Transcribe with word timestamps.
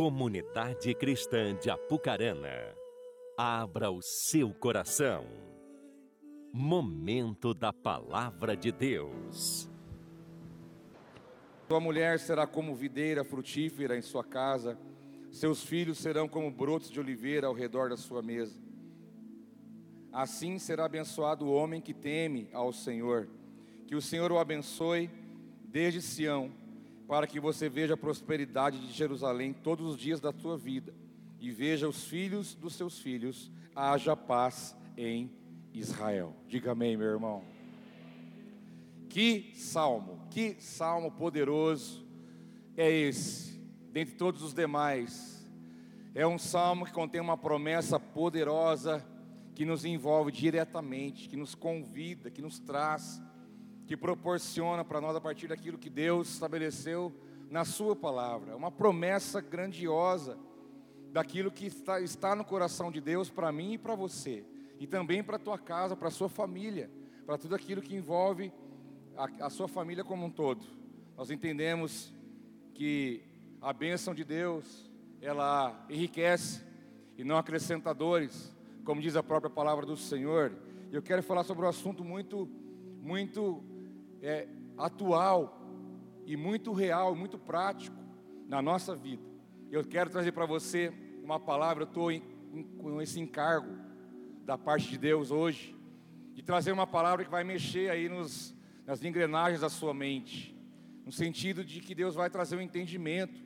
Comunidade 0.00 0.94
Cristã 0.94 1.54
de 1.54 1.68
Apucarana, 1.68 2.74
abra 3.36 3.90
o 3.90 4.00
seu 4.00 4.48
coração. 4.54 5.26
Momento 6.50 7.52
da 7.52 7.70
Palavra 7.70 8.56
de 8.56 8.72
Deus. 8.72 9.68
Sua 11.68 11.78
mulher 11.78 12.18
será 12.18 12.46
como 12.46 12.74
videira 12.74 13.22
frutífera 13.22 13.94
em 13.94 14.00
sua 14.00 14.24
casa, 14.24 14.78
seus 15.30 15.62
filhos 15.62 15.98
serão 15.98 16.26
como 16.26 16.50
brotos 16.50 16.90
de 16.90 16.98
oliveira 16.98 17.46
ao 17.46 17.52
redor 17.52 17.90
da 17.90 17.96
sua 17.98 18.22
mesa. 18.22 18.58
Assim 20.10 20.58
será 20.58 20.86
abençoado 20.86 21.44
o 21.44 21.52
homem 21.52 21.78
que 21.78 21.92
teme 21.92 22.48
ao 22.54 22.72
Senhor. 22.72 23.28
Que 23.86 23.94
o 23.94 24.00
Senhor 24.00 24.32
o 24.32 24.38
abençoe 24.38 25.10
desde 25.62 26.00
Sião, 26.00 26.50
para 27.10 27.26
que 27.26 27.40
você 27.40 27.68
veja 27.68 27.94
a 27.94 27.96
prosperidade 27.96 28.78
de 28.78 28.92
Jerusalém 28.92 29.52
todos 29.52 29.84
os 29.84 29.98
dias 29.98 30.20
da 30.20 30.32
sua 30.32 30.56
vida 30.56 30.94
e 31.40 31.50
veja 31.50 31.88
os 31.88 32.04
filhos 32.04 32.54
dos 32.54 32.76
seus 32.76 33.00
filhos, 33.00 33.50
haja 33.74 34.14
paz 34.14 34.76
em 34.96 35.28
Israel. 35.74 36.36
Diga 36.46 36.70
amém, 36.70 36.96
meu 36.96 37.08
irmão. 37.08 37.42
Que 39.08 39.50
salmo, 39.56 40.20
que 40.30 40.54
salmo 40.60 41.10
poderoso 41.10 42.06
é 42.76 42.88
esse, 42.88 43.58
dentre 43.92 44.14
todos 44.14 44.40
os 44.44 44.54
demais. 44.54 45.44
É 46.14 46.24
um 46.24 46.38
salmo 46.38 46.86
que 46.86 46.92
contém 46.92 47.20
uma 47.20 47.36
promessa 47.36 47.98
poderosa 47.98 49.04
que 49.56 49.64
nos 49.64 49.84
envolve 49.84 50.30
diretamente, 50.30 51.28
que 51.28 51.36
nos 51.36 51.56
convida, 51.56 52.30
que 52.30 52.40
nos 52.40 52.60
traz, 52.60 53.20
que 53.90 53.96
proporciona 53.96 54.84
para 54.84 55.00
nós 55.00 55.16
a 55.16 55.20
partir 55.20 55.48
daquilo 55.48 55.76
que 55.76 55.90
Deus 55.90 56.34
estabeleceu 56.34 57.12
na 57.50 57.64
Sua 57.64 57.96
palavra. 57.96 58.56
Uma 58.56 58.70
promessa 58.70 59.40
grandiosa 59.40 60.38
daquilo 61.10 61.50
que 61.50 61.66
está, 61.66 62.00
está 62.00 62.36
no 62.36 62.44
coração 62.44 62.92
de 62.92 63.00
Deus 63.00 63.28
para 63.28 63.50
mim 63.50 63.72
e 63.72 63.78
para 63.78 63.96
você, 63.96 64.44
e 64.78 64.86
também 64.86 65.24
para 65.24 65.34
a 65.34 65.40
tua 65.40 65.58
casa, 65.58 65.96
para 65.96 66.06
a 66.06 66.10
sua 66.12 66.28
família, 66.28 66.88
para 67.26 67.36
tudo 67.36 67.56
aquilo 67.56 67.82
que 67.82 67.96
envolve 67.96 68.52
a, 69.16 69.46
a 69.46 69.50
sua 69.50 69.66
família 69.66 70.04
como 70.04 70.24
um 70.24 70.30
todo. 70.30 70.64
Nós 71.16 71.32
entendemos 71.32 72.14
que 72.72 73.24
a 73.60 73.72
bênção 73.72 74.14
de 74.14 74.22
Deus, 74.22 74.88
ela 75.20 75.84
enriquece 75.90 76.62
e 77.18 77.24
não 77.24 77.36
acrescenta 77.36 77.92
dores, 77.92 78.56
como 78.84 79.00
diz 79.00 79.16
a 79.16 79.22
própria 79.24 79.50
palavra 79.50 79.84
do 79.84 79.96
Senhor. 79.96 80.52
Eu 80.92 81.02
quero 81.02 81.24
falar 81.24 81.42
sobre 81.42 81.66
um 81.66 81.68
assunto 81.68 82.04
muito, 82.04 82.48
muito 83.02 83.64
é, 84.22 84.48
atual 84.76 85.60
e 86.26 86.36
muito 86.36 86.72
real, 86.72 87.14
muito 87.14 87.38
prático 87.38 87.96
na 88.46 88.60
nossa 88.60 88.94
vida. 88.94 89.22
Eu 89.70 89.84
quero 89.84 90.10
trazer 90.10 90.32
para 90.32 90.46
você 90.46 90.92
uma 91.22 91.38
palavra, 91.38 91.84
eu 91.84 91.88
estou 91.88 92.10
com 92.78 93.00
esse 93.00 93.20
encargo 93.20 93.78
da 94.44 94.58
parte 94.58 94.90
de 94.90 94.98
Deus 94.98 95.30
hoje, 95.30 95.76
de 96.34 96.42
trazer 96.42 96.72
uma 96.72 96.86
palavra 96.86 97.24
que 97.24 97.30
vai 97.30 97.44
mexer 97.44 97.90
aí 97.90 98.08
nos, 98.08 98.54
nas 98.86 99.04
engrenagens 99.04 99.60
da 99.60 99.68
sua 99.68 99.94
mente, 99.94 100.56
no 101.04 101.12
sentido 101.12 101.64
de 101.64 101.80
que 101.80 101.94
Deus 101.94 102.14
vai 102.14 102.28
trazer 102.28 102.56
um 102.56 102.60
entendimento, 102.60 103.40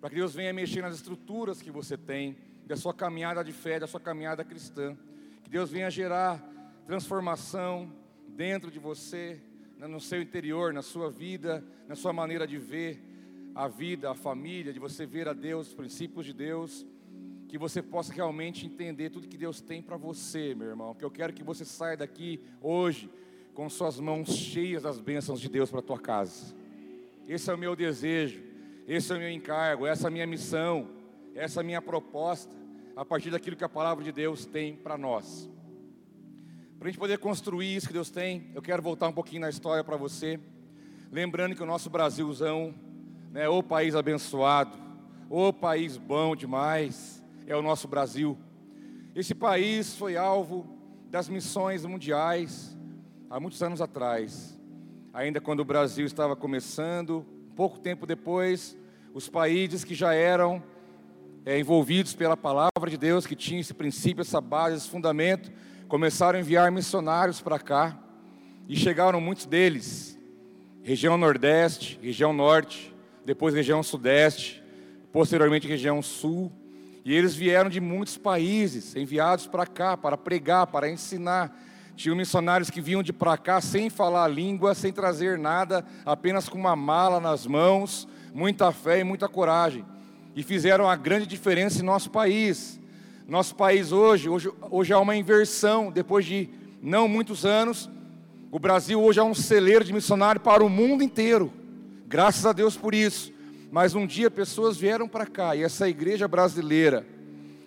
para 0.00 0.08
que 0.08 0.16
Deus 0.16 0.34
venha 0.34 0.52
mexer 0.52 0.80
nas 0.80 0.94
estruturas 0.94 1.60
que 1.60 1.70
você 1.70 1.96
tem, 1.96 2.38
da 2.64 2.76
sua 2.76 2.94
caminhada 2.94 3.42
de 3.44 3.52
fé, 3.52 3.78
da 3.78 3.86
sua 3.86 4.00
caminhada 4.00 4.44
cristã, 4.44 4.96
que 5.42 5.50
Deus 5.50 5.70
venha 5.70 5.90
gerar 5.90 6.38
transformação 6.86 7.92
dentro 8.28 8.70
de 8.70 8.78
você, 8.78 9.42
no 9.88 10.00
seu 10.00 10.20
interior, 10.20 10.72
na 10.72 10.82
sua 10.82 11.10
vida, 11.10 11.64
na 11.88 11.94
sua 11.94 12.12
maneira 12.12 12.46
de 12.46 12.58
ver 12.58 13.02
a 13.54 13.66
vida, 13.68 14.10
a 14.10 14.14
família, 14.14 14.72
de 14.72 14.78
você 14.78 15.06
ver 15.06 15.28
a 15.28 15.32
Deus, 15.32 15.68
os 15.68 15.74
princípios 15.74 16.26
de 16.26 16.32
Deus, 16.32 16.86
que 17.48 17.58
você 17.58 17.82
possa 17.82 18.12
realmente 18.12 18.64
entender 18.64 19.10
tudo 19.10 19.26
que 19.26 19.36
Deus 19.36 19.60
tem 19.60 19.82
para 19.82 19.96
você, 19.96 20.54
meu 20.54 20.68
irmão. 20.68 20.94
Que 20.94 21.04
eu 21.04 21.10
quero 21.10 21.32
que 21.32 21.42
você 21.42 21.64
saia 21.64 21.96
daqui 21.96 22.40
hoje 22.60 23.10
com 23.54 23.68
suas 23.68 23.98
mãos 23.98 24.28
cheias 24.28 24.84
das 24.84 25.00
bênçãos 25.00 25.40
de 25.40 25.48
Deus 25.48 25.70
para 25.70 25.82
tua 25.82 25.98
casa. 25.98 26.54
Esse 27.26 27.50
é 27.50 27.54
o 27.54 27.58
meu 27.58 27.74
desejo, 27.74 28.42
esse 28.86 29.12
é 29.12 29.16
o 29.16 29.18
meu 29.18 29.30
encargo, 29.30 29.86
essa 29.86 30.06
é 30.06 30.08
a 30.08 30.10
minha 30.10 30.26
missão, 30.26 30.88
essa 31.34 31.60
é 31.60 31.62
a 31.62 31.64
minha 31.64 31.82
proposta, 31.82 32.54
a 32.96 33.04
partir 33.04 33.30
daquilo 33.30 33.56
que 33.56 33.64
a 33.64 33.68
palavra 33.68 34.04
de 34.04 34.12
Deus 34.12 34.46
tem 34.46 34.74
para 34.74 34.96
nós. 34.96 35.48
Para 36.80 36.88
a 36.88 36.90
gente 36.92 36.98
poder 36.98 37.18
construir 37.18 37.76
isso 37.76 37.88
que 37.88 37.92
Deus 37.92 38.08
tem, 38.08 38.50
eu 38.54 38.62
quero 38.62 38.82
voltar 38.82 39.06
um 39.06 39.12
pouquinho 39.12 39.42
na 39.42 39.50
história 39.50 39.84
para 39.84 39.98
você, 39.98 40.40
lembrando 41.12 41.54
que 41.54 41.62
o 41.62 41.66
nosso 41.66 41.90
Brasilzão, 41.90 42.74
né, 43.30 43.46
o 43.50 43.62
país 43.62 43.94
abençoado, 43.94 44.78
o 45.28 45.52
país 45.52 45.98
bom 45.98 46.34
demais, 46.34 47.22
é 47.46 47.54
o 47.54 47.60
nosso 47.60 47.86
Brasil. 47.86 48.38
Esse 49.14 49.34
país 49.34 49.94
foi 49.94 50.16
alvo 50.16 50.66
das 51.10 51.28
missões 51.28 51.84
mundiais, 51.84 52.74
há 53.28 53.38
muitos 53.38 53.62
anos 53.62 53.82
atrás, 53.82 54.58
ainda 55.12 55.38
quando 55.38 55.60
o 55.60 55.66
Brasil 55.66 56.06
estava 56.06 56.34
começando, 56.34 57.26
pouco 57.54 57.78
tempo 57.78 58.06
depois, 58.06 58.74
os 59.12 59.28
países 59.28 59.84
que 59.84 59.94
já 59.94 60.14
eram 60.14 60.62
é, 61.44 61.60
envolvidos 61.60 62.14
pela 62.14 62.38
palavra 62.38 62.88
de 62.88 62.96
Deus, 62.96 63.26
que 63.26 63.36
tinham 63.36 63.60
esse 63.60 63.74
princípio, 63.74 64.22
essa 64.22 64.40
base, 64.40 64.78
esse 64.78 64.88
fundamento, 64.88 65.52
começaram 65.90 66.38
a 66.38 66.40
enviar 66.40 66.70
missionários 66.70 67.40
para 67.40 67.58
cá, 67.58 67.98
e 68.68 68.76
chegaram 68.76 69.20
muitos 69.20 69.44
deles, 69.44 70.16
região 70.84 71.18
Nordeste, 71.18 71.98
região 72.00 72.32
Norte, 72.32 72.94
depois 73.26 73.52
região 73.52 73.82
Sudeste, 73.82 74.62
posteriormente 75.12 75.66
região 75.66 76.00
Sul, 76.00 76.52
e 77.04 77.12
eles 77.12 77.34
vieram 77.34 77.68
de 77.68 77.80
muitos 77.80 78.16
países, 78.16 78.94
enviados 78.94 79.48
para 79.48 79.66
cá, 79.66 79.96
para 79.96 80.16
pregar, 80.16 80.68
para 80.68 80.88
ensinar, 80.88 81.60
tinham 81.96 82.16
missionários 82.16 82.70
que 82.70 82.80
vinham 82.80 83.02
de 83.02 83.12
para 83.12 83.36
cá 83.36 83.60
sem 83.60 83.90
falar 83.90 84.26
a 84.26 84.28
língua, 84.28 84.76
sem 84.76 84.92
trazer 84.92 85.36
nada, 85.36 85.84
apenas 86.06 86.48
com 86.48 86.56
uma 86.56 86.76
mala 86.76 87.18
nas 87.18 87.48
mãos, 87.48 88.06
muita 88.32 88.70
fé 88.70 89.00
e 89.00 89.04
muita 89.04 89.28
coragem. 89.28 89.84
E 90.36 90.44
fizeram 90.44 90.88
a 90.88 90.94
grande 90.94 91.26
diferença 91.26 91.80
em 91.80 91.84
nosso 91.84 92.10
país. 92.10 92.79
Nosso 93.30 93.54
país 93.54 93.92
hoje, 93.92 94.28
hoje, 94.28 94.50
hoje 94.72 94.92
há 94.92 94.98
uma 94.98 95.14
inversão, 95.14 95.92
depois 95.92 96.26
de 96.26 96.48
não 96.82 97.06
muitos 97.06 97.46
anos, 97.46 97.88
o 98.50 98.58
Brasil 98.58 99.00
hoje 99.00 99.20
é 99.20 99.22
um 99.22 99.36
celeiro 99.36 99.84
de 99.84 99.92
missionário 99.92 100.40
para 100.40 100.64
o 100.64 100.68
mundo 100.68 101.00
inteiro. 101.00 101.52
Graças 102.08 102.44
a 102.44 102.52
Deus 102.52 102.76
por 102.76 102.92
isso. 102.92 103.32
Mas 103.70 103.94
um 103.94 104.04
dia 104.04 104.32
pessoas 104.32 104.76
vieram 104.76 105.06
para 105.06 105.26
cá 105.26 105.54
e 105.54 105.62
essa 105.62 105.88
igreja 105.88 106.26
brasileira, 106.26 107.06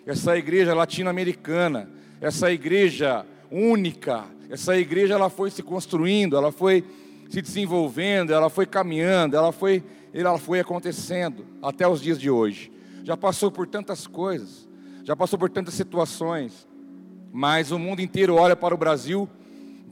essa 0.04 0.36
igreja 0.36 0.74
latino-americana, 0.74 1.88
essa 2.20 2.52
igreja 2.52 3.24
única. 3.50 4.26
Essa 4.50 4.76
igreja 4.76 5.14
ela 5.14 5.30
foi 5.30 5.50
se 5.50 5.62
construindo, 5.62 6.36
ela 6.36 6.52
foi 6.52 6.84
se 7.30 7.40
desenvolvendo, 7.40 8.34
ela 8.34 8.50
foi 8.50 8.66
caminhando, 8.66 9.34
ela 9.34 9.50
foi, 9.50 9.82
ela 10.12 10.38
foi 10.38 10.60
acontecendo 10.60 11.46
até 11.62 11.88
os 11.88 12.02
dias 12.02 12.20
de 12.20 12.28
hoje. 12.28 12.70
Já 13.02 13.16
passou 13.16 13.50
por 13.50 13.66
tantas 13.66 14.06
coisas, 14.06 14.63
já 15.04 15.14
passou 15.14 15.38
por 15.38 15.48
tantas 15.48 15.74
situações, 15.74 16.66
mas 17.32 17.70
o 17.70 17.78
mundo 17.78 18.00
inteiro 18.00 18.34
olha 18.34 18.56
para 18.56 18.74
o 18.74 18.78
Brasil 18.78 19.28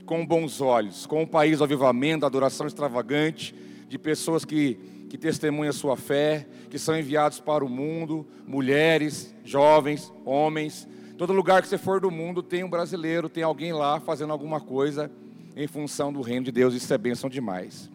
com 0.05 0.27
bons 0.27 0.61
olhos, 0.61 1.07
com 1.07 1.23
um 1.23 1.27
país 1.27 1.59
do 1.59 1.65
avivamento, 1.65 2.27
adoração 2.27 2.67
extravagante, 2.67 3.55
de 3.89 3.99
pessoas 3.99 4.45
que, 4.45 4.75
que 5.09 5.17
testemunham 5.17 5.71
a 5.71 5.73
sua 5.73 5.97
fé, 5.97 6.49
que 6.69 6.79
são 6.79 6.99
enviados 6.99 7.39
para 7.39 7.65
o 7.65 7.69
mundo, 7.69 8.27
mulheres, 8.47 9.35
jovens, 9.45 10.13
homens, 10.25 10.89
Todo 11.23 11.33
lugar 11.33 11.63
que 11.63 11.69
você 11.69 11.79
for 11.79 12.01
do 12.01 12.11
mundo 12.11 12.43
tem 12.43 12.65
um 12.65 12.69
brasileiro, 12.69 13.29
tem 13.29 13.45
alguém 13.45 13.73
lá 13.73 14.01
fazendo 14.01 14.33
alguma 14.33 14.61
coisa 14.61 15.09
em 15.55 15.69
função 15.69 16.13
do 16.13 16.21
reino 16.21 16.47
de 16.47 16.51
Deus. 16.51 16.75
Isso 16.75 16.93
é 16.93 16.99
bênção 16.99 17.31
demais. 17.31 17.89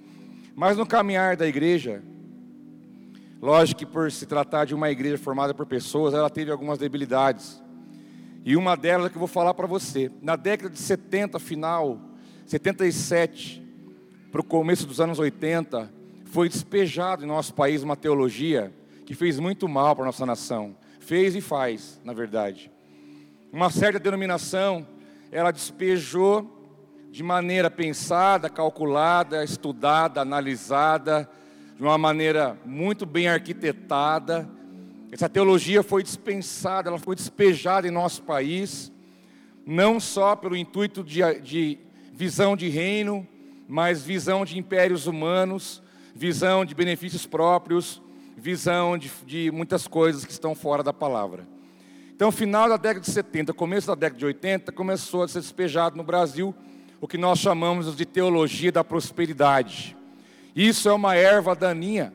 Mas 0.55 0.77
no 0.77 0.85
caminhar 0.85 1.35
da 1.35 1.45
igreja, 1.45 2.01
lógico 3.41 3.79
que 3.79 3.85
por 3.85 4.11
se 4.11 4.25
tratar 4.25 4.65
de 4.65 4.75
uma 4.75 4.89
igreja 4.89 5.17
formada 5.17 5.53
por 5.53 5.65
pessoas, 5.65 6.13
ela 6.13 6.29
teve 6.29 6.51
algumas 6.51 6.77
debilidades. 6.79 7.61
E 8.45 8.55
uma 8.55 8.75
delas 8.75 9.07
é 9.07 9.09
que 9.09 9.15
eu 9.15 9.19
vou 9.19 9.27
falar 9.27 9.53
para 9.53 9.67
você. 9.67 10.11
Na 10.21 10.35
década 10.35 10.69
de 10.69 10.79
70, 10.79 11.37
final, 11.39 11.99
77, 12.45 13.63
para 14.31 14.41
o 14.41 14.43
começo 14.43 14.87
dos 14.87 15.01
anos 15.01 15.19
80, 15.19 15.91
foi 16.25 16.47
despejado 16.49 17.23
em 17.23 17.27
nosso 17.27 17.53
país 17.53 17.83
uma 17.83 17.95
teologia 17.95 18.73
que 19.05 19.13
fez 19.13 19.39
muito 19.39 19.67
mal 19.67 19.95
para 19.95 20.05
a 20.05 20.07
nossa 20.07 20.25
nação. 20.25 20.75
Fez 20.99 21.35
e 21.35 21.41
faz, 21.41 21.99
na 22.03 22.13
verdade 22.13 22.71
uma 23.51 23.69
certa 23.69 23.99
denominação, 23.99 24.85
ela 25.31 25.51
despejou 25.51 26.53
de 27.09 27.23
maneira 27.23 27.71
pensada, 27.71 28.49
calculada, 28.49 29.43
estudada, 29.43 30.21
analisada, 30.21 31.29
de 31.77 31.83
uma 31.83 31.97
maneira 31.97 32.57
muito 32.65 33.05
bem 33.05 33.27
arquitetada. 33.27 34.49
Essa 35.11 35.29
teologia 35.29 35.83
foi 35.83 36.01
dispensada, 36.01 36.89
ela 36.89 36.97
foi 36.97 37.15
despejada 37.15 37.87
em 37.87 37.91
nosso 37.91 38.23
país, 38.23 38.91
não 39.65 39.99
só 39.99 40.35
pelo 40.35 40.55
intuito 40.55 41.03
de, 41.03 41.21
de 41.41 41.77
visão 42.11 42.57
de 42.57 42.67
reino, 42.67 43.27
mas 43.67 44.01
visão 44.01 44.43
de 44.43 44.57
impérios 44.57 45.05
humanos, 45.05 45.83
visão 46.15 46.65
de 46.65 46.73
benefícios 46.73 47.27
próprios, 47.27 48.01
visão 48.35 48.97
de, 48.97 49.11
de 49.25 49.51
muitas 49.51 49.87
coisas 49.87 50.25
que 50.25 50.31
estão 50.31 50.55
fora 50.55 50.81
da 50.81 50.93
palavra. 50.93 51.47
Então, 52.15 52.31
final 52.31 52.67
da 52.67 52.77
década 52.77 53.01
de 53.01 53.11
70, 53.11 53.53
começo 53.53 53.87
da 53.87 53.93
década 53.93 54.17
de 54.17 54.25
80, 54.25 54.71
começou 54.71 55.21
a 55.21 55.27
ser 55.27 55.41
despejado 55.41 55.95
no 55.95 56.03
Brasil 56.03 56.55
o 56.99 57.07
que 57.07 57.17
nós 57.17 57.37
chamamos 57.37 57.95
de 57.95 58.05
teologia 58.05 58.71
da 58.71 58.83
prosperidade. 58.83 59.96
Isso 60.57 60.89
é 60.89 60.91
uma 60.91 61.15
erva 61.15 61.55
daninha, 61.55 62.11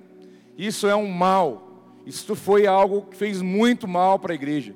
isso 0.59 0.89
é 0.89 0.97
um 0.97 1.07
mal, 1.07 2.03
isso 2.05 2.35
foi 2.35 2.67
algo 2.67 3.03
que 3.03 3.17
fez 3.17 3.41
muito 3.41 3.87
mal 3.87 4.19
para 4.19 4.33
a 4.33 4.35
igreja, 4.35 4.75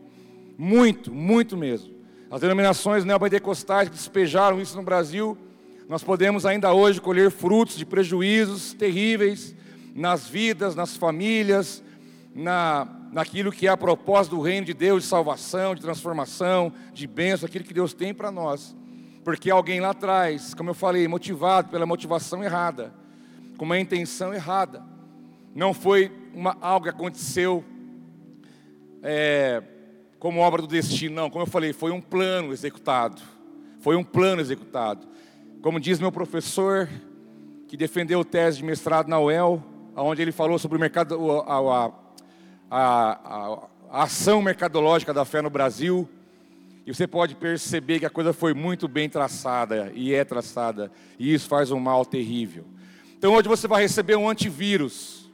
muito, 0.56 1.12
muito 1.12 1.56
mesmo. 1.56 1.92
As 2.30 2.40
denominações 2.40 3.04
neopentecostais 3.04 3.88
que 3.88 3.96
despejaram 3.96 4.60
isso 4.60 4.76
no 4.76 4.84
Brasil, 4.84 5.36
nós 5.88 6.04
podemos 6.04 6.46
ainda 6.46 6.72
hoje 6.72 7.00
colher 7.00 7.28
frutos 7.32 7.76
de 7.76 7.84
prejuízos 7.84 8.72
terríveis 8.72 9.52
nas 9.96 10.28
vidas, 10.28 10.76
nas 10.76 10.96
famílias, 10.96 11.82
na, 12.32 12.86
naquilo 13.10 13.50
que 13.50 13.66
é 13.66 13.70
a 13.70 13.76
propósito 13.76 14.36
do 14.36 14.42
reino 14.42 14.64
de 14.64 14.74
Deus, 14.74 15.02
de 15.02 15.08
salvação, 15.08 15.74
de 15.74 15.80
transformação, 15.80 16.72
de 16.92 17.08
bênção, 17.08 17.48
aquilo 17.48 17.64
que 17.64 17.74
Deus 17.74 17.92
tem 17.92 18.14
para 18.14 18.30
nós. 18.30 18.76
Porque 19.24 19.50
alguém 19.50 19.80
lá 19.80 19.90
atrás, 19.90 20.54
como 20.54 20.70
eu 20.70 20.74
falei, 20.74 21.08
motivado 21.08 21.68
pela 21.68 21.84
motivação 21.84 22.44
errada, 22.44 22.94
com 23.56 23.64
uma 23.64 23.78
intenção 23.78 24.32
errada, 24.34 24.82
não 25.54 25.72
foi 25.72 26.12
uma, 26.34 26.56
algo 26.60 26.84
que 26.84 26.90
aconteceu 26.90 27.64
é, 29.02 29.62
como 30.18 30.40
obra 30.40 30.60
do 30.60 30.68
destino, 30.68 31.14
não. 31.14 31.30
Como 31.30 31.42
eu 31.42 31.46
falei, 31.46 31.72
foi 31.72 31.90
um 31.90 32.00
plano 32.00 32.52
executado. 32.52 33.22
Foi 33.80 33.96
um 33.96 34.04
plano 34.04 34.40
executado. 34.40 35.06
Como 35.62 35.80
diz 35.80 35.98
meu 35.98 36.12
professor, 36.12 36.88
que 37.68 37.76
defendeu 37.76 38.24
tese 38.24 38.58
de 38.58 38.64
mestrado 38.64 39.08
na 39.08 39.18
UEL, 39.18 39.62
onde 39.96 40.22
ele 40.22 40.32
falou 40.32 40.58
sobre 40.58 40.76
o 40.76 40.80
mercado, 40.80 41.40
a, 41.42 41.56
a, 41.58 41.92
a, 42.70 43.68
a 43.90 44.02
ação 44.02 44.42
mercadológica 44.42 45.14
da 45.14 45.24
fé 45.24 45.40
no 45.40 45.50
Brasil. 45.50 46.08
E 46.86 46.94
você 46.94 47.06
pode 47.06 47.34
perceber 47.34 47.98
que 47.98 48.06
a 48.06 48.10
coisa 48.10 48.32
foi 48.32 48.54
muito 48.54 48.86
bem 48.86 49.08
traçada 49.08 49.90
e 49.94 50.14
é 50.14 50.24
traçada, 50.24 50.90
e 51.18 51.34
isso 51.34 51.48
faz 51.48 51.72
um 51.72 51.80
mal 51.80 52.04
terrível. 52.04 52.64
Então 53.18 53.34
hoje 53.34 53.48
você 53.48 53.66
vai 53.66 53.82
receber 53.82 54.16
um 54.16 54.28
antivírus. 54.28 55.30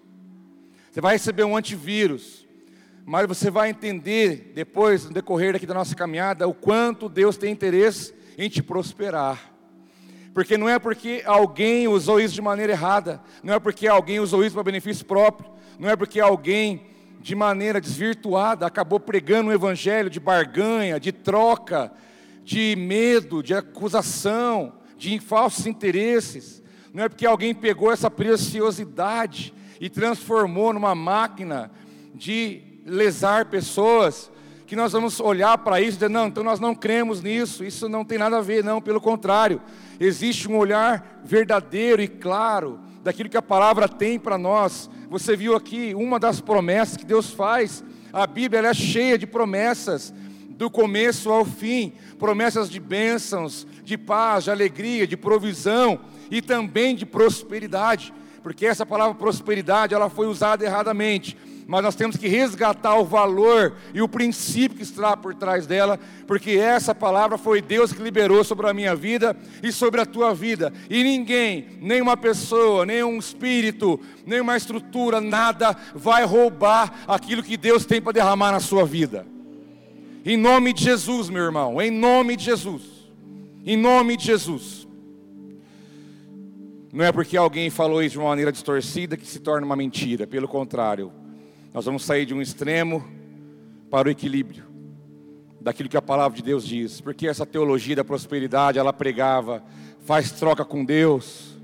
Você 0.91 1.01
vai 1.01 1.15
receber 1.15 1.45
um 1.45 1.57
antivírus. 1.57 2.47
Mas 3.05 3.27
você 3.27 3.51
vai 3.51 3.71
entender 3.71 4.53
depois, 4.55 5.05
no 5.05 5.13
decorrer 5.13 5.57
aqui 5.57 5.67
da 5.67 5.75
nossa 5.75 5.95
caminhada, 5.95 6.47
o 6.47 6.55
quanto 6.55 7.09
Deus 7.09 7.37
tem 7.37 7.53
interesse 7.53 8.15
em 8.39 8.49
te 8.49 8.63
prosperar. 8.63 9.53
Porque 10.33 10.57
não 10.57 10.69
é 10.69 10.79
porque 10.79 11.23
alguém 11.27 11.89
usou 11.89 12.21
isso 12.21 12.35
de 12.35 12.41
maneira 12.41 12.73
errada, 12.73 13.21
não 13.43 13.53
é 13.53 13.59
porque 13.59 13.87
alguém 13.87 14.21
usou 14.21 14.45
isso 14.45 14.55
para 14.55 14.63
benefício 14.63 15.05
próprio, 15.05 15.51
não 15.79 15.91
é 15.91 15.97
porque 15.97 16.21
alguém 16.21 16.87
de 17.21 17.35
maneira 17.35 17.81
desvirtuada 17.81 18.67
acabou 18.67 18.99
pregando 18.99 19.51
um 19.51 19.53
evangelho 19.53 20.09
de 20.09 20.19
barganha, 20.19 20.99
de 20.99 21.13
troca, 21.13 21.93
de 22.45 22.75
medo, 22.77 23.43
de 23.43 23.55
acusação, 23.55 24.75
de 24.97 25.19
falsos 25.21 25.67
interesses. 25.67 26.62
Não 26.93 27.05
é 27.05 27.09
porque 27.09 27.25
alguém 27.25 27.55
pegou 27.55 27.91
essa 27.91 28.11
preciosidade 28.11 29.55
e 29.81 29.89
transformou 29.89 30.75
numa 30.75 30.95
máquina 30.95 31.71
de 32.15 32.61
lesar 32.85 33.47
pessoas, 33.47 34.31
que 34.67 34.77
nós 34.77 34.93
vamos 34.93 35.19
olhar 35.19 35.57
para 35.59 35.81
isso 35.81 35.93
e 35.93 35.95
dizer, 35.95 36.11
não, 36.11 36.27
então 36.27 36.45
nós 36.45 36.61
não 36.61 36.75
cremos 36.75 37.23
nisso, 37.23 37.65
isso 37.65 37.89
não 37.89 38.05
tem 38.05 38.19
nada 38.19 38.39
a 38.39 38.43
ver, 38.43 38.63
não, 38.63 38.81
pelo 38.81 39.01
contrário, 39.01 39.61
existe 39.99 40.51
um 40.51 40.57
olhar 40.59 41.23
verdadeiro 41.25 42.03
e 42.03 42.09
claro 42.09 42.79
daquilo 43.03 43.31
que 43.31 43.37
a 43.39 43.43
palavra 43.43 43.89
tem 43.89 44.19
para 44.19 44.37
nós. 44.37 44.91
Você 45.09 45.35
viu 45.35 45.57
aqui 45.57 45.95
uma 45.95 46.19
das 46.19 46.43
promessas 46.43 46.99
que 46.99 47.07
Deus 47.07 47.31
faz, 47.31 47.83
a 48.13 48.27
Bíblia 48.27 48.69
é 48.69 48.75
cheia 48.75 49.17
de 49.17 49.27
promessas, 49.27 50.13
do 50.51 50.71
começo 50.71 51.31
ao 51.31 51.47
fim, 51.47 51.95
promessas 52.19 52.69
de 52.69 52.79
bênçãos, 52.79 53.67
de 53.83 53.97
paz, 53.97 54.45
de 54.45 54.51
alegria, 54.51 55.07
de 55.07 55.17
provisão 55.17 55.99
e 56.33 56.43
também 56.43 56.97
de 56.97 57.07
prosperidade, 57.07 58.13
porque 58.43 58.67
essa 58.67 58.85
palavra 58.85 59.15
prosperidade 59.15 59.95
ela 59.95 60.11
foi 60.11 60.27
usada 60.27 60.65
erradamente 60.65 61.37
mas 61.67 61.83
nós 61.83 61.95
temos 61.95 62.17
que 62.17 62.29
resgatar 62.29 62.99
o 62.99 63.05
valor 63.05 63.75
e 63.95 64.03
o 64.03 64.09
princípio 64.09 64.77
que 64.77 64.83
está 64.83 65.17
por 65.17 65.35
trás 65.35 65.67
dela, 65.67 65.99
porque 66.27 66.51
essa 66.53 66.95
palavra 66.95 67.39
foi 67.39 67.63
Deus 67.63 67.93
que 67.93 68.03
liberou 68.03 68.43
sobre 68.45 68.69
a 68.69 68.75
minha 68.75 68.95
vida 68.95 69.37
e 69.63 69.71
sobre 69.73 70.01
a 70.01 70.07
tua 70.07 70.35
vida, 70.35 70.73
e 70.91 71.03
ninguém, 71.03 71.79
nenhuma 71.81 72.17
pessoa, 72.17 72.85
nenhum 72.85 73.19
espírito, 73.19 73.99
nenhuma 74.27 74.57
estrutura, 74.57 75.21
nada 75.21 75.77
vai 75.95 76.25
roubar 76.25 77.05
aquilo 77.07 77.43
que 77.43 77.57
Deus 77.57 77.85
tem 77.85 78.01
para 78.01 78.13
derramar 78.13 78.53
na 78.53 78.61
sua 78.61 78.85
vida. 78.85 79.27
Em 80.25 80.37
nome 80.37 80.73
de 80.73 80.85
Jesus, 80.85 81.29
meu 81.29 81.45
irmão, 81.45 81.81
em 81.81 81.91
nome 81.91 82.37
de 82.37 82.45
Jesus, 82.45 82.83
em 83.65 83.77
nome 83.77 84.17
de 84.17 84.27
Jesus. 84.27 84.82
Não 86.93 87.07
é 87.07 87.11
porque 87.11 87.39
alguém 87.39 87.71
falou 87.71 88.03
isso 88.03 88.13
de 88.13 88.19
uma 88.19 88.29
maneira 88.29 88.53
distorcida 88.53 89.17
que 89.17 89.27
se 89.27 89.41
torna 89.41 89.65
uma 89.65 89.75
mentira, 89.75 90.27
pelo 90.27 90.47
contrário, 90.47 91.11
nós 91.73 91.87
vamos 91.87 92.05
sair 92.05 92.27
de 92.27 92.35
um 92.35 92.43
extremo 92.43 93.03
para 93.91 94.09
o 94.09 94.11
equilíbrio 94.11 94.65
daquilo 95.59 95.89
que 95.89 95.97
a 95.97 96.03
palavra 96.03 96.37
de 96.37 96.43
Deus 96.43 96.67
diz, 96.67 97.01
porque 97.01 97.27
essa 97.27 97.47
teologia 97.47 97.97
da 97.97 98.05
prosperidade, 98.05 98.79
ela 98.79 98.93
pregava, 98.93 99.65
faz 100.01 100.33
troca 100.33 100.67
com 100.67 100.85
Deus, 100.85 101.57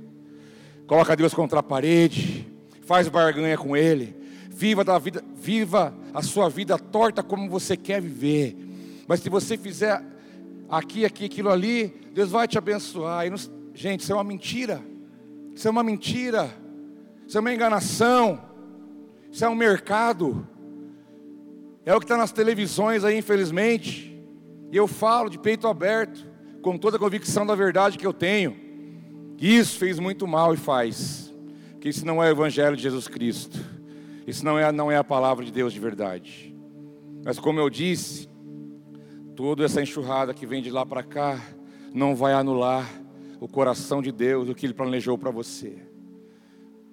coloca 0.86 1.14
Deus 1.14 1.34
contra 1.34 1.60
a 1.60 1.62
parede, 1.62 2.48
faz 2.86 3.06
barganha 3.08 3.58
com 3.58 3.76
Ele, 3.76 4.16
viva 4.48 4.82
da 4.82 4.98
vida, 4.98 5.22
viva 5.34 5.92
a 6.14 6.22
sua 6.22 6.48
vida 6.48 6.78
torta 6.78 7.22
como 7.22 7.50
você 7.50 7.76
quer 7.76 8.00
viver. 8.00 8.56
Mas 9.06 9.20
se 9.20 9.28
você 9.28 9.58
fizer 9.58 10.02
aqui, 10.70 11.04
aqui, 11.04 11.26
aquilo 11.26 11.50
ali, 11.50 11.92
Deus 12.14 12.30
vai 12.30 12.48
te 12.48 12.56
abençoar. 12.56 13.24
Gente, 13.74 14.00
isso 14.00 14.12
é 14.12 14.14
uma 14.14 14.24
mentira. 14.24 14.80
Isso 15.58 15.66
é 15.66 15.72
uma 15.72 15.82
mentira. 15.82 16.54
Isso 17.26 17.36
é 17.36 17.40
uma 17.40 17.52
enganação. 17.52 18.40
Isso 19.28 19.44
é 19.44 19.48
um 19.48 19.56
mercado. 19.56 20.46
É 21.84 21.92
o 21.92 21.98
que 21.98 22.04
está 22.04 22.16
nas 22.16 22.30
televisões 22.30 23.02
aí, 23.02 23.18
infelizmente. 23.18 24.16
E 24.70 24.76
eu 24.76 24.86
falo 24.86 25.28
de 25.28 25.36
peito 25.36 25.66
aberto, 25.66 26.24
com 26.62 26.78
toda 26.78 26.96
a 26.96 27.00
convicção 27.00 27.44
da 27.44 27.56
verdade 27.56 27.98
que 27.98 28.06
eu 28.06 28.12
tenho. 28.12 28.56
Isso 29.36 29.80
fez 29.80 29.98
muito 29.98 30.28
mal 30.28 30.54
e 30.54 30.56
faz. 30.56 31.34
Porque 31.72 31.88
isso 31.88 32.06
não 32.06 32.22
é 32.22 32.28
o 32.28 32.30
Evangelho 32.30 32.76
de 32.76 32.82
Jesus 32.84 33.08
Cristo. 33.08 33.58
Isso 34.28 34.44
não 34.44 34.56
é, 34.56 34.70
não 34.70 34.92
é 34.92 34.96
a 34.96 35.02
palavra 35.02 35.44
de 35.44 35.50
Deus 35.50 35.72
de 35.72 35.80
verdade. 35.80 36.56
Mas 37.24 37.36
como 37.40 37.58
eu 37.58 37.68
disse, 37.68 38.28
toda 39.34 39.64
essa 39.64 39.82
enxurrada 39.82 40.32
que 40.32 40.46
vem 40.46 40.62
de 40.62 40.70
lá 40.70 40.86
para 40.86 41.02
cá 41.02 41.40
não 41.92 42.14
vai 42.14 42.32
anular 42.32 42.88
o 43.40 43.48
coração 43.48 44.02
de 44.02 44.10
Deus, 44.10 44.48
o 44.48 44.54
que 44.54 44.66
Ele 44.66 44.74
planejou 44.74 45.16
para 45.16 45.30
você. 45.30 45.78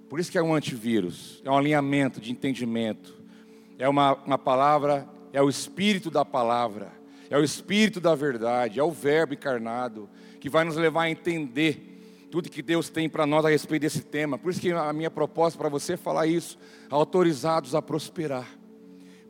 Por 0.10 0.20
isso 0.20 0.32
que 0.32 0.38
é 0.38 0.44
um 0.44 0.54
antivírus, 0.54 1.42
é 1.44 1.50
um 1.50 1.58
alinhamento 1.58 2.22
de 2.22 2.32
entendimento, 2.32 3.16
é 3.78 3.90
uma, 3.90 4.14
uma 4.24 4.38
palavra, 4.38 5.08
é 5.34 5.42
o 5.42 5.50
espírito 5.50 6.12
da 6.12 6.24
palavra, 6.24 6.92
é 7.30 7.38
o 7.38 7.44
espírito 7.44 8.00
da 8.00 8.14
verdade, 8.14 8.80
é 8.80 8.84
o 8.84 8.92
verbo 8.92 9.34
encarnado, 9.34 10.10
que 10.40 10.50
vai 10.50 10.64
nos 10.64 10.76
levar 10.76 11.04
a 11.04 11.10
entender 11.10 11.96
tudo 12.30 12.50
que 12.50 12.62
Deus 12.62 12.90
tem 12.90 13.10
para 13.10 13.26
nós 13.26 13.46
a 13.46 13.50
respeito 13.50 13.84
desse 13.84 14.02
tema. 14.02 14.38
Por 14.38 14.52
isso 14.52 14.62
que 14.62 14.72
a 14.72 14.94
minha 14.94 15.10
proposta 15.10 15.58
para 15.58 15.70
você 15.70 15.94
é 15.94 15.98
falar 15.98 16.28
isso, 16.28 16.58
autorizados 16.90 17.74
a 17.74 17.82
prosperar. 17.82 18.48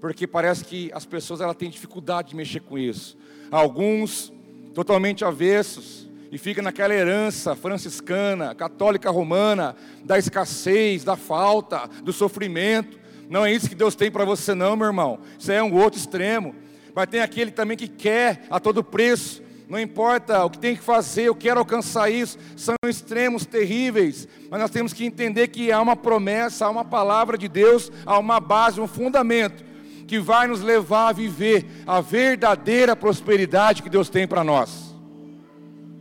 Porque 0.01 0.27
parece 0.27 0.65
que 0.65 0.91
as 0.93 1.05
pessoas 1.05 1.39
ela 1.39 1.53
têm 1.53 1.69
dificuldade 1.69 2.29
de 2.29 2.35
mexer 2.35 2.59
com 2.59 2.77
isso. 2.77 3.17
Alguns 3.49 4.33
totalmente 4.73 5.23
avessos, 5.23 6.09
e 6.35 6.37
fica 6.37 6.61
naquela 6.61 6.93
herança 6.93 7.55
franciscana, 7.55 8.53
católica 8.53 9.09
romana, 9.09 9.73
da 10.03 10.19
escassez, 10.19 11.01
da 11.01 11.15
falta, 11.15 11.89
do 12.03 12.11
sofrimento. 12.11 12.99
Não 13.29 13.45
é 13.45 13.53
isso 13.53 13.69
que 13.69 13.73
Deus 13.73 13.95
tem 13.95 14.11
para 14.11 14.25
você, 14.25 14.53
não, 14.53 14.75
meu 14.75 14.87
irmão. 14.87 15.17
Isso 15.39 15.49
é 15.49 15.63
um 15.63 15.73
outro 15.73 15.97
extremo. 15.97 16.53
Mas 16.93 17.07
tem 17.07 17.21
aquele 17.21 17.51
também 17.51 17.77
que 17.77 17.87
quer 17.87 18.45
a 18.49 18.59
todo 18.59 18.83
preço, 18.83 19.41
não 19.69 19.79
importa 19.79 20.43
o 20.43 20.49
que 20.49 20.59
tem 20.59 20.75
que 20.75 20.81
fazer, 20.81 21.23
eu 21.23 21.35
quero 21.35 21.61
alcançar 21.61 22.11
isso. 22.11 22.37
São 22.57 22.75
extremos 22.85 23.45
terríveis, 23.45 24.27
mas 24.51 24.59
nós 24.59 24.71
temos 24.71 24.91
que 24.91 25.05
entender 25.05 25.47
que 25.47 25.71
há 25.71 25.79
uma 25.79 25.95
promessa, 25.95 26.65
há 26.65 26.69
uma 26.69 26.83
palavra 26.83 27.37
de 27.37 27.47
Deus, 27.47 27.89
há 28.05 28.19
uma 28.19 28.41
base, 28.41 28.81
um 28.81 28.87
fundamento 28.87 29.63
que 30.05 30.19
vai 30.19 30.47
nos 30.47 30.61
levar 30.61 31.07
a 31.07 31.13
viver 31.13 31.65
a 31.87 32.01
verdadeira 32.01 32.93
prosperidade 32.93 33.81
que 33.81 33.89
Deus 33.89 34.09
tem 34.09 34.27
para 34.27 34.43
nós. 34.43 34.84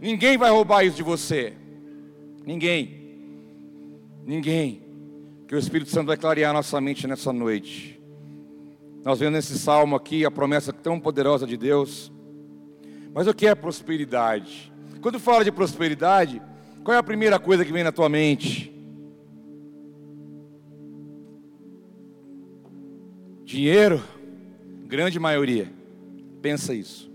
Ninguém 0.04 0.36
vai 0.36 0.50
roubar 0.50 0.84
isso 0.84 0.98
de 0.98 1.02
você. 1.02 1.54
Ninguém. 2.44 2.90
Ninguém. 4.22 4.82
Que 5.48 5.54
o 5.54 5.58
Espírito 5.58 5.90
Santo 5.90 6.08
vai 6.08 6.16
clarear 6.18 6.52
nossa 6.52 6.78
mente 6.78 7.06
nessa 7.06 7.32
noite. 7.32 7.98
Nós 9.02 9.18
vemos 9.18 9.32
nesse 9.32 9.58
salmo 9.58 9.96
aqui 9.96 10.22
a 10.26 10.30
promessa 10.30 10.74
tão 10.74 11.00
poderosa 11.00 11.46
de 11.46 11.56
Deus. 11.56 12.12
Mas 13.14 13.26
o 13.26 13.32
que 13.32 13.46
é 13.46 13.54
prosperidade? 13.54 14.70
Quando 15.00 15.18
fala 15.18 15.42
de 15.42 15.50
prosperidade, 15.50 16.42
qual 16.84 16.94
é 16.94 16.98
a 16.98 17.02
primeira 17.02 17.38
coisa 17.38 17.64
que 17.64 17.72
vem 17.72 17.82
na 17.82 17.90
tua 17.90 18.10
mente? 18.10 18.70
Dinheiro, 23.42 24.02
grande 24.86 25.18
maioria. 25.18 25.72
Pensa 26.42 26.74
isso. 26.74 27.13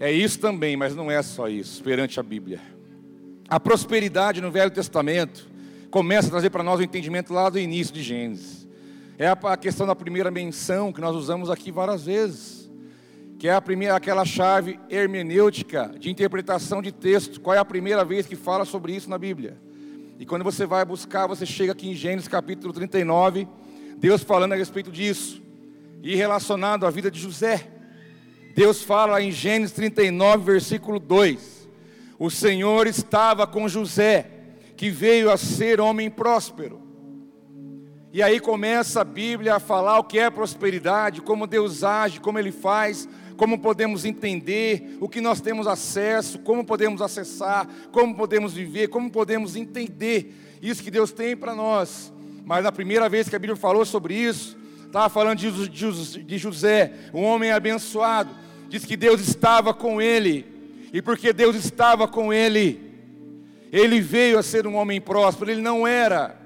É 0.00 0.10
isso 0.10 0.38
também, 0.40 0.78
mas 0.78 0.96
não 0.96 1.10
é 1.10 1.20
só 1.20 1.46
isso, 1.46 1.84
perante 1.84 2.18
a 2.18 2.22
Bíblia. 2.22 2.58
A 3.46 3.60
prosperidade 3.60 4.40
no 4.40 4.50
Velho 4.50 4.70
Testamento 4.70 5.46
começa 5.90 6.28
a 6.28 6.30
trazer 6.30 6.48
para 6.48 6.62
nós 6.62 6.80
o 6.80 6.82
entendimento 6.82 7.34
lá 7.34 7.50
do 7.50 7.58
início 7.58 7.92
de 7.92 8.02
Gênesis. 8.02 8.66
É 9.18 9.28
a 9.28 9.56
questão 9.58 9.86
da 9.86 9.94
primeira 9.94 10.30
menção 10.30 10.90
que 10.90 11.02
nós 11.02 11.14
usamos 11.14 11.50
aqui 11.50 11.70
várias 11.70 12.06
vezes, 12.06 12.70
que 13.38 13.46
é 13.46 13.52
a 13.52 13.60
primeira, 13.60 13.94
aquela 13.94 14.24
chave 14.24 14.80
hermenêutica 14.88 15.92
de 15.98 16.08
interpretação 16.08 16.80
de 16.80 16.92
texto. 16.92 17.38
Qual 17.38 17.54
é 17.54 17.58
a 17.58 17.64
primeira 17.64 18.02
vez 18.02 18.26
que 18.26 18.36
fala 18.36 18.64
sobre 18.64 18.96
isso 18.96 19.10
na 19.10 19.18
Bíblia? 19.18 19.58
E 20.18 20.24
quando 20.24 20.42
você 20.42 20.64
vai 20.64 20.82
buscar, 20.82 21.26
você 21.26 21.44
chega 21.44 21.72
aqui 21.72 21.90
em 21.90 21.94
Gênesis 21.94 22.26
capítulo 22.26 22.72
39, 22.72 23.46
Deus 23.98 24.22
falando 24.22 24.54
a 24.54 24.56
respeito 24.56 24.90
disso, 24.90 25.42
e 26.02 26.16
relacionado 26.16 26.86
à 26.86 26.90
vida 26.90 27.10
de 27.10 27.20
José. 27.20 27.79
Deus 28.54 28.82
fala 28.82 29.22
em 29.22 29.30
Gênesis 29.30 29.74
39, 29.74 30.44
versículo 30.44 30.98
2: 30.98 31.68
O 32.18 32.30
Senhor 32.30 32.86
estava 32.86 33.46
com 33.46 33.68
José, 33.68 34.26
que 34.76 34.90
veio 34.90 35.30
a 35.30 35.36
ser 35.36 35.80
homem 35.80 36.10
próspero. 36.10 36.80
E 38.12 38.22
aí 38.22 38.40
começa 38.40 39.02
a 39.02 39.04
Bíblia 39.04 39.54
a 39.54 39.60
falar 39.60 40.00
o 40.00 40.04
que 40.04 40.18
é 40.18 40.28
prosperidade, 40.28 41.22
como 41.22 41.46
Deus 41.46 41.84
age, 41.84 42.18
como 42.18 42.40
Ele 42.40 42.50
faz, 42.50 43.08
como 43.36 43.60
podemos 43.60 44.04
entender, 44.04 44.98
o 45.00 45.08
que 45.08 45.20
nós 45.20 45.40
temos 45.40 45.68
acesso, 45.68 46.40
como 46.40 46.64
podemos 46.64 47.00
acessar, 47.00 47.68
como 47.92 48.16
podemos 48.16 48.52
viver, 48.52 48.88
como 48.88 49.10
podemos 49.10 49.54
entender 49.54 50.34
isso 50.60 50.82
que 50.82 50.90
Deus 50.90 51.12
tem 51.12 51.36
para 51.36 51.54
nós. 51.54 52.12
Mas 52.44 52.64
na 52.64 52.72
primeira 52.72 53.08
vez 53.08 53.28
que 53.28 53.36
a 53.36 53.38
Bíblia 53.38 53.56
falou 53.56 53.84
sobre 53.84 54.14
isso, 54.14 54.58
estava 54.90 55.08
falando 55.08 55.38
de 55.38 56.36
José, 56.36 56.92
um 57.14 57.22
homem 57.22 57.52
abençoado, 57.52 58.34
diz 58.68 58.84
que 58.84 58.96
Deus 58.96 59.20
estava 59.20 59.72
com 59.72 60.02
ele, 60.02 60.44
e 60.92 61.00
porque 61.00 61.32
Deus 61.32 61.54
estava 61.54 62.08
com 62.08 62.32
ele, 62.32 62.90
ele 63.72 64.00
veio 64.00 64.36
a 64.36 64.42
ser 64.42 64.66
um 64.66 64.74
homem 64.74 65.00
próspero, 65.00 65.48
ele 65.48 65.62
não 65.62 65.86
era, 65.86 66.36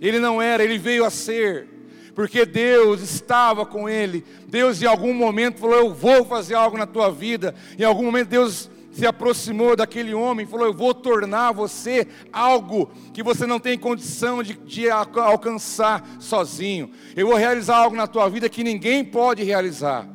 ele 0.00 0.18
não 0.18 0.40
era, 0.40 0.64
ele 0.64 0.78
veio 0.78 1.04
a 1.04 1.10
ser, 1.10 1.68
porque 2.14 2.46
Deus 2.46 3.02
estava 3.02 3.66
com 3.66 3.86
ele. 3.86 4.24
Deus 4.48 4.82
em 4.82 4.86
algum 4.86 5.12
momento 5.12 5.58
falou: 5.58 5.76
Eu 5.76 5.94
vou 5.94 6.24
fazer 6.24 6.54
algo 6.54 6.76
na 6.76 6.86
tua 6.86 7.10
vida. 7.10 7.54
Em 7.78 7.84
algum 7.84 8.04
momento 8.04 8.28
Deus 8.28 8.70
se 8.92 9.06
aproximou 9.06 9.74
daquele 9.74 10.12
homem 10.14 10.44
e 10.44 10.48
falou: 10.48 10.66
Eu 10.66 10.74
vou 10.74 10.92
tornar 10.92 11.52
você 11.52 12.06
algo 12.32 12.90
que 13.12 13.22
você 13.22 13.46
não 13.46 13.58
tem 13.58 13.78
condição 13.78 14.42
de, 14.42 14.54
de 14.54 14.90
alcançar 14.90 16.06
sozinho. 16.20 16.90
Eu 17.16 17.28
vou 17.28 17.36
realizar 17.36 17.76
algo 17.76 17.96
na 17.96 18.06
tua 18.06 18.28
vida 18.28 18.48
que 18.48 18.62
ninguém 18.62 19.04
pode 19.04 19.42
realizar. 19.42 20.06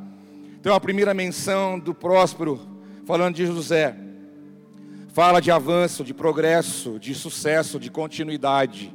Então, 0.59 0.75
a 0.75 0.79
primeira 0.79 1.13
menção 1.13 1.79
do 1.79 1.93
próspero, 1.93 2.59
falando 3.05 3.35
de 3.35 3.45
José, 3.45 3.95
fala 5.13 5.41
de 5.41 5.49
avanço, 5.49 6.03
de 6.03 6.13
progresso, 6.13 6.99
de 6.99 7.15
sucesso, 7.15 7.79
de 7.79 7.89
continuidade. 7.89 8.93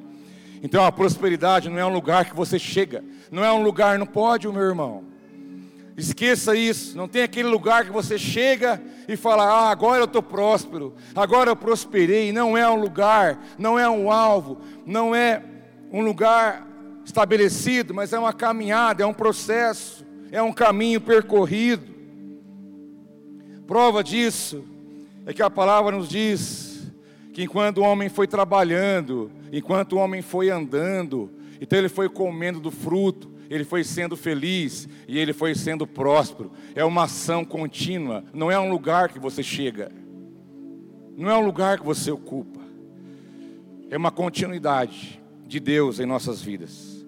Então, 0.62 0.84
a 0.84 0.92
prosperidade 0.92 1.68
não 1.68 1.78
é 1.78 1.84
um 1.84 1.92
lugar 1.92 2.24
que 2.24 2.36
você 2.36 2.58
chega, 2.58 3.02
não 3.30 3.44
é 3.44 3.52
um 3.52 3.62
lugar 3.62 3.98
no 3.98 4.06
pódio, 4.06 4.52
meu 4.52 4.62
irmão. 4.62 5.11
Esqueça 5.96 6.54
isso. 6.54 6.96
Não 6.96 7.06
tem 7.06 7.22
aquele 7.22 7.48
lugar 7.48 7.84
que 7.84 7.92
você 7.92 8.18
chega 8.18 8.80
e 9.06 9.16
fala: 9.16 9.44
Ah, 9.44 9.70
agora 9.70 10.00
eu 10.00 10.06
estou 10.06 10.22
próspero, 10.22 10.94
agora 11.14 11.50
eu 11.50 11.56
prosperei. 11.56 12.32
Não 12.32 12.56
é 12.56 12.68
um 12.68 12.76
lugar, 12.76 13.44
não 13.58 13.78
é 13.78 13.88
um 13.88 14.10
alvo, 14.10 14.58
não 14.86 15.14
é 15.14 15.42
um 15.90 16.02
lugar 16.02 16.66
estabelecido, 17.04 17.92
mas 17.92 18.12
é 18.12 18.18
uma 18.18 18.32
caminhada, 18.32 19.02
é 19.02 19.06
um 19.06 19.12
processo, 19.12 20.06
é 20.30 20.42
um 20.42 20.52
caminho 20.52 21.00
percorrido. 21.00 21.92
Prova 23.66 24.02
disso 24.02 24.64
é 25.26 25.32
que 25.32 25.42
a 25.42 25.50
palavra 25.50 25.96
nos 25.96 26.08
diz 26.08 26.92
que 27.32 27.42
enquanto 27.42 27.78
o 27.78 27.82
homem 27.82 28.08
foi 28.08 28.26
trabalhando, 28.26 29.30
enquanto 29.52 29.94
o 29.94 29.98
homem 29.98 30.20
foi 30.20 30.50
andando, 30.50 31.30
então 31.60 31.78
ele 31.78 31.88
foi 31.88 32.08
comendo 32.08 32.60
do 32.60 32.70
fruto, 32.70 33.31
ele 33.52 33.64
foi 33.64 33.84
sendo 33.84 34.16
feliz 34.16 34.88
e 35.06 35.18
ele 35.18 35.34
foi 35.34 35.54
sendo 35.54 35.86
próspero. 35.86 36.50
É 36.74 36.82
uma 36.82 37.04
ação 37.04 37.44
contínua, 37.44 38.24
não 38.32 38.50
é 38.50 38.58
um 38.58 38.70
lugar 38.70 39.10
que 39.10 39.18
você 39.18 39.42
chega, 39.42 39.92
não 41.14 41.28
é 41.28 41.36
um 41.36 41.44
lugar 41.44 41.78
que 41.78 41.84
você 41.84 42.10
ocupa, 42.10 42.60
é 43.90 43.96
uma 43.98 44.10
continuidade 44.10 45.22
de 45.46 45.60
Deus 45.60 46.00
em 46.00 46.06
nossas 46.06 46.40
vidas. 46.40 47.04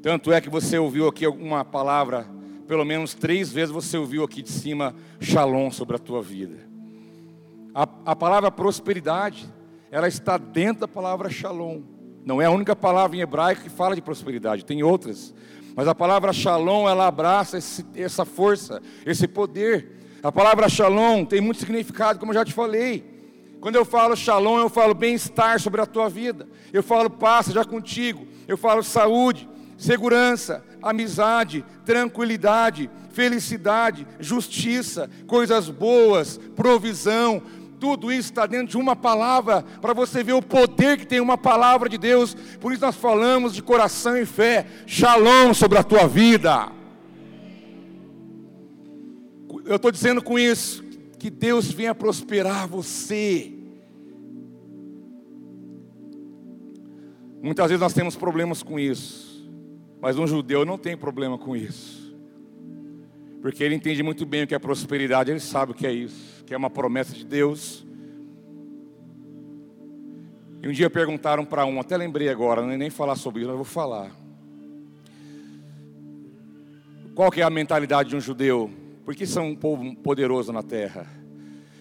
Tanto 0.00 0.32
é 0.32 0.40
que 0.40 0.48
você 0.48 0.78
ouviu 0.78 1.08
aqui 1.08 1.26
uma 1.26 1.62
palavra, 1.62 2.26
pelo 2.66 2.86
menos 2.86 3.12
três 3.12 3.52
vezes 3.52 3.70
você 3.70 3.98
ouviu 3.98 4.24
aqui 4.24 4.40
de 4.40 4.50
cima, 4.50 4.94
shalom 5.20 5.70
sobre 5.70 5.96
a 5.96 5.98
tua 5.98 6.22
vida. 6.22 6.56
A, 7.74 7.82
a 8.06 8.16
palavra 8.16 8.50
prosperidade, 8.50 9.46
ela 9.90 10.08
está 10.08 10.38
dentro 10.38 10.80
da 10.80 10.88
palavra 10.88 11.28
shalom. 11.28 11.82
Não 12.24 12.40
é 12.40 12.46
a 12.46 12.50
única 12.50 12.74
palavra 12.74 13.14
em 13.14 13.20
hebraico 13.20 13.62
que 13.62 13.68
fala 13.68 13.94
de 13.94 14.00
prosperidade, 14.00 14.64
tem 14.64 14.82
outras. 14.82 15.34
Mas 15.74 15.88
a 15.88 15.94
palavra 15.94 16.32
shalom, 16.32 16.88
ela 16.88 17.06
abraça 17.06 17.58
esse, 17.58 17.84
essa 17.94 18.24
força, 18.24 18.82
esse 19.06 19.26
poder. 19.26 20.18
A 20.22 20.30
palavra 20.30 20.68
shalom 20.68 21.24
tem 21.24 21.40
muito 21.40 21.60
significado, 21.60 22.18
como 22.18 22.32
eu 22.32 22.34
já 22.34 22.44
te 22.44 22.52
falei. 22.52 23.12
Quando 23.60 23.76
eu 23.76 23.84
falo 23.84 24.16
shalom, 24.16 24.58
eu 24.58 24.68
falo 24.68 24.92
bem-estar 24.92 25.60
sobre 25.60 25.80
a 25.80 25.86
tua 25.86 26.08
vida. 26.08 26.48
Eu 26.72 26.82
falo 26.82 27.08
paz 27.08 27.46
já 27.46 27.64
contigo. 27.64 28.26
Eu 28.46 28.56
falo 28.56 28.82
saúde, 28.82 29.48
segurança, 29.78 30.64
amizade, 30.82 31.64
tranquilidade, 31.84 32.90
felicidade, 33.10 34.06
justiça, 34.18 35.08
coisas 35.26 35.68
boas, 35.70 36.38
provisão, 36.56 37.42
tudo 37.82 38.12
isso 38.12 38.30
está 38.30 38.46
dentro 38.46 38.68
de 38.68 38.76
uma 38.76 38.94
palavra, 38.94 39.64
para 39.80 39.92
você 39.92 40.22
ver 40.22 40.34
o 40.34 40.40
poder 40.40 40.96
que 40.96 41.04
tem 41.04 41.18
uma 41.18 41.36
palavra 41.36 41.88
de 41.88 41.98
Deus. 41.98 42.32
Por 42.60 42.72
isso 42.72 42.80
nós 42.80 42.94
falamos 42.94 43.52
de 43.52 43.60
coração 43.60 44.16
e 44.16 44.24
fé. 44.24 44.64
Shalom 44.86 45.52
sobre 45.52 45.78
a 45.78 45.82
tua 45.82 46.06
vida. 46.06 46.70
Eu 49.64 49.74
estou 49.74 49.90
dizendo 49.90 50.22
com 50.22 50.38
isso 50.38 50.84
que 51.18 51.28
Deus 51.28 51.72
venha 51.72 51.92
prosperar 51.92 52.68
você. 52.68 53.52
Muitas 57.42 57.66
vezes 57.66 57.80
nós 57.80 57.92
temos 57.92 58.14
problemas 58.14 58.62
com 58.62 58.78
isso, 58.78 59.44
mas 60.00 60.16
um 60.16 60.26
judeu 60.28 60.64
não 60.64 60.78
tem 60.78 60.96
problema 60.96 61.36
com 61.36 61.56
isso, 61.56 62.16
porque 63.40 63.64
ele 63.64 63.74
entende 63.74 64.04
muito 64.04 64.24
bem 64.24 64.44
o 64.44 64.46
que 64.46 64.54
é 64.54 64.58
prosperidade, 64.60 65.32
ele 65.32 65.40
sabe 65.40 65.72
o 65.72 65.74
que 65.74 65.84
é 65.84 65.92
isso 65.92 66.31
que 66.52 66.54
é 66.54 66.58
uma 66.58 66.68
promessa 66.68 67.14
de 67.14 67.24
Deus. 67.24 67.82
E 70.60 70.68
um 70.68 70.70
dia 70.70 70.90
perguntaram 70.90 71.46
para 71.46 71.64
um, 71.64 71.80
até 71.80 71.96
lembrei 71.96 72.28
agora, 72.28 72.60
nem 72.76 72.90
falar 72.90 73.16
sobre 73.16 73.40
isso, 73.40 73.48
mas 73.48 73.56
vou 73.56 73.64
falar. 73.64 74.10
Qual 77.14 77.30
que 77.30 77.40
é 77.40 77.44
a 77.44 77.48
mentalidade 77.48 78.10
de 78.10 78.16
um 78.16 78.20
judeu? 78.20 78.70
Por 79.02 79.14
que 79.14 79.24
são 79.26 79.48
um 79.48 79.56
povo 79.56 79.96
poderoso 79.96 80.52
na 80.52 80.62
terra? 80.62 81.06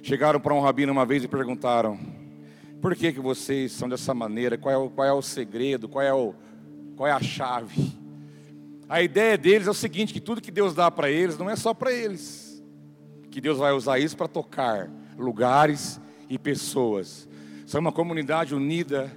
Chegaram 0.01 0.39
para 0.39 0.53
um 0.53 0.61
rabino 0.61 0.93
uma 0.93 1.05
vez 1.05 1.21
e 1.21 1.27
perguntaram: 1.27 1.99
Por 2.81 2.95
que, 2.95 3.11
que 3.11 3.19
vocês 3.19 3.73
são 3.73 3.89
dessa 3.89 4.13
maneira? 4.13 4.57
Qual 4.57 4.73
é 4.73 4.77
o, 4.77 4.89
qual 4.89 5.05
é 5.05 5.11
o 5.11 5.21
segredo? 5.21 5.89
Qual 5.89 6.01
é, 6.01 6.13
o, 6.13 6.33
qual 6.95 7.09
é 7.09 7.11
a 7.11 7.21
chave? 7.21 7.91
A 8.87 9.01
ideia 9.01 9.37
deles 9.37 9.67
é 9.67 9.71
o 9.71 9.73
seguinte: 9.73 10.13
que 10.13 10.21
tudo 10.21 10.39
que 10.39 10.49
Deus 10.49 10.73
dá 10.73 10.89
para 10.89 11.11
eles 11.11 11.37
não 11.37 11.49
é 11.49 11.57
só 11.57 11.73
para 11.73 11.91
eles 11.91 12.40
que 13.31 13.39
Deus 13.39 13.57
vai 13.57 13.71
usar 13.71 13.97
isso 13.97 14.15
para 14.17 14.27
tocar 14.27 14.91
lugares 15.17 16.00
e 16.29 16.38
pessoas. 16.38 17.27
São 17.65 17.79
uma 17.79 17.91
comunidade 17.91 18.53
unida 18.53 19.09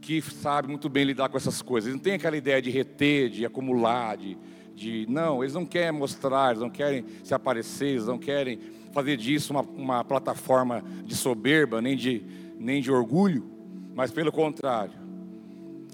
que 0.00 0.22
sabe 0.22 0.68
muito 0.68 0.88
bem 0.88 1.04
lidar 1.04 1.28
com 1.28 1.36
essas 1.36 1.60
coisas. 1.60 1.88
Eles 1.88 1.96
não 1.96 2.02
tem 2.02 2.14
aquela 2.14 2.36
ideia 2.36 2.62
de 2.62 2.70
reter, 2.70 3.28
de 3.28 3.44
acumular, 3.44 4.16
de, 4.16 4.38
de 4.74 5.06
não, 5.08 5.42
eles 5.42 5.54
não 5.54 5.66
querem 5.66 5.92
mostrar, 5.92 6.50
eles 6.50 6.62
não 6.62 6.70
querem 6.70 7.04
se 7.24 7.34
aparecer, 7.34 7.88
eles 7.88 8.06
não 8.06 8.18
querem 8.18 8.60
fazer 8.92 9.16
disso 9.16 9.52
uma, 9.52 9.62
uma 9.62 10.04
plataforma 10.04 10.84
de 11.04 11.16
soberba, 11.16 11.82
nem 11.82 11.96
de, 11.96 12.22
nem 12.58 12.80
de 12.80 12.92
orgulho, 12.92 13.44
mas 13.94 14.12
pelo 14.12 14.30
contrário. 14.30 14.94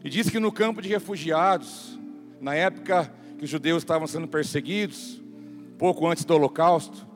E 0.04 0.10
diz 0.10 0.28
que 0.28 0.38
no 0.38 0.52
campo 0.52 0.82
de 0.82 0.88
refugiados, 0.90 1.98
na 2.40 2.54
época 2.54 3.10
que 3.38 3.44
os 3.44 3.50
judeus 3.50 3.82
estavam 3.82 4.06
sendo 4.06 4.28
perseguidos, 4.28 5.22
pouco 5.78 6.06
antes 6.06 6.24
do 6.24 6.34
Holocausto, 6.34 7.07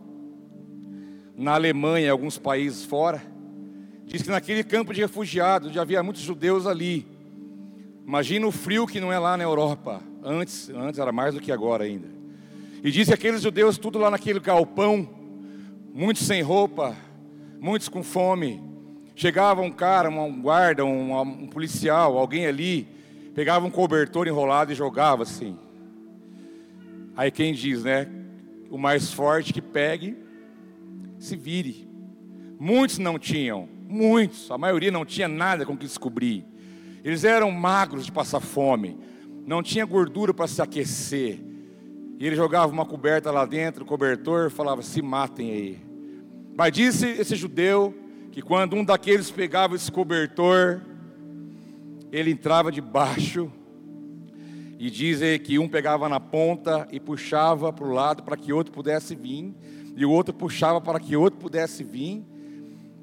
na 1.42 1.54
Alemanha 1.54 2.06
e 2.06 2.08
alguns 2.08 2.38
países 2.38 2.84
fora. 2.84 3.20
Diz 4.06 4.22
que 4.22 4.30
naquele 4.30 4.62
campo 4.62 4.94
de 4.94 5.00
refugiados 5.00 5.72
já 5.72 5.82
havia 5.82 6.02
muitos 6.02 6.22
judeus 6.22 6.66
ali. 6.68 7.04
Imagina 8.06 8.46
o 8.46 8.52
frio 8.52 8.86
que 8.86 9.00
não 9.00 9.12
é 9.12 9.18
lá 9.18 9.36
na 9.36 9.42
Europa. 9.42 10.00
Antes, 10.22 10.70
antes 10.70 11.00
era 11.00 11.10
mais 11.10 11.34
do 11.34 11.40
que 11.40 11.50
agora 11.50 11.82
ainda. 11.82 12.08
E 12.84 12.92
diz 12.92 13.08
que 13.08 13.14
aqueles 13.14 13.42
judeus 13.42 13.76
tudo 13.76 13.98
lá 13.98 14.08
naquele 14.08 14.38
galpão, 14.38 15.08
muitos 15.92 16.24
sem 16.24 16.42
roupa, 16.42 16.96
muitos 17.60 17.88
com 17.88 18.04
fome. 18.04 18.62
Chegava 19.16 19.62
um 19.62 19.70
cara, 19.70 20.08
um 20.08 20.40
guarda, 20.40 20.84
um, 20.84 21.20
um 21.20 21.48
policial, 21.48 22.18
alguém 22.18 22.46
ali, 22.46 22.86
pegava 23.34 23.66
um 23.66 23.70
cobertor 23.70 24.28
enrolado 24.28 24.70
e 24.70 24.76
jogava 24.76 25.24
assim. 25.24 25.58
Aí 27.16 27.32
quem 27.32 27.52
diz, 27.52 27.82
né? 27.82 28.08
O 28.70 28.78
mais 28.78 29.12
forte 29.12 29.52
que 29.52 29.60
pegue, 29.60 30.21
se 31.22 31.36
vire. 31.36 31.88
Muitos 32.58 32.98
não 32.98 33.18
tinham, 33.18 33.68
muitos, 33.88 34.50
a 34.50 34.58
maioria 34.58 34.90
não 34.90 35.04
tinha 35.04 35.28
nada 35.28 35.64
com 35.64 35.76
que 35.76 35.86
descobrir. 35.86 36.44
Eles 37.04 37.24
eram 37.24 37.50
magros 37.50 38.04
de 38.04 38.12
passar 38.12 38.40
fome, 38.40 38.98
não 39.46 39.62
tinha 39.62 39.84
gordura 39.84 40.34
para 40.34 40.46
se 40.46 40.60
aquecer. 40.60 41.40
E 42.18 42.26
ele 42.26 42.36
jogava 42.36 42.72
uma 42.72 42.84
coberta 42.84 43.30
lá 43.30 43.44
dentro, 43.44 43.84
o 43.84 43.86
cobertor 43.86 44.50
falava: 44.50 44.82
se 44.82 45.00
matem 45.00 45.50
aí. 45.50 45.78
Mas 46.56 46.72
disse 46.72 47.06
esse 47.06 47.34
judeu 47.34 47.94
que 48.30 48.42
quando 48.42 48.76
um 48.76 48.84
daqueles 48.84 49.30
pegava 49.30 49.74
esse 49.74 49.90
cobertor, 49.90 50.80
ele 52.10 52.30
entrava 52.30 52.70
debaixo 52.70 53.50
e 54.78 54.90
dizem 54.90 55.38
que 55.38 55.58
um 55.58 55.68
pegava 55.68 56.08
na 56.08 56.18
ponta 56.18 56.86
e 56.90 56.98
puxava 56.98 57.72
para 57.72 57.86
o 57.86 57.92
lado 57.92 58.22
para 58.22 58.36
que 58.36 58.52
outro 58.52 58.72
pudesse 58.72 59.14
vir, 59.14 59.54
e 59.96 60.04
o 60.04 60.10
outro 60.10 60.32
puxava 60.34 60.80
para 60.80 60.98
que 60.98 61.16
outro 61.16 61.38
pudesse 61.38 61.84
vir, 61.84 62.24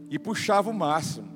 e 0.09 0.17
puxava 0.17 0.69
o 0.69 0.73
máximo, 0.73 1.27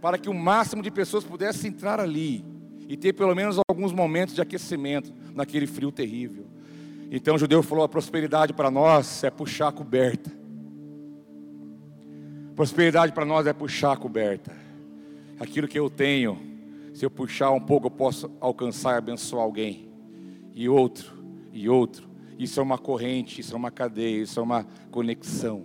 para 0.00 0.16
que 0.16 0.28
o 0.28 0.34
máximo 0.34 0.82
de 0.82 0.90
pessoas 0.90 1.24
pudesse 1.24 1.66
entrar 1.66 1.98
ali 1.98 2.44
e 2.88 2.96
ter 2.96 3.12
pelo 3.12 3.34
menos 3.34 3.58
alguns 3.68 3.92
momentos 3.92 4.34
de 4.34 4.40
aquecimento 4.40 5.12
naquele 5.34 5.66
frio 5.66 5.90
terrível. 5.90 6.46
Então 7.10 7.34
o 7.34 7.38
judeu 7.38 7.62
falou: 7.62 7.84
a 7.84 7.88
prosperidade 7.88 8.52
para 8.52 8.70
nós 8.70 9.24
é 9.24 9.30
puxar 9.30 9.68
a 9.68 9.72
coberta. 9.72 10.30
Prosperidade 12.54 13.12
para 13.12 13.24
nós 13.24 13.46
é 13.46 13.52
puxar 13.52 13.92
a 13.92 13.96
coberta. 13.96 14.52
Aquilo 15.40 15.66
que 15.66 15.78
eu 15.78 15.90
tenho 15.90 16.52
se 16.92 17.06
eu 17.06 17.10
puxar 17.10 17.50
um 17.50 17.60
pouco, 17.60 17.86
eu 17.86 17.90
posso 17.90 18.30
alcançar 18.40 18.94
e 18.94 18.98
abençoar 18.98 19.42
alguém. 19.42 19.88
E 20.54 20.68
outro, 20.68 21.12
e 21.52 21.68
outro. 21.68 22.08
Isso 22.38 22.60
é 22.60 22.62
uma 22.62 22.78
corrente, 22.78 23.40
isso 23.40 23.54
é 23.54 23.56
uma 23.56 23.70
cadeia, 23.70 24.22
isso 24.22 24.38
é 24.40 24.42
uma 24.42 24.66
conexão. 24.90 25.64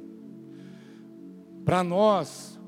Para 1.65 1.83
nós, 1.83 2.59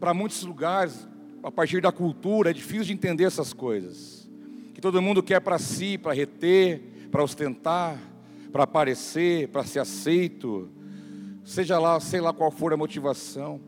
para 0.00 0.12
muitos 0.12 0.42
lugares, 0.42 1.08
a 1.42 1.50
partir 1.50 1.80
da 1.80 1.92
cultura, 1.92 2.50
é 2.50 2.52
difícil 2.52 2.86
de 2.86 2.92
entender 2.92 3.24
essas 3.24 3.52
coisas. 3.52 4.28
Que 4.74 4.80
todo 4.80 5.00
mundo 5.00 5.22
quer 5.22 5.40
para 5.40 5.58
si, 5.58 5.96
para 5.96 6.12
reter, 6.12 7.08
para 7.10 7.22
ostentar, 7.22 7.98
para 8.52 8.64
aparecer, 8.64 9.48
para 9.48 9.64
ser 9.64 9.80
aceito, 9.80 10.70
seja 11.44 11.78
lá, 11.78 12.00
sei 12.00 12.20
lá 12.20 12.32
qual 12.32 12.50
for 12.50 12.72
a 12.72 12.76
motivação. 12.76 13.60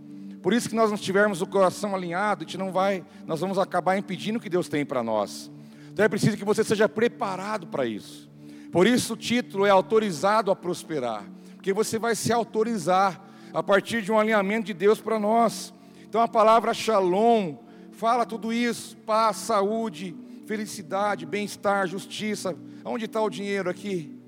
Por 0.42 0.52
isso 0.52 0.68
que 0.68 0.74
nós 0.74 0.90
não 0.90 0.98
tivermos 0.98 1.40
o 1.42 1.46
coração 1.46 1.94
alinhado, 1.94 2.42
a 2.42 2.46
gente 2.46 2.58
não 2.58 2.72
vai, 2.72 3.04
nós 3.26 3.40
vamos 3.40 3.58
acabar 3.58 3.96
impedindo 3.96 4.38
o 4.38 4.40
que 4.40 4.48
Deus 4.48 4.68
tem 4.68 4.84
para 4.84 5.02
nós. 5.02 5.50
Então 5.92 6.04
é 6.04 6.08
preciso 6.08 6.36
que 6.36 6.44
você 6.44 6.62
seja 6.62 6.88
preparado 6.88 7.66
para 7.66 7.86
isso. 7.86 8.27
Por 8.70 8.86
isso 8.86 9.14
o 9.14 9.16
título 9.16 9.64
é 9.64 9.70
autorizado 9.70 10.50
a 10.50 10.56
prosperar, 10.56 11.24
porque 11.54 11.72
você 11.72 11.98
vai 11.98 12.14
se 12.14 12.32
autorizar 12.32 13.24
a 13.52 13.62
partir 13.62 14.02
de 14.02 14.12
um 14.12 14.18
alinhamento 14.18 14.66
de 14.66 14.74
Deus 14.74 15.00
para 15.00 15.18
nós. 15.18 15.72
Então 16.08 16.20
a 16.20 16.28
palavra 16.28 16.74
Shalom 16.74 17.56
fala 17.92 18.26
tudo 18.26 18.52
isso: 18.52 18.96
paz, 18.98 19.36
saúde, 19.38 20.14
felicidade, 20.46 21.26
bem-estar, 21.26 21.86
justiça. 21.86 22.56
Onde 22.84 23.06
está 23.06 23.20
o 23.20 23.28
dinheiro 23.28 23.68
aqui? 23.68 24.18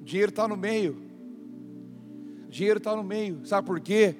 O 0.00 0.04
dinheiro 0.04 0.30
está 0.30 0.46
no 0.46 0.56
meio. 0.56 1.02
O 2.46 2.50
dinheiro 2.50 2.78
está 2.78 2.96
no 2.96 3.02
meio. 3.02 3.40
Sabe 3.44 3.66
por 3.66 3.80
quê? 3.80 4.16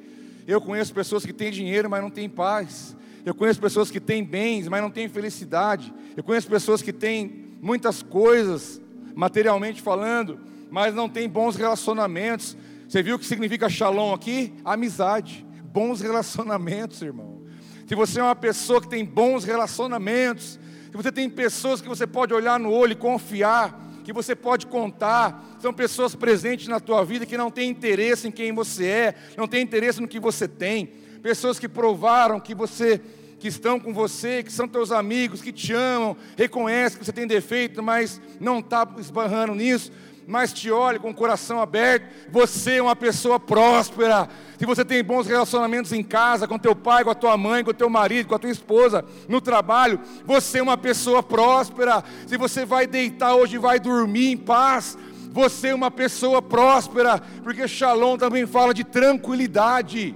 Eu 0.46 0.60
conheço 0.60 0.92
pessoas 0.92 1.24
que 1.24 1.32
têm 1.32 1.50
dinheiro, 1.50 1.88
mas 1.88 2.02
não 2.02 2.10
têm 2.10 2.28
paz. 2.28 2.96
Eu 3.24 3.34
conheço 3.34 3.60
pessoas 3.60 3.90
que 3.90 4.00
têm 4.00 4.24
bens, 4.24 4.66
mas 4.66 4.82
não 4.82 4.90
têm 4.90 5.08
felicidade. 5.08 5.94
Eu 6.16 6.24
conheço 6.24 6.48
pessoas 6.48 6.82
que 6.82 6.92
têm 6.92 7.56
muitas 7.62 8.02
coisas, 8.02 8.81
materialmente 9.14 9.80
falando, 9.82 10.40
mas 10.70 10.94
não 10.94 11.08
têm 11.08 11.28
bons 11.28 11.56
relacionamentos. 11.56 12.56
Você 12.88 13.02
viu 13.02 13.16
o 13.16 13.18
que 13.18 13.26
significa 13.26 13.68
shalom 13.68 14.12
aqui? 14.12 14.54
Amizade, 14.64 15.46
bons 15.64 16.00
relacionamentos, 16.00 17.02
irmão. 17.02 17.42
Se 17.86 17.94
você 17.94 18.20
é 18.20 18.22
uma 18.22 18.36
pessoa 18.36 18.80
que 18.80 18.88
tem 18.88 19.04
bons 19.04 19.44
relacionamentos, 19.44 20.58
se 20.90 20.96
você 20.96 21.10
tem 21.10 21.28
pessoas 21.28 21.80
que 21.80 21.88
você 21.88 22.06
pode 22.06 22.32
olhar 22.34 22.58
no 22.58 22.70
olho 22.70 22.92
e 22.92 22.96
confiar, 22.96 23.80
que 24.02 24.12
você 24.12 24.34
pode 24.34 24.66
contar, 24.66 25.56
são 25.58 25.72
pessoas 25.72 26.14
presentes 26.14 26.68
na 26.68 26.80
tua 26.80 27.04
vida 27.04 27.24
que 27.24 27.36
não 27.36 27.50
têm 27.50 27.70
interesse 27.70 28.28
em 28.28 28.30
quem 28.30 28.52
você 28.52 28.86
é, 28.86 29.14
não 29.36 29.46
têm 29.46 29.62
interesse 29.62 30.00
no 30.00 30.08
que 30.08 30.18
você 30.18 30.48
tem, 30.48 30.86
pessoas 31.22 31.58
que 31.58 31.68
provaram 31.68 32.40
que 32.40 32.54
você 32.54 33.00
que 33.42 33.48
estão 33.48 33.80
com 33.80 33.92
você, 33.92 34.40
que 34.40 34.52
são 34.52 34.68
teus 34.68 34.92
amigos, 34.92 35.42
que 35.42 35.50
te 35.50 35.72
amam, 35.72 36.16
reconhecem 36.36 36.96
que 36.96 37.04
você 37.04 37.12
tem 37.12 37.26
defeito, 37.26 37.82
mas 37.82 38.20
não 38.38 38.60
está 38.60 38.88
esbarrando 38.98 39.52
nisso, 39.52 39.90
mas 40.28 40.52
te 40.52 40.70
olha 40.70 41.00
com 41.00 41.10
o 41.10 41.14
coração 41.14 41.60
aberto. 41.60 42.06
Você 42.30 42.74
é 42.76 42.82
uma 42.82 42.94
pessoa 42.94 43.40
próspera. 43.40 44.28
Se 44.56 44.64
você 44.64 44.84
tem 44.84 45.02
bons 45.02 45.26
relacionamentos 45.26 45.92
em 45.92 46.04
casa, 46.04 46.46
com 46.46 46.56
teu 46.56 46.76
pai, 46.76 47.02
com 47.02 47.10
a 47.10 47.16
tua 47.16 47.36
mãe, 47.36 47.64
com 47.64 47.74
teu 47.74 47.90
marido, 47.90 48.28
com 48.28 48.36
a 48.36 48.38
tua 48.38 48.48
esposa, 48.48 49.04
no 49.28 49.40
trabalho, 49.40 49.98
você 50.24 50.60
é 50.60 50.62
uma 50.62 50.76
pessoa 50.76 51.20
próspera. 51.20 52.04
Se 52.28 52.36
você 52.36 52.64
vai 52.64 52.86
deitar 52.86 53.34
hoje 53.34 53.56
e 53.56 53.58
vai 53.58 53.80
dormir 53.80 54.30
em 54.30 54.36
paz, 54.36 54.96
você 55.32 55.70
é 55.70 55.74
uma 55.74 55.90
pessoa 55.90 56.40
próspera, 56.40 57.20
porque 57.42 57.66
Shalom 57.66 58.16
também 58.16 58.46
fala 58.46 58.72
de 58.72 58.84
tranquilidade, 58.84 60.14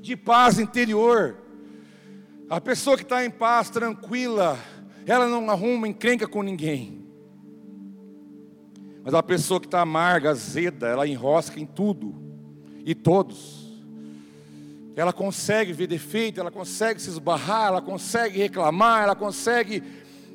de 0.00 0.16
paz 0.16 0.58
interior. 0.58 1.43
A 2.48 2.60
pessoa 2.60 2.96
que 2.96 3.02
está 3.02 3.24
em 3.24 3.30
paz, 3.30 3.70
tranquila, 3.70 4.58
ela 5.06 5.26
não 5.26 5.50
arruma 5.50 5.88
encrenca 5.88 6.26
com 6.26 6.42
ninguém. 6.42 7.04
Mas 9.02 9.14
a 9.14 9.22
pessoa 9.22 9.60
que 9.60 9.66
está 9.66 9.80
amarga, 9.80 10.30
azeda, 10.30 10.88
ela 10.88 11.06
enrosca 11.06 11.58
em 11.58 11.66
tudo 11.66 12.14
e 12.84 12.94
todos. 12.94 13.64
Ela 14.96 15.12
consegue 15.12 15.72
ver 15.72 15.86
defeito, 15.86 16.38
ela 16.38 16.50
consegue 16.50 17.00
se 17.00 17.10
esbarrar, 17.10 17.68
ela 17.68 17.82
consegue 17.82 18.38
reclamar, 18.38 19.02
ela 19.02 19.16
consegue 19.16 19.82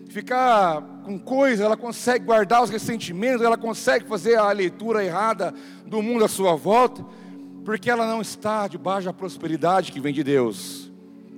ficar 0.10 0.82
com 1.06 1.17
coisa, 1.17 1.63
ela 1.63 1.78
consegue 1.78 2.26
guardar 2.26 2.63
os 2.63 2.69
ressentimentos, 2.69 3.45
ela 3.45 3.58
consegue 3.58 4.06
fazer 4.06 4.36
a 4.36 4.52
leitura 4.52 5.06
errada 5.06 5.54
do 5.86 6.02
mundo 6.02 6.26
à 6.26 6.28
sua 6.28 6.56
volta, 6.56 7.06
porque 7.63 7.89
ela 7.89 8.06
não 8.06 8.19
está 8.19 8.67
debaixo 8.67 9.06
da 9.06 9.13
prosperidade 9.13 9.91
que 9.91 10.02
vem 10.02 10.13
de 10.13 10.24
Deus. 10.24 10.88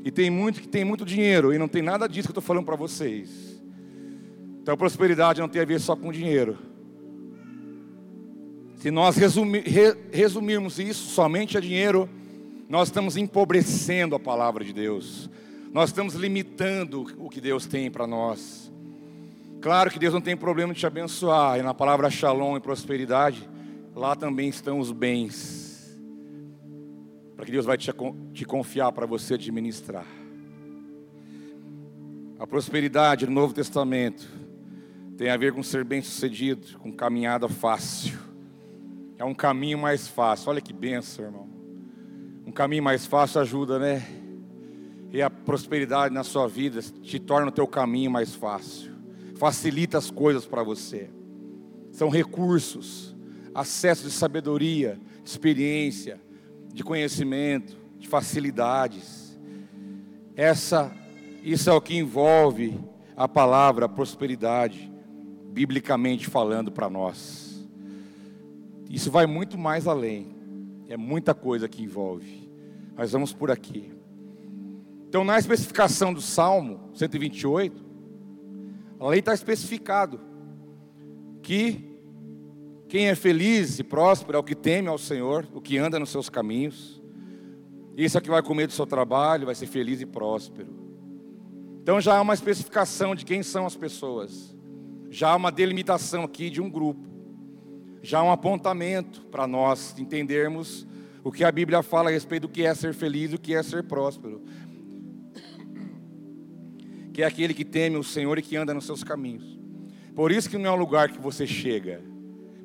E 0.04 0.12
tem 0.12 0.30
muito 0.30 0.62
que 0.62 0.68
tem 0.68 0.84
muito 0.84 1.06
dinheiro 1.06 1.54
e 1.54 1.58
não 1.58 1.68
tem 1.68 1.82
nada 1.82 2.08
disso 2.08 2.28
que 2.28 2.32
eu 2.32 2.40
estou 2.40 2.44
falando 2.44 2.66
para 2.66 2.76
vocês. 2.76 3.62
Então, 4.62 4.78
prosperidade 4.78 5.42
não 5.42 5.50
tem 5.50 5.62
a 5.62 5.66
ver 5.66 5.80
só 5.80 5.96
com 5.96 6.12
dinheiro. 6.12 6.58
Se 8.78 8.90
nós 8.90 9.16
re, 9.16 9.96
resumirmos 10.12 10.80
isso 10.80 11.10
somente 11.10 11.58
a 11.58 11.62
dinheiro, 11.62 12.10
nós 12.68 12.88
estamos 12.88 13.16
empobrecendo 13.16 14.16
a 14.16 14.20
palavra 14.20 14.64
de 14.64 14.74
Deus, 14.74 15.30
nós 15.72 15.90
estamos 15.90 16.16
limitando 16.16 17.06
o 17.20 17.30
que 17.30 17.40
Deus 17.40 17.68
tem 17.68 17.92
para 17.92 18.08
nós. 18.08 18.72
Claro 19.62 19.92
que 19.92 20.00
Deus 20.00 20.14
não 20.14 20.22
tem 20.22 20.36
problema 20.36 20.74
de 20.74 20.80
te 20.80 20.88
abençoar, 20.88 21.60
e 21.60 21.62
na 21.62 21.74
palavra 21.74 22.10
shalom 22.10 22.58
e 22.58 22.60
prosperidade, 22.60 23.48
lá 23.96 24.16
também 24.16 24.50
estão 24.50 24.80
os 24.80 24.92
bens, 24.92 25.61
para 27.41 27.47
que 27.47 27.51
Deus 27.54 27.65
vai 27.65 27.75
te, 27.75 27.91
te 28.36 28.45
confiar 28.45 28.91
para 28.91 29.08
você 29.08 29.34
administrar. 29.34 30.06
A 32.38 32.45
prosperidade 32.45 33.25
no 33.25 33.32
Novo 33.32 33.51
Testamento 33.51 34.30
tem 35.17 35.27
a 35.27 35.38
ver 35.38 35.51
com 35.51 35.63
ser 35.63 35.84
bem 35.84 36.04
sucedido, 36.04 36.77
com 36.77 36.93
caminhada 36.93 37.49
fácil. 37.49 38.19
É 39.17 39.25
um 39.25 39.34
caminho 39.34 39.80
mais 39.80 40.08
fácil. 40.08 40.51
Olha 40.51 40.62
que 40.62 40.71
benção, 40.71 41.25
irmão. 41.25 41.49
Um 42.45 42.51
caminho 42.51 42.84
mais 42.84 43.08
fácil 43.08 43.41
ajuda, 43.41 43.80
né? 43.80 44.06
E 45.12 45.19
a 45.19 45.27
prosperidade 45.27 46.13
na 46.13 46.23
sua 46.23 46.47
vida 46.47 46.80
te 46.80 47.17
torna 47.17 47.47
o 47.47 47.51
teu 47.51 47.65
caminho 47.65 48.12
mais 48.12 48.36
fácil. 48.36 48.91
Facilita 49.36 49.97
as 49.97 50.12
coisas 50.12 50.45
para 50.45 50.62
você. 50.62 51.10
São 51.91 52.08
recursos, 52.08 53.15
acesso 53.56 54.04
de 54.04 54.12
sabedoria, 54.12 54.99
experiência, 55.25 56.21
de 56.74 56.84
conhecimento, 56.84 57.78
de 58.00 58.08
facilidades. 58.08 59.38
Essa, 60.36 60.92
isso 61.44 61.70
é 61.70 61.74
o 61.74 61.82
que 61.82 61.96
envolve 61.96 62.80
a 63.16 63.28
palavra 63.28 63.88
prosperidade, 63.88 64.92
biblicamente 65.52 66.28
falando 66.28 66.72
para 66.72 66.90
nós. 66.90 67.68
Isso 68.90 69.12
vai 69.12 69.26
muito 69.26 69.58
mais 69.58 69.88
além. 69.88 70.36
É 70.88 70.98
muita 70.98 71.34
coisa 71.34 71.70
que 71.70 71.84
envolve. 71.84 72.50
Mas 72.96 73.12
vamos 73.12 73.34
por 73.34 73.50
aqui. 73.50 73.92
Então, 75.08 75.24
na 75.24 75.38
especificação 75.38 76.14
do 76.14 76.22
Salmo 76.22 76.90
128, 76.94 77.86
a 79.00 79.08
lei 79.08 79.20
está 79.20 79.34
especificado 79.34 80.20
que 81.42 81.90
quem 82.91 83.08
é 83.08 83.15
feliz 83.15 83.80
e 83.80 83.86
próspero 83.86 84.36
é 84.36 84.39
o 84.41 84.43
que 84.43 84.54
teme 84.54 84.89
ao 84.89 84.97
Senhor, 84.97 85.47
o 85.54 85.62
que 85.62 85.77
anda 85.77 85.97
nos 85.97 86.10
seus 86.10 86.30
caminhos. 86.30 87.01
Isso 87.95 88.17
é 88.17 88.21
que 88.21 88.30
vai 88.30 88.43
comer 88.43 88.67
do 88.67 88.73
seu 88.73 88.86
trabalho, 88.86 89.45
vai 89.45 89.56
ser 89.56 89.67
feliz 89.67 90.01
e 90.01 90.06
próspero. 90.06 90.67
Então 91.82 92.01
já 92.01 92.17
há 92.17 92.21
uma 92.21 92.34
especificação 92.34 93.15
de 93.15 93.23
quem 93.23 93.43
são 93.43 93.65
as 93.65 93.77
pessoas, 93.77 94.54
já 95.10 95.30
há 95.30 95.38
uma 95.38 95.54
delimitação 95.54 96.23
aqui 96.23 96.49
de 96.49 96.60
um 96.60 96.69
grupo, 96.69 97.08
já 98.01 98.19
há 98.19 98.23
um 98.23 98.32
apontamento 98.32 99.21
para 99.27 99.47
nós 99.47 99.97
entendermos 99.97 100.86
o 101.23 101.32
que 101.32 101.45
a 101.45 101.51
Bíblia 101.51 101.82
fala 101.82 102.10
a 102.10 102.12
respeito 102.12 102.41
do 102.41 102.49
que 102.49 102.65
é 102.65 102.75
ser 102.75 102.93
feliz 102.93 103.32
e 103.32 103.36
o 103.36 103.39
que 103.39 103.56
é 103.56 103.63
ser 103.63 103.84
próspero. 103.84 104.43
Que 107.13 107.23
é 107.23 107.25
aquele 107.25 107.54
que 107.54 107.63
teme 107.63 107.95
o 107.95 108.04
Senhor 108.04 108.38
e 108.38 108.41
que 108.41 108.58
anda 108.58 108.73
nos 108.73 108.86
seus 108.86 109.01
caminhos. 109.01 109.58
Por 110.13 110.30
isso 110.30 110.49
que 110.49 110.58
não 110.58 110.65
é 110.65 110.73
um 110.73 110.75
lugar 110.75 111.10
que 111.10 111.21
você 111.21 111.47
chega, 111.47 112.11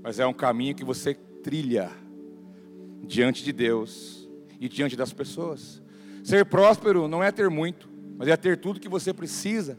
mas 0.06 0.20
é 0.20 0.26
um 0.26 0.32
caminho 0.32 0.72
que 0.72 0.84
você 0.84 1.14
trilha 1.42 1.90
diante 3.02 3.42
de 3.42 3.52
Deus 3.52 4.28
e 4.60 4.68
diante 4.68 4.94
das 4.94 5.12
pessoas. 5.12 5.82
Ser 6.22 6.46
próspero 6.46 7.08
não 7.08 7.24
é 7.24 7.32
ter 7.32 7.50
muito, 7.50 7.88
mas 8.16 8.28
é 8.28 8.36
ter 8.36 8.56
tudo 8.56 8.78
que 8.78 8.88
você 8.88 9.12
precisa. 9.12 9.76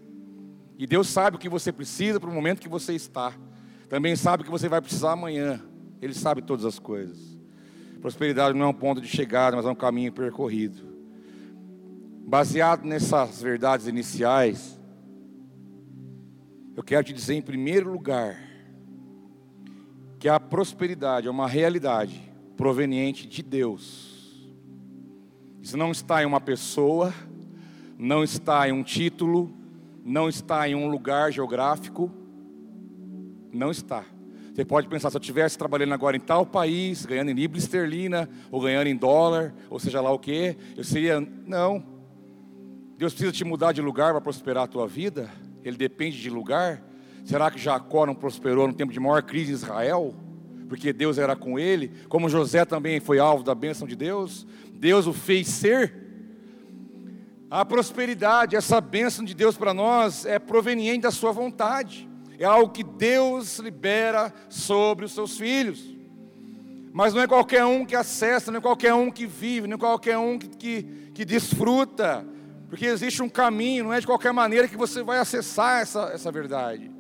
E 0.78 0.86
Deus 0.86 1.08
sabe 1.08 1.38
o 1.38 1.40
que 1.40 1.48
você 1.48 1.72
precisa 1.72 2.20
para 2.20 2.30
o 2.30 2.34
momento 2.34 2.60
que 2.60 2.68
você 2.68 2.92
está. 2.92 3.34
Também 3.88 4.18
sabe 4.18 4.42
o 4.42 4.46
que 4.46 4.52
você 4.52 4.68
vai 4.68 4.82
precisar 4.82 5.14
amanhã. 5.14 5.64
Ele 6.02 6.14
sabe 6.14 6.42
todas 6.42 6.66
as 6.66 6.78
coisas. 6.78 7.40
Prosperidade 8.02 8.54
não 8.54 8.66
é 8.66 8.68
um 8.68 8.74
ponto 8.74 9.00
de 9.00 9.08
chegada, 9.08 9.56
mas 9.56 9.66
é 9.66 9.70
um 9.70 9.76
caminho 9.76 10.12
percorrido. 10.12 10.94
Baseado 12.28 12.84
nessas 12.84 13.42
verdades 13.42 13.88
iniciais, 13.88 14.78
eu 16.76 16.84
quero 16.84 17.06
te 17.06 17.14
dizer 17.14 17.36
em 17.36 17.42
primeiro 17.42 17.90
lugar 17.90 18.47
que 20.20 20.28
a 20.28 20.40
prosperidade 20.40 21.28
é 21.28 21.32
uma 21.32 21.48
realidade 21.48 22.22
proveniente 22.56 23.28
de 23.28 23.44
Deus. 23.44 24.48
Isso 25.62 25.78
não 25.78 25.92
está 25.92 26.24
em 26.24 26.26
uma 26.26 26.42
pessoa, 26.42 27.14
não 27.98 28.24
está 28.24 28.68
em 28.68 28.72
um 28.72 28.84
título, 28.84 29.54
não 30.04 30.30
está 30.30 30.68
em 30.68 30.76
um 30.76 30.88
lugar 30.88 31.32
geográfico, 31.32 32.12
não 33.52 33.72
está. 33.72 34.06
Você 34.54 34.66
pode 34.66 34.88
pensar, 34.88 35.12
se 35.12 35.18
eu 35.18 35.22
estivesse 35.22 35.56
trabalhando 35.56 35.94
agora 35.94 36.18
em 36.18 36.20
tal 36.20 36.44
país, 36.44 37.06
ganhando 37.06 37.30
em 37.30 37.34
libra 37.36 37.60
esterlina, 37.60 38.28
ou 38.50 38.60
ganhando 38.60 38.88
em 38.88 38.96
dólar, 38.96 39.54
ou 39.70 39.80
seja 39.80 40.02
lá 40.02 40.12
o 40.12 40.18
que, 40.18 40.58
eu 40.76 40.84
seria. 40.84 41.20
Não. 41.20 41.84
Deus 42.98 43.14
precisa 43.14 43.32
te 43.32 43.46
mudar 43.46 43.72
de 43.72 43.82
lugar 43.84 44.14
para 44.14 44.22
prosperar 44.22 44.64
a 44.64 44.68
tua 44.68 44.88
vida? 44.88 45.30
Ele 45.64 45.78
depende 45.78 46.20
de 46.20 46.30
lugar? 46.30 46.82
Será 47.28 47.52
que 47.52 47.60
Jacó 47.60 48.06
não 48.06 48.16
prosperou 48.16 48.68
no 48.68 48.74
tempo 48.74 48.92
de 48.92 49.00
maior 49.00 49.22
crise 49.22 49.52
em 49.52 49.56
Israel? 49.56 50.16
Porque 50.68 50.92
Deus 50.92 51.20
era 51.20 51.36
com 51.36 51.60
ele, 51.60 51.92
como 52.10 52.28
José 52.28 52.66
também 52.66 53.00
foi 53.00 53.20
alvo 53.20 53.44
da 53.44 53.54
bênção 53.54 53.88
de 53.88 53.96
Deus, 53.96 54.48
Deus 54.74 55.06
o 55.06 55.14
fez 55.14 55.48
ser. 55.48 55.94
A 57.52 57.64
prosperidade, 57.64 58.56
essa 58.56 58.82
bênção 58.82 59.24
de 59.24 59.36
Deus 59.36 59.56
para 59.56 59.74
nós 59.74 60.26
é 60.26 60.40
proveniente 60.40 61.02
da 61.02 61.12
sua 61.12 61.32
vontade 61.32 62.08
é 62.40 62.46
algo 62.46 62.72
que 62.72 62.84
Deus 62.84 63.58
libera 63.60 64.34
sobre 64.50 65.06
os 65.06 65.12
seus 65.12 65.38
filhos. 65.38 65.96
Mas 66.94 67.14
não 67.14 67.22
é 67.22 67.28
qualquer 67.28 67.66
um 67.66 67.86
que 67.86 67.96
acessa, 67.96 68.52
não 68.52 68.60
é 68.60 68.62
qualquer 68.62 68.94
um 68.94 69.12
que 69.12 69.26
vive, 69.26 69.68
não 69.68 69.76
é 69.76 69.80
qualquer 69.80 70.18
um 70.18 70.38
que, 70.38 70.48
que, 70.48 70.84
que 71.14 71.26
desfruta, 71.26 72.26
porque 72.70 72.86
existe 72.86 73.22
um 73.22 73.30
caminho, 73.30 73.86
não 73.86 73.94
é 73.94 74.00
de 74.00 74.06
qualquer 74.06 74.32
maneira 74.34 74.68
que 74.68 74.78
você 74.78 75.04
vai 75.04 75.20
acessar 75.20 75.82
essa, 75.82 76.12
essa 76.14 76.32
verdade. 76.32 76.92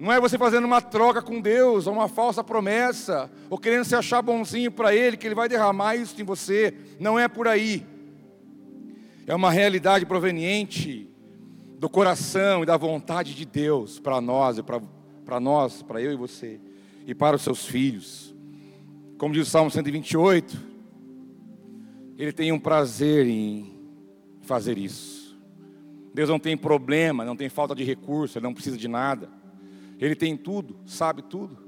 Não 0.00 0.10
é 0.10 0.18
você 0.18 0.38
fazendo 0.38 0.64
uma 0.64 0.80
troca 0.80 1.20
com 1.20 1.42
Deus, 1.42 1.86
ou 1.86 1.92
uma 1.92 2.08
falsa 2.08 2.42
promessa, 2.42 3.30
ou 3.50 3.58
querendo 3.58 3.84
se 3.84 3.94
achar 3.94 4.22
bonzinho 4.22 4.72
para 4.72 4.94
Ele, 4.94 5.14
que 5.14 5.26
Ele 5.26 5.34
vai 5.34 5.46
derramar 5.46 5.94
isso 5.94 6.18
em 6.18 6.24
você. 6.24 6.72
Não 6.98 7.18
é 7.18 7.28
por 7.28 7.46
aí. 7.46 7.86
É 9.26 9.34
uma 9.34 9.50
realidade 9.50 10.06
proveniente 10.06 11.06
do 11.78 11.86
coração 11.86 12.62
e 12.62 12.66
da 12.66 12.78
vontade 12.78 13.34
de 13.34 13.44
Deus 13.44 14.00
para 14.00 14.22
nós 14.22 14.58
para 15.24 15.38
nós, 15.38 15.82
para 15.82 16.00
eu 16.00 16.12
e 16.12 16.16
você, 16.16 16.58
e 17.06 17.14
para 17.14 17.36
os 17.36 17.42
seus 17.42 17.66
filhos. 17.66 18.34
Como 19.18 19.34
diz 19.34 19.46
o 19.46 19.50
Salmo 19.50 19.70
128, 19.70 20.58
ele 22.16 22.32
tem 22.32 22.50
um 22.52 22.58
prazer 22.58 23.26
em 23.26 23.78
fazer 24.40 24.78
isso. 24.78 25.38
Deus 26.12 26.28
não 26.28 26.38
tem 26.38 26.56
problema, 26.56 27.24
não 27.24 27.36
tem 27.36 27.48
falta 27.48 27.74
de 27.74 27.84
recurso, 27.84 28.38
ele 28.38 28.44
não 28.44 28.54
precisa 28.54 28.76
de 28.76 28.88
nada. 28.88 29.39
Ele 30.00 30.14
tem 30.14 30.36
tudo, 30.36 30.76
sabe 30.86 31.22
tudo. 31.22 31.58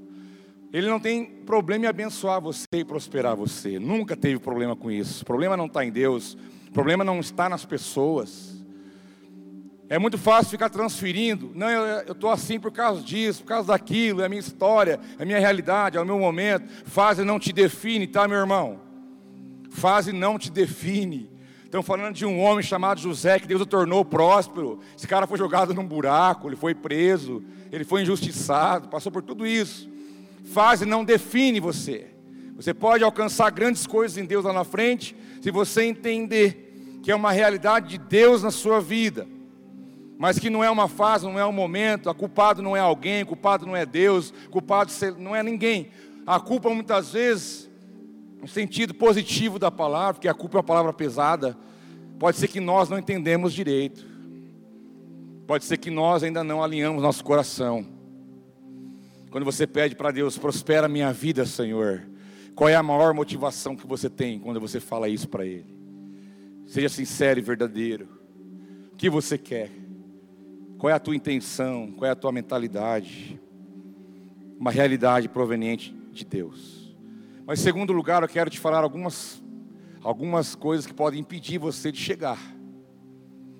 Ele 0.73 0.87
não 0.87 0.99
tem 0.99 1.23
problema 1.23 1.85
em 1.85 1.87
abençoar 1.87 2.41
você 2.41 2.65
e 2.73 2.83
prosperar 2.83 3.35
você. 3.35 3.77
Nunca 3.77 4.17
teve 4.17 4.39
problema 4.39 4.75
com 4.75 4.89
isso. 4.89 5.21
O 5.21 5.25
problema 5.25 5.55
não 5.55 5.67
está 5.67 5.85
em 5.85 5.91
Deus. 5.91 6.35
O 6.67 6.71
problema 6.71 7.03
não 7.03 7.19
está 7.19 7.47
nas 7.47 7.63
pessoas. 7.63 8.53
É 9.87 9.99
muito 9.99 10.17
fácil 10.17 10.49
ficar 10.49 10.69
transferindo. 10.69 11.51
Não, 11.53 11.69
eu 11.69 12.13
estou 12.13 12.31
assim 12.31 12.59
por 12.59 12.71
causa 12.71 13.03
disso, 13.03 13.43
por 13.43 13.49
causa 13.49 13.67
daquilo, 13.67 14.21
é 14.23 14.25
a 14.25 14.29
minha 14.29 14.39
história, 14.39 14.99
é 15.19 15.21
a 15.21 15.25
minha 15.25 15.37
realidade, 15.37 15.97
é 15.97 16.01
o 16.01 16.05
meu 16.05 16.17
momento. 16.17 16.67
Fase 16.85 17.23
não 17.23 17.37
te 17.37 17.53
define, 17.53 18.07
tá, 18.07 18.27
meu 18.27 18.39
irmão? 18.39 18.79
Fase 19.69 20.11
não 20.11 20.39
te 20.39 20.49
define. 20.49 21.29
Estamos 21.73 21.87
falando 21.87 22.13
de 22.13 22.23
um 22.23 22.39
homem 22.39 22.63
chamado 22.63 23.01
José, 23.01 23.39
que 23.39 23.47
Deus 23.47 23.59
o 23.59 23.65
tornou 23.65 24.05
próspero. 24.05 24.79
Esse 24.95 25.07
cara 25.07 25.25
foi 25.25 25.39
jogado 25.39 25.73
num 25.73 25.83
buraco, 25.83 26.47
ele 26.47 26.55
foi 26.55 26.75
preso, 26.75 27.43
ele 27.71 27.83
foi 27.83 28.03
injustiçado, 28.03 28.89
passou 28.89 29.11
por 29.11 29.23
tudo 29.23 29.43
isso. 29.43 29.89
Fase 30.53 30.85
não 30.85 31.03
define 31.03 31.59
você. 31.59 32.11
Você 32.55 32.75
pode 32.75 33.03
alcançar 33.03 33.49
grandes 33.49 33.87
coisas 33.87 34.19
em 34.19 34.25
Deus 34.25 34.45
lá 34.45 34.53
na 34.53 34.63
frente, 34.63 35.15
se 35.41 35.49
você 35.49 35.85
entender 35.85 36.99
que 37.01 37.09
é 37.09 37.15
uma 37.15 37.31
realidade 37.31 37.89
de 37.89 37.97
Deus 37.97 38.43
na 38.43 38.51
sua 38.51 38.79
vida 38.79 39.27
mas 40.15 40.37
que 40.37 40.49
não 40.49 40.63
é 40.63 40.69
uma 40.69 40.87
fase, 40.87 41.25
não 41.25 41.39
é 41.39 41.45
um 41.45 41.51
momento, 41.51 42.07
a 42.07 42.13
culpado 42.13 42.61
não 42.61 42.77
é 42.77 42.79
alguém, 42.79 43.25
culpado 43.25 43.65
não 43.65 43.75
é 43.75 43.83
Deus, 43.83 44.31
culpado 44.51 44.91
não 45.17 45.35
é 45.35 45.41
ninguém. 45.41 45.89
A 46.25 46.39
culpa 46.39 46.69
muitas 46.69 47.11
vezes, 47.11 47.69
no 48.43 48.49
sentido 48.49 48.93
positivo 48.93 49.57
da 49.57 49.71
palavra, 49.71 50.15
porque 50.15 50.27
a 50.27 50.33
culpa 50.33 50.57
é 50.57 50.59
uma 50.59 50.63
palavra 50.65 50.91
pesada, 50.91 51.57
pode 52.19 52.35
ser 52.35 52.49
que 52.49 52.59
nós 52.59 52.89
não 52.89 52.99
entendemos 52.99 53.53
direito. 53.53 54.05
Pode 55.47 55.63
ser 55.63 55.77
que 55.77 55.89
nós 55.89 56.23
ainda 56.23 56.43
não 56.43 56.61
alinhamos 56.61 57.01
nosso 57.01 57.23
coração. 57.23 57.87
Quando 59.31 59.45
você 59.45 59.65
pede 59.65 59.95
para 59.95 60.11
Deus, 60.11 60.37
prospera 60.37 60.89
minha 60.89 61.13
vida, 61.13 61.45
Senhor. 61.45 62.05
Qual 62.53 62.67
é 62.67 62.75
a 62.75 62.83
maior 62.83 63.13
motivação 63.13 63.77
que 63.77 63.87
você 63.87 64.09
tem 64.09 64.37
quando 64.39 64.59
você 64.59 64.81
fala 64.81 65.07
isso 65.07 65.29
para 65.29 65.45
Ele? 65.45 65.73
Seja 66.65 66.89
sincero 66.89 67.39
e 67.39 67.41
verdadeiro. 67.41 68.09
O 68.91 68.97
que 68.97 69.09
você 69.09 69.37
quer? 69.37 69.71
Qual 70.77 70.91
é 70.91 70.93
a 70.93 70.99
tua 70.99 71.15
intenção? 71.15 71.93
Qual 71.93 72.09
é 72.09 72.11
a 72.11 72.15
tua 72.15 72.33
mentalidade? 72.33 73.39
Uma 74.59 74.69
realidade 74.69 75.29
proveniente 75.29 75.95
de 76.11 76.25
Deus. 76.25 76.82
Mas, 77.45 77.59
segundo 77.59 77.91
lugar, 77.91 78.21
eu 78.21 78.29
quero 78.29 78.49
te 78.49 78.59
falar 78.59 78.83
algumas, 78.83 79.43
algumas 80.01 80.55
coisas 80.55 80.85
que 80.85 80.93
podem 80.93 81.19
impedir 81.19 81.57
você 81.57 81.91
de 81.91 81.99
chegar. 81.99 82.39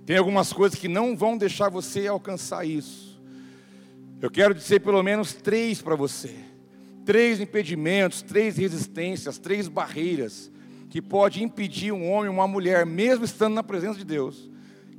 Tem 0.05 0.17
algumas 0.17 0.53
coisas 0.53 0.79
que 0.79 0.87
não 0.87 1.15
vão 1.15 1.37
deixar 1.37 1.69
você 1.69 2.07
alcançar 2.07 2.65
isso. 2.65 3.21
Eu 4.21 4.31
quero 4.31 4.53
dizer 4.53 4.79
pelo 4.79 5.03
menos 5.03 5.33
três 5.33 5.81
para 5.81 5.95
você. 5.95 6.33
Três 7.05 7.41
impedimentos, 7.41 8.21
três 8.21 8.55
resistências, 8.55 9.37
três 9.37 9.67
barreiras 9.67 10.49
que 10.89 11.01
pode 11.01 11.43
impedir 11.43 11.91
um 11.91 12.09
homem 12.09 12.29
ou 12.29 12.35
uma 12.35 12.47
mulher, 12.47 12.85
mesmo 12.85 13.25
estando 13.25 13.55
na 13.55 13.63
presença 13.63 13.97
de 13.97 14.05
Deus, 14.05 14.49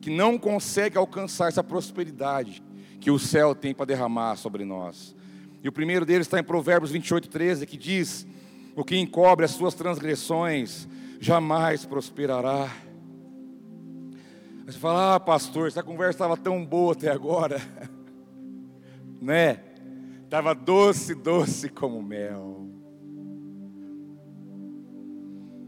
que 0.02 0.10
não 0.10 0.36
consegue 0.36 0.98
alcançar 0.98 1.48
essa 1.48 1.62
prosperidade 1.62 2.62
que 3.00 3.10
o 3.10 3.18
céu 3.18 3.54
tem 3.54 3.72
para 3.72 3.86
derramar 3.86 4.36
sobre 4.36 4.64
nós. 4.64 5.14
E 5.62 5.68
o 5.68 5.72
primeiro 5.72 6.04
deles 6.04 6.26
está 6.26 6.38
em 6.38 6.42
Provérbios 6.42 6.90
28, 6.90 7.28
13, 7.28 7.64
que 7.64 7.76
diz: 7.76 8.26
O 8.76 8.84
que 8.84 8.98
encobre 8.98 9.44
as 9.44 9.52
suas 9.52 9.74
transgressões 9.74 10.88
jamais 11.20 11.84
prosperará. 11.84 12.68
Você 14.66 14.78
fala, 14.78 15.14
ah, 15.14 15.20
pastor, 15.20 15.68
essa 15.68 15.82
conversa 15.82 16.12
estava 16.12 16.36
tão 16.36 16.64
boa 16.64 16.92
até 16.92 17.10
agora, 17.10 17.60
né? 19.20 19.60
Estava 20.24 20.54
doce, 20.54 21.14
doce 21.14 21.68
como 21.68 22.02
mel. 22.02 22.66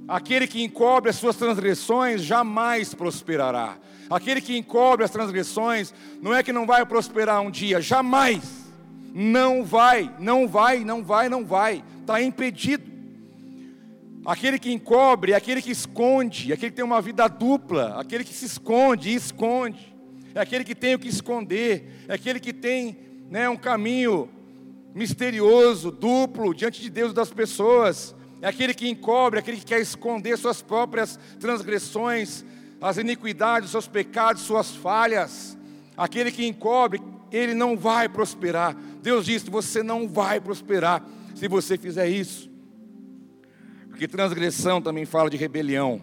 Aquele 0.09 0.47
que 0.47 0.63
encobre 0.63 1.11
as 1.11 1.17
suas 1.17 1.37
transgressões 1.37 2.23
jamais 2.23 2.95
prosperará. 2.95 3.77
Aquele 4.09 4.41
que 4.41 4.57
encobre 4.57 5.05
as 5.05 5.11
transgressões, 5.11 5.93
não 6.23 6.35
é 6.35 6.43
que 6.43 6.53
não 6.53 6.65
vai 6.65 6.85
prosperar 6.87 7.41
um 7.41 7.51
dia, 7.51 7.81
jamais. 7.81 8.67
Não 9.13 9.65
vai, 9.65 10.15
não 10.19 10.49
vai, 10.49 10.85
não 10.85 11.05
vai, 11.05 11.29
não 11.29 11.45
vai. 11.45 11.85
Está 12.01 12.21
impedido. 12.23 12.96
Aquele 14.27 14.59
que 14.59 14.73
encobre, 14.73 15.35
aquele 15.35 15.63
que 15.63 15.71
esconde, 15.71 16.53
aquele 16.53 16.71
que 16.71 16.77
tem 16.77 16.85
uma 16.85 17.01
vida 17.01 17.29
dupla, 17.29 18.01
aquele 18.01 18.25
que 18.25 18.35
se 18.35 18.45
esconde 18.45 19.11
e 19.11 19.15
esconde, 19.15 19.95
é 20.35 20.41
aquele 20.41 20.65
que 20.65 20.75
tem 20.75 20.97
o 20.97 20.99
que 20.99 21.07
esconder, 21.07 22.05
é 22.09 22.15
aquele 22.15 22.41
que 22.41 22.53
tem 22.53 22.99
né, 23.31 23.49
um 23.49 23.57
caminho 23.57 24.29
misterioso, 24.93 25.93
duplo, 25.93 26.53
diante 26.53 26.83
de 26.83 26.91
Deus 26.91 27.13
das 27.13 27.31
pessoas, 27.31 28.17
é 28.43 28.49
aquele 28.49 28.75
que 28.75 28.89
encobre, 28.89 29.39
é 29.39 29.41
aquele 29.41 29.59
que 29.59 29.65
quer 29.65 29.81
esconder 29.81 30.37
suas 30.37 30.61
próprias 30.61 31.19
transgressões, 31.39 32.45
as 32.81 32.97
iniquidades, 32.97 33.71
seus 33.71 33.87
pecados, 33.87 34.43
suas 34.43 34.75
falhas. 34.75 35.57
Aquele 35.97 36.33
que 36.33 36.45
encobre, 36.47 37.01
ele 37.31 37.55
não 37.55 37.77
vai 37.77 38.09
prosperar. 38.09 38.77
Deus 39.01 39.25
disse: 39.25 39.49
você 39.49 39.83
não 39.83 40.09
vai 40.09 40.41
prosperar 40.41 41.03
se 41.35 41.47
você 41.49 41.79
fizer 41.79 42.09
isso. 42.09 42.56
Porque 43.97 44.07
transgressão 44.07 44.83
também 44.83 45.07
fala 45.07 45.31
de 45.31 45.39
rebelião. 45.39 45.99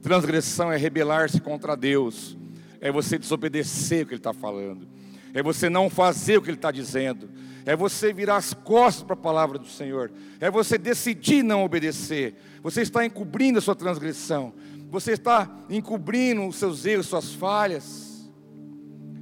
Transgressão 0.00 0.70
é 0.70 0.76
rebelar-se 0.76 1.40
contra 1.40 1.76
Deus, 1.76 2.38
é 2.80 2.92
você 2.92 3.18
desobedecer 3.18 4.04
o 4.04 4.06
que 4.06 4.12
Ele 4.14 4.20
está 4.20 4.32
falando, 4.32 4.86
é 5.34 5.42
você 5.42 5.68
não 5.68 5.90
fazer 5.90 6.38
o 6.38 6.42
que 6.42 6.48
Ele 6.48 6.56
está 6.56 6.70
dizendo, 6.70 7.28
é 7.64 7.74
você 7.74 8.12
virar 8.12 8.36
as 8.36 8.54
costas 8.54 9.02
para 9.02 9.14
a 9.14 9.16
palavra 9.16 9.58
do 9.58 9.66
Senhor, 9.66 10.12
é 10.38 10.48
você 10.48 10.78
decidir 10.78 11.42
não 11.42 11.64
obedecer. 11.64 12.36
Você 12.62 12.82
está 12.82 13.04
encobrindo 13.04 13.58
a 13.58 13.62
sua 13.62 13.74
transgressão, 13.74 14.54
você 14.88 15.10
está 15.10 15.50
encobrindo 15.68 16.46
os 16.46 16.54
seus 16.54 16.86
erros, 16.86 17.06
suas 17.06 17.34
falhas, 17.34 18.30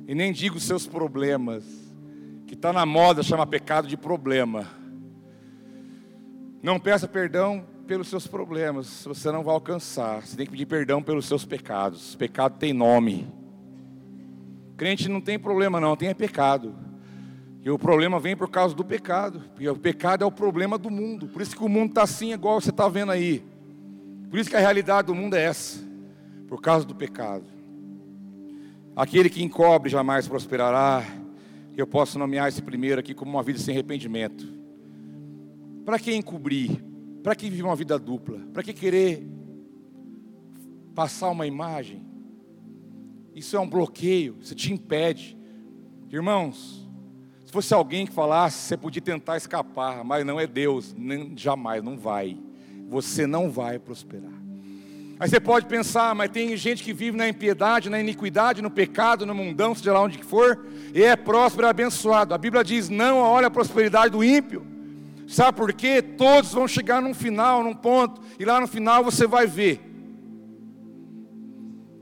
e 0.07 0.15
nem 0.15 0.31
digo 0.31 0.59
os 0.59 0.65
seus 0.65 0.87
problemas, 0.87 1.65
que 2.47 2.53
está 2.53 2.71
na 2.71 2.85
moda 2.85 3.23
chama 3.23 3.47
pecado 3.47 3.89
de 3.89 3.97
problema. 3.97 4.69
Não 6.63 6.79
peça 6.79 7.09
perdão 7.09 7.73
pelos 7.85 8.09
seus 8.09 8.27
problemas, 8.27 9.05
você 9.05 9.31
não 9.31 9.45
vai 9.45 9.55
alcançar. 9.55 10.23
Você 10.23 10.37
tem 10.37 10.47
que 10.47 10.53
pedir 10.53 10.67
perdão 10.67 11.03
pelos 11.03 11.27
seus 11.27 11.45
pecados. 11.45 12.17
Pecado 12.17 12.59
tem 12.59 12.73
nome. 12.73 13.27
Crente 14.77 15.09
não 15.09 15.21
tem 15.21 15.39
problema 15.39 15.81
não, 15.81 15.97
tem 15.97 16.09
é 16.09 16.15
pecado. 16.15 16.75
E 17.63 17.71
o 17.71 17.79
problema 17.79 18.19
vem 18.19 18.37
por 18.37 18.51
causa 18.51 18.75
do 18.75 18.85
pecado. 18.85 19.41
Porque 19.53 19.69
o 19.69 19.77
pecado 19.77 20.25
é 20.25 20.27
o 20.27 20.33
problema 20.33 20.77
do 20.77 20.91
mundo. 20.91 21.29
Por 21.29 21.41
isso 21.41 21.57
que 21.57 21.65
o 21.65 21.69
mundo 21.69 21.91
está 21.91 22.03
assim, 22.03 22.33
igual 22.33 22.61
você 22.61 22.71
está 22.71 22.89
vendo 22.89 23.13
aí. 23.13 23.45
Por 24.29 24.39
isso 24.39 24.51
que 24.51 24.57
a 24.57 24.61
realidade 24.61 25.07
do 25.07 25.15
mundo 25.15 25.35
é 25.35 25.45
essa. 25.45 25.83
Por 26.49 26.61
causa 26.61 26.85
do 26.85 26.95
pecado. 26.95 27.45
Aquele 28.97 29.31
que 29.31 29.43
encobre 29.43 29.91
jamais 29.91 30.27
prosperará. 30.27 31.05
Eu 31.77 31.87
posso 31.87 32.19
nomear 32.19 32.49
esse 32.49 32.63
primeiro 32.63 33.01
aqui 33.01 33.15
como 33.15 33.33
uma 33.33 33.43
vida 33.43 33.59
sem 33.59 33.75
arrependimento. 33.75 34.47
Para 35.85 35.99
que 35.99 36.15
encobrir? 36.15 36.94
Para 37.25 37.35
que 37.35 37.49
viver 37.49 37.63
uma 37.63 37.75
vida 37.75 37.99
dupla? 37.99 38.39
Para 38.53 38.63
que 38.63 38.75
querer 38.75 39.27
passar 40.95 41.31
uma 41.31 41.47
imagem? 41.47 42.05
Isso 43.35 43.57
é 43.57 43.61
um 43.61 43.67
bloqueio, 43.67 44.37
isso 44.43 44.55
te 44.55 44.71
impede. 44.71 45.35
Irmãos, 46.13 46.87
se 47.47 47.51
fosse 47.51 47.73
alguém 47.73 48.07
que 48.07 48.13
falasse, 48.13 48.59
você 48.59 48.77
podia 48.77 49.01
tentar 49.01 49.39
escapar, 49.39 50.05
mas 50.05 50.27
não 50.27 50.39
é 50.39 50.47
Deus, 50.47 50.95
nem, 50.95 51.33
jamais, 51.35 51.83
não 51.83 51.97
vai. 51.97 52.37
Você 52.91 53.27
não 53.27 53.51
vai 53.51 53.79
prosperar. 53.79 54.31
Aí 55.19 55.27
você 55.27 55.41
pode 55.41 55.65
pensar, 55.65 56.15
mas 56.15 56.31
tem 56.31 56.55
gente 56.59 56.85
que 56.85 56.93
vive 56.93 57.17
na 57.17 57.27
impiedade, 57.27 57.89
na 57.89 57.99
iniquidade, 57.99 58.61
no 58.61 58.71
pecado, 58.71 59.25
no 59.25 59.35
mundão, 59.35 59.75
seja 59.75 59.95
lá 59.95 60.03
onde 60.03 60.23
for, 60.23 60.67
e 60.93 61.03
é 61.03 61.17
próspero 61.17 61.69
e 61.69 61.71
abençoado. 61.71 62.35
A 62.35 62.39
Bíblia 62.39 62.63
diz: 62.63 62.91
não 62.91 63.17
olha 63.17 63.47
a 63.47 63.51
prosperidade 63.51 64.11
do 64.11 64.23
ímpio. 64.23 64.74
Sabe 65.27 65.57
por 65.57 65.73
quê? 65.73 66.03
Todos 66.03 66.53
vão 66.53 66.69
chegar 66.69 67.01
num 67.01 67.15
final, 67.15 67.63
num 67.63 67.75
ponto, 67.75 68.21
e 68.39 68.45
lá 68.45 68.61
no 68.61 68.67
final 68.67 69.03
você 69.03 69.27
vai 69.27 69.47
ver. 69.47 69.81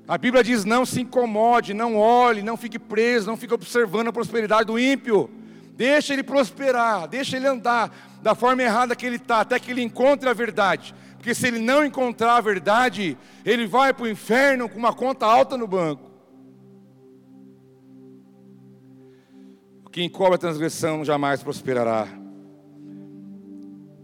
A 0.06 0.18
Bíblia 0.18 0.42
diz: 0.42 0.64
não 0.64 0.84
se 0.84 1.00
incomode, 1.00 1.72
não 1.72 1.96
olhe, 1.96 2.42
não 2.42 2.56
fique 2.56 2.78
preso, 2.78 3.26
não 3.26 3.36
fique 3.36 3.54
observando 3.54 4.08
a 4.08 4.12
prosperidade 4.12 4.66
do 4.66 4.78
ímpio. 4.78 5.30
Deixa 5.74 6.12
ele 6.12 6.22
prosperar, 6.22 7.08
deixa 7.08 7.36
ele 7.36 7.46
andar 7.46 7.90
da 8.20 8.34
forma 8.34 8.62
errada 8.62 8.94
que 8.94 9.06
ele 9.06 9.16
está, 9.16 9.40
até 9.40 9.58
que 9.58 9.70
ele 9.70 9.82
encontre 9.82 10.28
a 10.28 10.32
verdade. 10.32 10.94
Porque 11.16 11.34
se 11.34 11.46
ele 11.46 11.60
não 11.60 11.84
encontrar 11.84 12.36
a 12.36 12.40
verdade, 12.40 13.16
ele 13.44 13.66
vai 13.66 13.94
para 13.94 14.04
o 14.04 14.08
inferno 14.08 14.68
com 14.68 14.78
uma 14.78 14.92
conta 14.92 15.24
alta 15.24 15.56
no 15.56 15.66
banco. 15.66 16.10
Quem 19.92 20.06
encobre 20.06 20.36
a 20.36 20.38
transgressão 20.38 21.04
jamais 21.04 21.42
prosperará. 21.42 22.21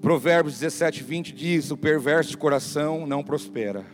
Provérbios 0.00 0.60
17, 0.60 1.02
20 1.02 1.32
diz: 1.32 1.70
O 1.70 1.76
perverso 1.76 2.30
de 2.30 2.36
coração 2.36 3.06
não 3.06 3.22
prospera. 3.22 3.84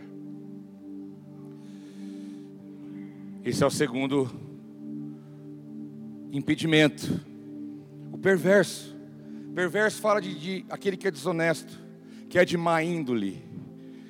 Esse 3.43 3.63
é 3.63 3.65
o 3.65 3.71
segundo 3.71 4.29
impedimento. 6.31 7.19
O 8.11 8.17
perverso. 8.17 8.95
O 9.49 9.53
perverso 9.55 10.01
fala 10.01 10.21
de, 10.21 10.37
de 10.37 10.65
aquele 10.69 10.97
que 10.97 11.07
é 11.07 11.11
desonesto, 11.11 11.79
que 12.29 12.37
é 12.37 12.45
de 12.45 12.57
má 12.57 12.83
índole, 12.83 13.41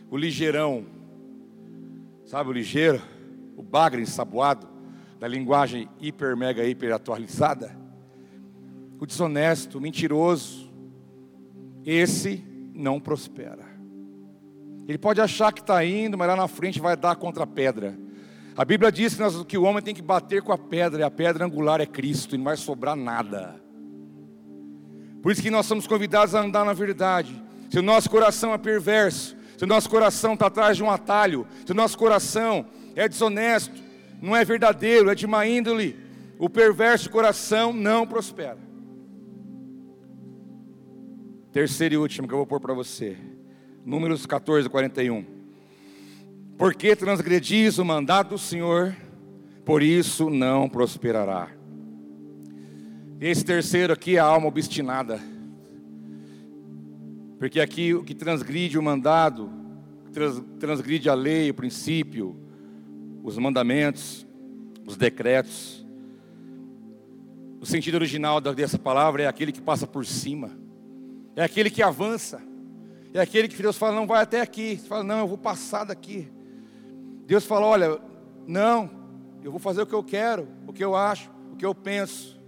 o 0.10 0.18
ligeirão. 0.18 0.86
Sabe 2.26 2.50
o 2.50 2.54
ligeiro? 2.54 3.02
O 3.56 3.62
bagre 3.62 4.02
ensaboado, 4.02 4.68
da 5.20 5.28
linguagem 5.28 5.88
hiper, 6.02 6.36
mega, 6.36 6.66
hiper 6.66 6.92
atualizada. 6.92 7.78
O 9.00 9.06
desonesto, 9.06 9.78
o 9.78 9.82
mentiroso, 9.82 10.64
esse 11.86 12.43
não 12.74 13.00
prospera. 13.00 13.63
Ele 14.88 14.98
pode 14.98 15.21
achar 15.21 15.52
que 15.52 15.62
está 15.62 15.84
indo, 15.84 16.17
mas 16.17 16.28
lá 16.28 16.36
na 16.36 16.48
frente 16.48 16.80
vai 16.80 16.95
dar 16.95 17.15
contra 17.15 17.43
a 17.43 17.48
pedra. 17.48 17.98
A 18.56 18.63
Bíblia 18.63 18.91
diz 18.91 19.17
que, 19.48 19.58
o 19.58 19.63
homem 19.63 19.84
tem 19.84 19.93
que 19.93 20.02
bater 20.02 20.41
com 20.41 20.52
a 20.52 20.58
pedra, 20.58 21.02
e 21.02 21.04
a 21.04 21.12
pedra 21.12 21.45
angular 21.45 21.82
é 21.82 21.86
Cristo, 21.86 22.36
e 22.36 22.38
não 22.38 22.45
vai 22.45 22.56
sobrar 22.56 22.95
nada. 22.95 23.56
Por 25.21 25.32
isso 25.32 25.41
que 25.41 25.50
nós 25.50 25.65
somos 25.65 25.88
convidados 25.88 26.36
a 26.36 26.41
andar 26.41 26.63
na 26.63 26.74
verdade. 26.74 27.43
Se 27.69 27.80
o 27.80 27.82
nosso 27.82 28.10
coração 28.10 28.54
é 28.54 28.58
perverso, 28.58 29.36
se 29.58 29.63
o 29.63 29.67
nosso 29.67 29.89
coração 29.89 30.34
está 30.34 30.48
atrás 30.48 30.78
de 30.78 30.84
um 30.84 30.89
atalho, 30.89 31.48
se 31.65 31.71
o 31.71 31.76
nosso 31.76 31.98
coração 31.98 32.65
é 32.95 33.10
desonesto, 33.10 33.74
não 34.21 34.36
é 34.36 34.45
verdadeiro, 34.45 35.10
é 35.10 35.15
de 35.15 35.26
má 35.26 35.45
índole, 35.48 36.00
o 36.38 36.50
perverso 36.50 37.10
coração 37.10 37.74
não 37.74 38.06
prospera. 38.06 38.58
Terceiro 41.56 41.96
e 41.96 41.98
último 41.98 42.28
que 42.28 42.34
eu 42.34 42.39
vou 42.39 42.46
pôr 42.46 42.60
para 42.60 42.74
você. 42.74 43.15
Números 43.86 44.26
14, 44.26 44.68
41. 44.68 45.24
Porque 46.58 46.94
transgredis 46.98 47.78
o 47.80 47.86
mandado 47.86 48.32
do 48.32 48.38
Senhor, 48.38 48.94
por 49.63 49.82
isso 49.82 50.30
não 50.30 50.68
prosperará. 50.68 51.50
Esse 53.22 53.46
terceiro 53.46 53.94
aqui 53.94 54.18
é 54.18 54.20
a 54.20 54.26
alma 54.26 54.48
obstinada. 54.48 55.22
Porque 57.39 57.62
aqui 57.62 57.94
o 57.94 58.04
que 58.04 58.13
transgride 58.13 58.78
o 58.78 58.84
mandado, 58.84 59.50
trans, 60.12 60.44
transgride 60.60 61.10
a 61.10 61.13
lei, 61.13 61.52
o 61.52 61.54
princípio, 61.54 62.36
os 63.24 63.38
mandamentos, 63.38 64.28
os 64.86 64.98
decretos. 64.98 65.86
O 67.62 67.65
sentido 67.65 67.96
original 67.96 68.41
dessa 68.41 68.78
palavra 68.78 69.24
é 69.24 69.28
aquele 69.28 69.54
que 69.54 69.62
passa 69.62 69.88
por 69.88 70.06
cima 70.06 70.64
é 71.36 71.43
aquele 71.43 71.69
que 71.69 71.84
avança, 71.84 72.41
é 73.13 73.19
aquele 73.19 73.48
que 73.48 73.62
Deus 73.62 73.78
fala, 73.78 73.95
não 73.95 74.08
vai 74.08 74.21
até 74.21 74.41
aqui, 74.41 74.78
você 74.78 74.88
fala, 74.88 75.04
não, 75.04 75.19
eu 75.19 75.28
vou 75.28 75.38
passar 75.38 75.86
daqui. 75.86 76.28
Deus 77.26 77.45
fala, 77.45 77.65
olha, 77.65 78.00
não, 78.48 78.89
eu 79.43 79.52
vou 79.52 79.60
fazer 79.60 79.82
o 79.82 79.86
que 79.86 79.93
eu 79.93 80.04
quero, 80.04 80.48
o 80.67 80.74
que 80.74 80.84
eu 80.84 80.95
acho, 80.95 81.30
o 81.52 81.56
que 81.56 81.65
eu 81.65 81.74
penso, 81.74 82.39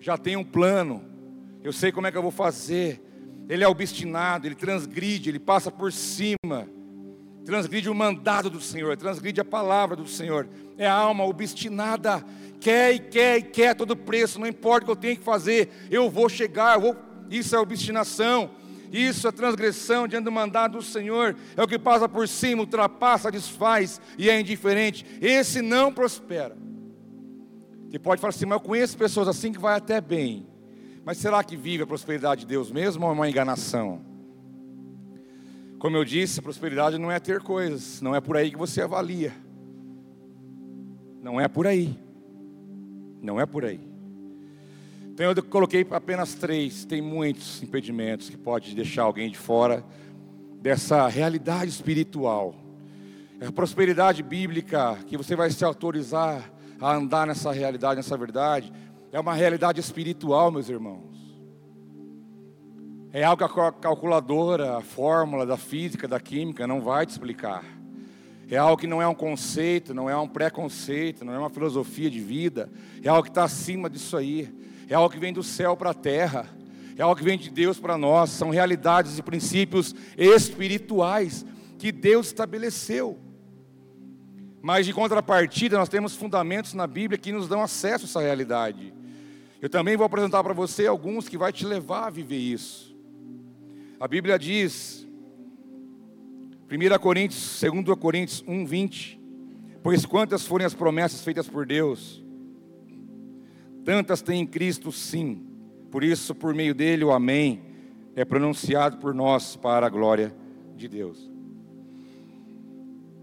já 0.00 0.18
tenho 0.18 0.40
um 0.40 0.44
plano, 0.44 1.04
eu 1.62 1.72
sei 1.72 1.92
como 1.92 2.06
é 2.06 2.10
que 2.10 2.18
eu 2.18 2.22
vou 2.22 2.30
fazer. 2.30 3.00
Ele 3.48 3.62
é 3.62 3.68
obstinado, 3.68 4.46
ele 4.46 4.54
transgride, 4.54 5.28
ele 5.28 5.38
passa 5.38 5.70
por 5.70 5.92
cima, 5.92 6.68
transgride 7.44 7.88
o 7.88 7.94
mandado 7.94 8.50
do 8.50 8.60
Senhor, 8.60 8.96
transgride 8.96 9.40
a 9.40 9.44
palavra 9.44 9.96
do 9.96 10.06
Senhor. 10.06 10.48
É 10.76 10.86
a 10.86 10.94
alma 10.94 11.24
obstinada, 11.24 12.24
quer 12.60 12.92
e 12.94 12.98
quer 12.98 13.38
e 13.38 13.42
quer 13.42 13.74
todo 13.74 13.96
preço, 13.96 14.40
não 14.40 14.46
importa 14.46 14.84
o 14.84 14.86
que 14.86 14.92
eu 14.92 14.96
tenho 14.96 15.16
que 15.16 15.24
fazer, 15.24 15.68
eu 15.90 16.08
vou 16.10 16.28
chegar, 16.28 16.76
eu 16.76 16.80
vou 16.80 16.96
isso 17.38 17.56
é 17.56 17.58
obstinação, 17.58 18.50
isso 18.92 19.26
é 19.26 19.32
transgressão 19.32 20.06
diante 20.06 20.24
do 20.24 20.32
mandado 20.32 20.78
do 20.78 20.84
Senhor, 20.84 21.34
é 21.56 21.62
o 21.62 21.66
que 21.66 21.78
passa 21.78 22.08
por 22.08 22.28
cima, 22.28 22.60
ultrapassa, 22.60 23.30
desfaz 23.30 24.00
e 24.18 24.28
é 24.28 24.38
indiferente. 24.38 25.06
Esse 25.20 25.62
não 25.62 25.92
prospera. 25.92 26.56
E 27.90 27.98
pode 27.98 28.20
falar 28.20 28.30
assim, 28.30 28.46
mas 28.46 28.56
eu 28.56 28.60
conheço 28.60 28.96
pessoas 28.96 29.28
assim 29.28 29.52
que 29.52 29.58
vai 29.58 29.76
até 29.76 30.00
bem. 30.00 30.46
Mas 31.04 31.18
será 31.18 31.42
que 31.42 31.56
vive 31.56 31.82
a 31.82 31.86
prosperidade 31.86 32.42
de 32.42 32.46
Deus 32.46 32.70
mesmo 32.70 33.04
ou 33.04 33.10
é 33.10 33.14
uma 33.14 33.28
enganação? 33.28 34.00
Como 35.78 35.96
eu 35.96 36.04
disse, 36.04 36.38
a 36.38 36.42
prosperidade 36.42 36.96
não 36.96 37.10
é 37.10 37.18
ter 37.18 37.40
coisas, 37.40 38.00
não 38.00 38.14
é 38.14 38.20
por 38.20 38.36
aí 38.36 38.50
que 38.50 38.56
você 38.56 38.82
avalia. 38.82 39.32
Não 41.20 41.40
é 41.40 41.48
por 41.48 41.66
aí. 41.66 41.98
Não 43.20 43.40
é 43.40 43.46
por 43.46 43.64
aí. 43.64 43.91
Então 45.12 45.30
eu 45.30 45.42
coloquei 45.42 45.86
apenas 45.90 46.32
três, 46.32 46.86
tem 46.86 47.02
muitos 47.02 47.62
impedimentos 47.62 48.30
que 48.30 48.36
pode 48.36 48.74
deixar 48.74 49.02
alguém 49.02 49.30
de 49.30 49.36
fora 49.36 49.84
dessa 50.62 51.06
realidade 51.06 51.70
espiritual. 51.70 52.54
É 53.38 53.46
a 53.46 53.52
prosperidade 53.52 54.22
bíblica 54.22 54.96
que 55.06 55.18
você 55.18 55.36
vai 55.36 55.50
se 55.50 55.62
autorizar 55.66 56.50
a 56.80 56.94
andar 56.94 57.26
nessa 57.26 57.52
realidade, 57.52 57.96
nessa 57.96 58.16
verdade, 58.16 58.72
é 59.12 59.20
uma 59.20 59.34
realidade 59.34 59.78
espiritual, 59.78 60.50
meus 60.50 60.70
irmãos. 60.70 61.12
É 63.12 63.22
algo 63.22 63.46
que 63.46 63.60
a 63.60 63.70
calculadora, 63.70 64.78
a 64.78 64.80
fórmula 64.80 65.44
da 65.44 65.58
física, 65.58 66.08
da 66.08 66.18
química 66.18 66.66
não 66.66 66.80
vai 66.80 67.04
te 67.04 67.10
explicar. 67.10 67.62
É 68.50 68.56
algo 68.56 68.78
que 68.78 68.86
não 68.86 69.02
é 69.02 69.06
um 69.06 69.14
conceito, 69.14 69.92
não 69.92 70.08
é 70.08 70.16
um 70.16 70.26
preconceito, 70.26 71.22
não 71.22 71.34
é 71.34 71.38
uma 71.38 71.50
filosofia 71.50 72.10
de 72.10 72.20
vida. 72.20 72.70
É 73.02 73.10
algo 73.10 73.24
que 73.24 73.28
está 73.28 73.44
acima 73.44 73.90
disso 73.90 74.16
aí. 74.16 74.61
É 74.92 74.94
algo 74.94 75.08
que 75.08 75.18
vem 75.18 75.32
do 75.32 75.42
céu 75.42 75.74
para 75.74 75.88
a 75.88 75.94
terra. 75.94 76.46
É 76.98 77.02
algo 77.02 77.16
que 77.16 77.24
vem 77.24 77.38
de 77.38 77.48
Deus 77.48 77.80
para 77.80 77.96
nós. 77.96 78.28
São 78.28 78.50
realidades 78.50 79.16
e 79.16 79.22
princípios 79.22 79.94
espirituais 80.18 81.46
que 81.78 81.90
Deus 81.90 82.26
estabeleceu. 82.26 83.18
Mas 84.60 84.84
de 84.84 84.92
contrapartida, 84.92 85.78
nós 85.78 85.88
temos 85.88 86.14
fundamentos 86.14 86.74
na 86.74 86.86
Bíblia 86.86 87.16
que 87.16 87.32
nos 87.32 87.48
dão 87.48 87.62
acesso 87.62 88.04
a 88.04 88.08
essa 88.08 88.20
realidade. 88.20 88.92
Eu 89.62 89.70
também 89.70 89.96
vou 89.96 90.04
apresentar 90.04 90.44
para 90.44 90.52
você 90.52 90.86
alguns 90.86 91.26
que 91.26 91.38
vai 91.38 91.54
te 91.54 91.64
levar 91.64 92.08
a 92.08 92.10
viver 92.10 92.36
isso. 92.36 92.94
A 93.98 94.06
Bíblia 94.06 94.38
diz, 94.38 95.08
1 96.70 96.98
Coríntios, 96.98 97.62
2 97.62 97.98
Coríntios 97.98 98.44
1, 98.46 98.66
20, 98.66 99.20
pois 99.82 100.04
quantas 100.04 100.44
forem 100.44 100.66
as 100.66 100.74
promessas 100.74 101.24
feitas 101.24 101.48
por 101.48 101.64
Deus, 101.64 102.21
tantas 103.84 104.22
tem 104.22 104.40
em 104.40 104.46
Cristo 104.46 104.90
sim, 104.92 105.46
por 105.90 106.02
isso, 106.02 106.34
por 106.34 106.54
meio 106.54 106.74
dele, 106.74 107.04
o 107.04 107.12
Amém 107.12 107.72
é 108.14 108.24
pronunciado 108.24 108.98
por 108.98 109.14
nós 109.14 109.56
para 109.56 109.86
a 109.86 109.90
glória 109.90 110.34
de 110.76 110.88
Deus. 110.88 111.30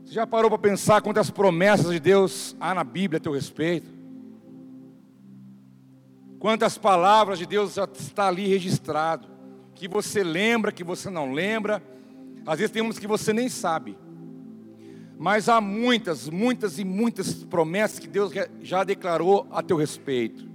Você 0.03 0.13
já 0.13 0.25
parou 0.25 0.49
para 0.49 0.57
pensar 0.57 1.01
quantas 1.01 1.29
promessas 1.29 1.91
de 1.91 1.99
Deus 1.99 2.55
há 2.59 2.73
na 2.73 2.83
Bíblia 2.83 3.17
a 3.17 3.21
teu 3.21 3.31
respeito? 3.31 3.87
Quantas 6.39 6.77
palavras 6.77 7.37
de 7.37 7.45
Deus 7.45 7.75
já 7.75 7.83
está 7.83 8.27
ali 8.27 8.47
registrado, 8.47 9.27
que 9.75 9.87
você 9.87 10.23
lembra, 10.23 10.71
que 10.71 10.83
você 10.83 11.09
não 11.09 11.31
lembra, 11.31 11.83
às 12.45 12.57
vezes 12.57 12.71
tem 12.71 12.81
umas 12.81 12.97
que 12.97 13.07
você 13.07 13.31
nem 13.31 13.49
sabe. 13.49 13.97
Mas 15.17 15.49
há 15.49 15.59
muitas, 15.59 16.29
muitas 16.29 16.79
e 16.79 16.85
muitas 16.85 17.43
promessas 17.43 17.99
que 17.99 18.07
Deus 18.07 18.31
já 18.61 18.83
declarou 18.83 19.45
a 19.51 19.61
teu 19.61 19.77
respeito. 19.77 20.48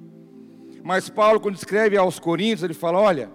Mas 0.85 1.09
Paulo, 1.09 1.41
quando 1.41 1.57
escreve 1.57 1.97
aos 1.97 2.21
Coríntios, 2.21 2.63
ele 2.63 2.75
fala: 2.75 3.01
olha, 3.01 3.29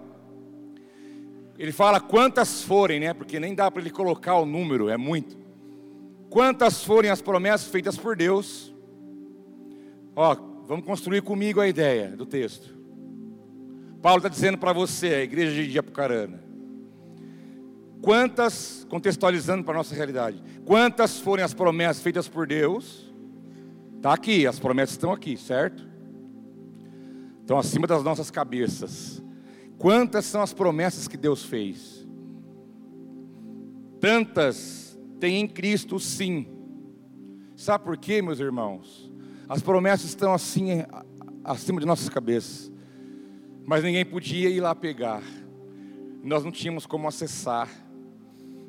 ele 1.58 1.72
fala 1.72 2.00
quantas 2.00 2.62
forem, 2.62 2.98
né? 3.00 3.12
Porque 3.12 3.38
nem 3.38 3.54
dá 3.54 3.70
para 3.70 3.82
ele 3.82 3.90
colocar 3.90 4.36
o 4.36 4.46
número, 4.46 4.88
é 4.88 4.96
muito 4.96 5.40
quantas 6.30 6.84
forem 6.84 7.10
as 7.10 7.20
promessas 7.20 7.68
feitas 7.68 7.98
por 7.98 8.16
Deus. 8.16 8.72
Ó, 10.14 10.36
vamos 10.66 10.86
construir 10.86 11.22
comigo 11.22 11.60
a 11.60 11.66
ideia 11.66 12.16
do 12.16 12.24
texto. 12.24 12.78
Paulo 14.00 14.18
está 14.18 14.28
dizendo 14.28 14.56
para 14.56 14.72
você, 14.72 15.08
a 15.08 15.22
igreja 15.22 15.62
de 15.66 15.78
Apucarana, 15.78 16.42
quantas, 18.00 18.86
contextualizando 18.88 19.62
para 19.64 19.74
a 19.74 19.78
nossa 19.78 19.94
realidade, 19.94 20.42
quantas 20.64 21.18
forem 21.18 21.44
as 21.44 21.52
promessas 21.52 22.02
feitas 22.02 22.28
por 22.28 22.46
Deus, 22.46 23.12
está 23.96 24.14
aqui, 24.14 24.46
as 24.46 24.58
promessas 24.58 24.92
estão 24.92 25.12
aqui, 25.12 25.36
certo? 25.36 25.89
Estão 27.50 27.58
acima 27.58 27.84
das 27.84 28.04
nossas 28.04 28.30
cabeças. 28.30 29.20
Quantas 29.76 30.24
são 30.24 30.40
as 30.40 30.52
promessas 30.52 31.08
que 31.08 31.16
Deus 31.16 31.42
fez? 31.42 32.06
Tantas 33.98 34.96
tem 35.18 35.40
em 35.40 35.48
Cristo 35.48 35.98
sim. 35.98 36.46
Sabe 37.56 37.82
por 37.82 37.96
quê, 37.96 38.22
meus 38.22 38.38
irmãos? 38.38 39.12
As 39.48 39.60
promessas 39.60 40.10
estão 40.10 40.32
assim 40.32 40.84
acima 41.42 41.80
de 41.80 41.86
nossas 41.86 42.08
cabeças. 42.08 42.70
Mas 43.66 43.82
ninguém 43.82 44.06
podia 44.06 44.48
ir 44.48 44.60
lá 44.60 44.72
pegar. 44.72 45.24
Nós 46.22 46.44
não 46.44 46.52
tínhamos 46.52 46.86
como 46.86 47.08
acessar. 47.08 47.68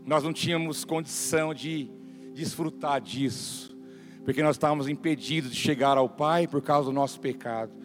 Nós 0.04 0.24
não 0.24 0.34
tínhamos 0.34 0.84
condição 0.84 1.54
de 1.54 1.88
desfrutar 2.34 3.00
disso. 3.00 3.78
Porque 4.26 4.42
nós 4.42 4.56
estávamos 4.56 4.88
impedidos 4.88 5.52
de 5.52 5.58
chegar 5.58 6.00
ao 6.00 6.10
Pai 6.10 6.48
por 6.48 6.64
causa 6.64 6.90
do 6.90 6.92
nosso 6.92 7.20
pecado. 7.20 7.80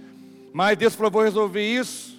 Mas 0.57 0.79
Deus 0.79 0.95
falou: 0.95 1.11
vou 1.11 1.23
resolver 1.23 1.63
isso. 1.63 2.17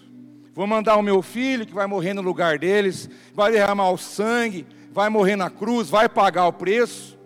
Vou 0.54 0.67
mandar 0.67 0.95
o 0.95 1.02
meu 1.02 1.23
filho 1.23 1.65
que 1.65 1.73
vai 1.73 1.88
morrer 1.88 2.13
no 2.13 2.21
lugar 2.21 2.60
deles, 2.60 3.10
vai 3.34 3.52
derramar 3.52 3.89
o 3.89 3.97
sangue, 3.97 4.63
vai 4.91 5.10
morrer 5.10 5.36
na 5.36 5.50
cruz, 5.50 5.89
vai 5.89 6.08
pagar 6.08 6.45
o 6.45 6.54
preço. 6.54 7.17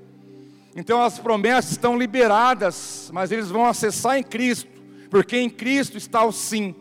Então 0.73 1.03
as 1.03 1.19
promessas 1.19 1.71
estão 1.71 1.97
liberadas, 1.97 3.09
mas 3.13 3.29
eles 3.29 3.49
vão 3.49 3.65
acessar 3.65 4.17
em 4.17 4.23
Cristo, 4.23 4.69
porque 5.09 5.35
em 5.37 5.49
Cristo 5.49 5.97
está 5.97 6.23
o 6.23 6.31
sim. 6.31 6.73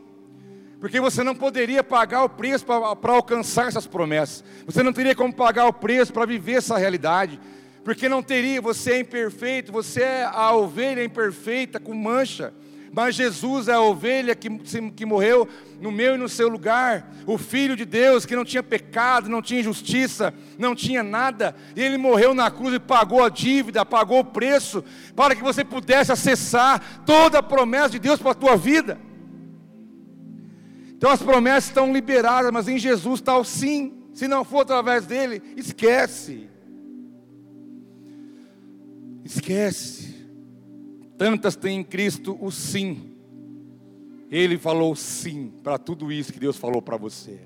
Porque 0.78 1.00
você 1.00 1.24
não 1.24 1.34
poderia 1.34 1.82
pagar 1.82 2.22
o 2.22 2.28
preço 2.28 2.64
para 2.64 3.12
alcançar 3.12 3.66
essas 3.66 3.88
promessas. 3.88 4.44
Você 4.64 4.80
não 4.80 4.92
teria 4.92 5.16
como 5.16 5.34
pagar 5.34 5.66
o 5.66 5.72
preço 5.72 6.12
para 6.12 6.24
viver 6.24 6.58
essa 6.58 6.78
realidade. 6.78 7.40
Porque 7.82 8.08
não 8.08 8.22
teria, 8.22 8.60
você 8.60 8.92
é 8.92 9.00
imperfeito, 9.00 9.72
você 9.72 10.02
é 10.02 10.24
a 10.24 10.54
ovelha 10.54 11.02
imperfeita 11.02 11.80
com 11.80 11.94
mancha. 11.94 12.54
Mas 12.92 13.14
Jesus 13.14 13.68
é 13.68 13.74
a 13.74 13.80
ovelha 13.80 14.34
que, 14.34 14.50
que 14.90 15.06
morreu 15.06 15.48
no 15.80 15.92
meu 15.92 16.16
e 16.16 16.18
no 16.18 16.28
seu 16.28 16.48
lugar, 16.48 17.08
o 17.24 17.38
Filho 17.38 17.76
de 17.76 17.84
Deus 17.84 18.26
que 18.26 18.34
não 18.34 18.44
tinha 18.44 18.62
pecado, 18.62 19.28
não 19.28 19.40
tinha 19.40 19.60
injustiça, 19.60 20.34
não 20.58 20.74
tinha 20.74 21.02
nada, 21.02 21.54
e 21.76 21.80
ele 21.80 21.96
morreu 21.96 22.34
na 22.34 22.50
cruz 22.50 22.74
e 22.74 22.80
pagou 22.80 23.24
a 23.24 23.28
dívida, 23.28 23.86
pagou 23.86 24.20
o 24.20 24.24
preço, 24.24 24.84
para 25.14 25.36
que 25.36 25.42
você 25.42 25.64
pudesse 25.64 26.10
acessar 26.10 27.04
toda 27.06 27.38
a 27.38 27.42
promessa 27.42 27.90
de 27.90 28.00
Deus 28.00 28.20
para 28.20 28.32
a 28.32 28.34
tua 28.34 28.56
vida. 28.56 28.98
Então 31.00 31.10
as 31.10 31.22
promessas 31.22 31.70
estão 31.70 31.92
liberadas, 31.92 32.52
mas 32.52 32.68
em 32.68 32.78
Jesus 32.78 33.20
está 33.20 33.38
o 33.38 33.44
sim. 33.44 33.94
Se 34.12 34.28
não 34.28 34.44
for 34.44 34.60
através 34.60 35.06
dele, 35.06 35.40
esquece. 35.56 36.50
Esquece. 39.24 39.99
Tantas 41.20 41.54
tem 41.54 41.80
em 41.80 41.84
Cristo 41.84 42.38
o 42.40 42.50
sim. 42.50 43.14
Ele 44.30 44.56
falou 44.56 44.96
sim 44.96 45.52
para 45.62 45.76
tudo 45.76 46.10
isso 46.10 46.32
que 46.32 46.40
Deus 46.40 46.56
falou 46.56 46.80
para 46.80 46.96
você. 46.96 47.40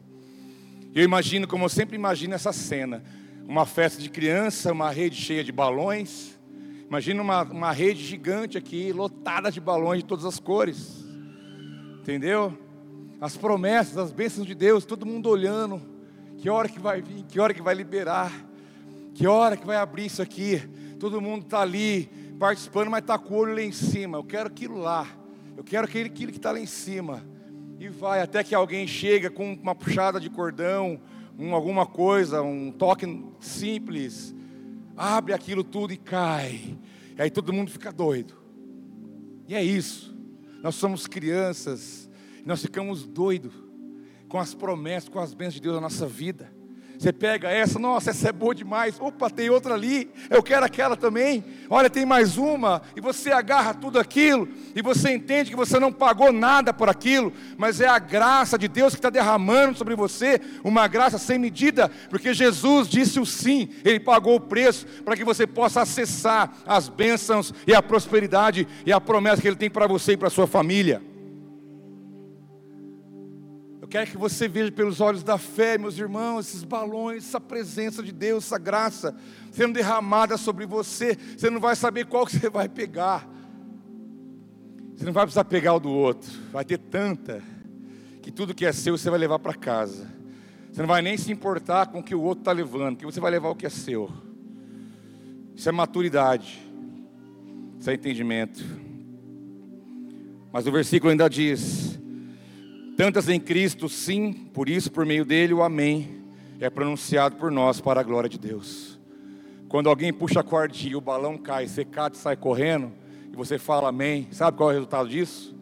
Eu 0.95 1.03
imagino, 1.03 1.49
como 1.49 1.65
eu 1.65 1.69
sempre 1.69 1.97
imagino 1.97 2.35
essa 2.35 2.53
cena: 2.53 3.03
uma 3.49 3.67
festa 3.67 4.01
de 4.01 4.09
criança, 4.09 4.71
uma 4.71 4.93
rede 4.93 5.17
cheia 5.17 5.43
de 5.43 5.51
balões. 5.51 6.39
Imagina 6.87 7.21
uma, 7.21 7.43
uma 7.43 7.73
rede 7.73 8.01
gigante 8.01 8.57
aqui, 8.57 8.93
lotada 8.93 9.51
de 9.51 9.61
balões 9.61 10.03
de 10.03 10.05
todas 10.05 10.25
as 10.25 10.39
cores. 10.39 11.05
Entendeu? 12.01 12.57
As 13.21 13.37
promessas, 13.37 13.99
as 13.99 14.13
bênçãos 14.13 14.47
de 14.47 14.55
Deus, 14.55 14.85
todo 14.85 15.05
mundo 15.05 15.29
olhando. 15.29 15.83
Que 16.39 16.49
hora 16.49 16.69
que 16.69 16.79
vai 16.79 17.03
vir, 17.03 17.25
que 17.25 17.41
hora 17.41 17.53
que 17.53 17.61
vai 17.61 17.75
liberar, 17.75 18.31
que 19.17 19.27
hora 19.27 19.57
que 19.57 19.67
vai 19.67 19.79
abrir 19.79 20.07
isso 20.07 20.23
aqui. 20.23 20.63
Todo 21.01 21.21
mundo 21.21 21.43
está 21.43 21.63
ali 21.63 22.09
participando, 22.45 22.91
mas 22.91 23.01
está 23.01 23.19
com 23.19 23.33
o 23.33 23.37
olho 23.39 23.55
lá 23.55 23.63
em 23.63 23.73
cima. 23.73 24.19
Eu 24.19 24.25
quero 24.25 24.49
aquilo 24.49 24.79
lá. 24.79 25.09
Eu 25.57 25.65
quero 25.65 25.87
aquele, 25.87 26.11
aquilo 26.11 26.31
que 26.31 26.37
está 26.37 26.53
lá 26.53 26.61
em 26.61 26.67
cima. 26.67 27.25
E 27.81 27.89
vai 27.89 28.21
até 28.21 28.45
que 28.45 28.55
alguém 28.55 28.87
chega 28.87 29.31
com 29.31 29.55
uma 29.55 29.75
puxada 29.75 30.21
de 30.21 30.29
cordão, 30.29 31.01
um, 31.39 31.55
alguma 31.55 31.87
coisa, 31.87 32.43
um 32.43 32.71
toque 32.71 33.25
simples, 33.41 34.35
abre 34.95 35.33
aquilo 35.33 35.65
tudo 35.65 35.95
e 35.95 35.97
cai. 35.97 36.77
E 37.17 37.23
aí 37.23 37.31
todo 37.31 37.51
mundo 37.51 37.71
fica 37.71 37.91
doido. 37.91 38.35
E 39.49 39.55
é 39.55 39.65
isso. 39.65 40.15
Nós 40.63 40.75
somos 40.75 41.07
crianças, 41.07 42.11
nós 42.45 42.61
ficamos 42.61 43.07
doidos 43.07 43.55
com 44.29 44.39
as 44.39 44.53
promessas, 44.53 45.09
com 45.09 45.19
as 45.19 45.33
bênçãos 45.33 45.55
de 45.55 45.63
Deus 45.63 45.77
na 45.77 45.81
nossa 45.81 46.07
vida. 46.07 46.54
Você 46.99 47.13
pega 47.13 47.51
essa, 47.51 47.79
nossa, 47.79 48.11
essa 48.11 48.29
é 48.29 48.33
boa 48.33 48.55
demais. 48.55 48.97
Opa, 49.01 49.29
tem 49.29 49.51
outra 49.51 49.75
ali. 49.75 50.11
Eu 50.31 50.43
quero 50.43 50.65
aquela 50.65 50.97
também. 50.97 51.45
Olha, 51.69 51.91
tem 51.91 52.07
mais 52.07 52.37
uma. 52.37 52.83
E 52.97 53.01
você 53.01 53.33
agarra 53.33 53.75
tudo 53.75 53.99
aquilo. 53.99 54.49
E 54.75 54.81
você 54.81 55.11
entende 55.11 55.51
que 55.51 55.57
você 55.57 55.79
não 55.79 55.93
pagou 55.93 56.33
nada 56.33 56.73
por 56.73 56.89
aquilo. 56.89 57.33
Mas 57.59 57.81
é 57.81 57.89
a 57.89 57.99
graça 57.99 58.57
de 58.57 58.69
Deus 58.69 58.95
que 58.95 58.99
está 58.99 59.11
derramando 59.11 59.77
sobre 59.77 59.97
você. 59.97 60.41
Uma 60.63 60.87
graça 60.87 61.19
sem 61.19 61.39
medida. 61.39 61.91
Porque 62.09 62.33
Jesus 62.33 62.89
disse 62.89 63.19
o 63.19 63.27
sim. 63.27 63.69
Ele 63.85 63.99
pagou 64.01 64.37
o 64.37 64.41
preço 64.41 64.87
para 65.05 65.17
que 65.17 65.25
você 65.25 65.47
possa 65.47 65.83
acessar 65.83 66.53
as 66.65 66.89
bênçãos 66.89 67.53
e 67.67 67.75
a 67.75 67.83
prosperidade 67.83 68.67
e 68.87 68.93
a 68.93 69.01
promessa 69.01 69.43
que 69.43 69.49
Ele 69.49 69.57
tem 69.57 69.71
para 69.71 69.87
você 69.87 70.13
e 70.13 70.17
para 70.17 70.31
sua 70.31 70.47
família. 70.47 71.14
Quer 73.95 74.09
que 74.09 74.17
você 74.17 74.49
veja 74.49 74.73
pelos 74.73 75.01
olhos 75.01 75.23
da 75.23 75.39
fé, 75.39 75.79
meus 75.79 75.97
irmãos, 75.97 76.49
esses 76.49 76.65
balões, 76.65 77.29
essa 77.29 77.41
presença 77.41 78.03
de 78.03 78.11
Deus, 78.11 78.47
essa 78.47 78.59
graça 78.59 79.15
sendo 79.53 79.75
derramada 79.75 80.37
sobre 80.37 80.67
você. 80.67 81.17
Você 81.39 81.49
não 81.49 81.61
vai 81.61 81.77
saber 81.77 82.05
qual 82.07 82.27
que 82.27 82.37
você 82.37 82.51
vai 82.51 82.69
pegar. 82.69 83.25
Você 84.97 85.05
não 85.05 85.13
vai 85.13 85.23
precisar 85.23 85.45
pegar 85.45 85.75
o 85.75 85.79
do 85.79 85.91
outro. 85.91 86.29
Vai 86.51 86.65
ter 86.65 86.79
tanta 86.79 87.41
que 88.21 88.33
tudo 88.33 88.53
que 88.53 88.67
é 88.67 88.73
seu 88.73 88.99
você 88.99 89.09
vai 89.09 89.19
levar 89.21 89.39
para 89.39 89.55
casa. 89.55 90.11
Você 90.73 90.81
não 90.81 90.89
vai 90.89 91.01
nem 91.01 91.17
se 91.17 91.31
importar 91.31 91.87
com 91.87 92.01
o 92.01 92.03
que 92.03 92.17
o 92.17 92.21
outro 92.21 92.41
está 92.41 92.51
levando, 92.51 92.97
que 92.97 93.07
você 93.07 93.21
vai 93.21 93.31
levar 93.31 93.51
o 93.51 93.55
que 93.55 93.65
é 93.65 93.71
seu. 93.71 94.11
Isso 95.55 95.69
é 95.69 95.73
maturidade. 95.73 96.61
Isso 97.79 97.89
é 97.89 97.95
entendimento. 97.95 98.61
Mas 100.53 100.67
o 100.67 100.73
versículo 100.73 101.13
ainda 101.13 101.31
diz: 101.31 101.94
Tantas 102.97 103.29
em 103.29 103.41
Cristo, 103.41 103.89
sim, 103.89 104.33
por 104.33 104.69
isso, 104.69 104.91
por 104.91 105.05
meio 105.05 105.25
dele, 105.25 105.53
o 105.53 105.63
Amém 105.63 106.25
é 106.61 106.71
pronunciado 106.71 107.37
por 107.37 107.51
nós 107.51 107.81
para 107.81 108.01
a 108.01 108.03
glória 108.03 108.29
de 108.29 108.39
Deus. 108.39 108.99
Quando 109.69 109.89
alguém 109.89 110.13
puxa 110.13 110.41
a 110.41 110.45
cordinha 110.45 110.97
o 110.97 111.01
balão 111.01 111.37
cai, 111.37 111.67
você 111.67 111.83
e 111.83 112.17
sai 112.17 112.37
correndo, 112.37 112.93
e 113.33 113.37
você 113.37 113.59
fala 113.59 113.89
amém, 113.89 114.29
sabe 114.31 114.57
qual 114.57 114.71
é 114.71 114.73
o 114.73 114.77
resultado 114.77 115.09
disso? 115.09 115.55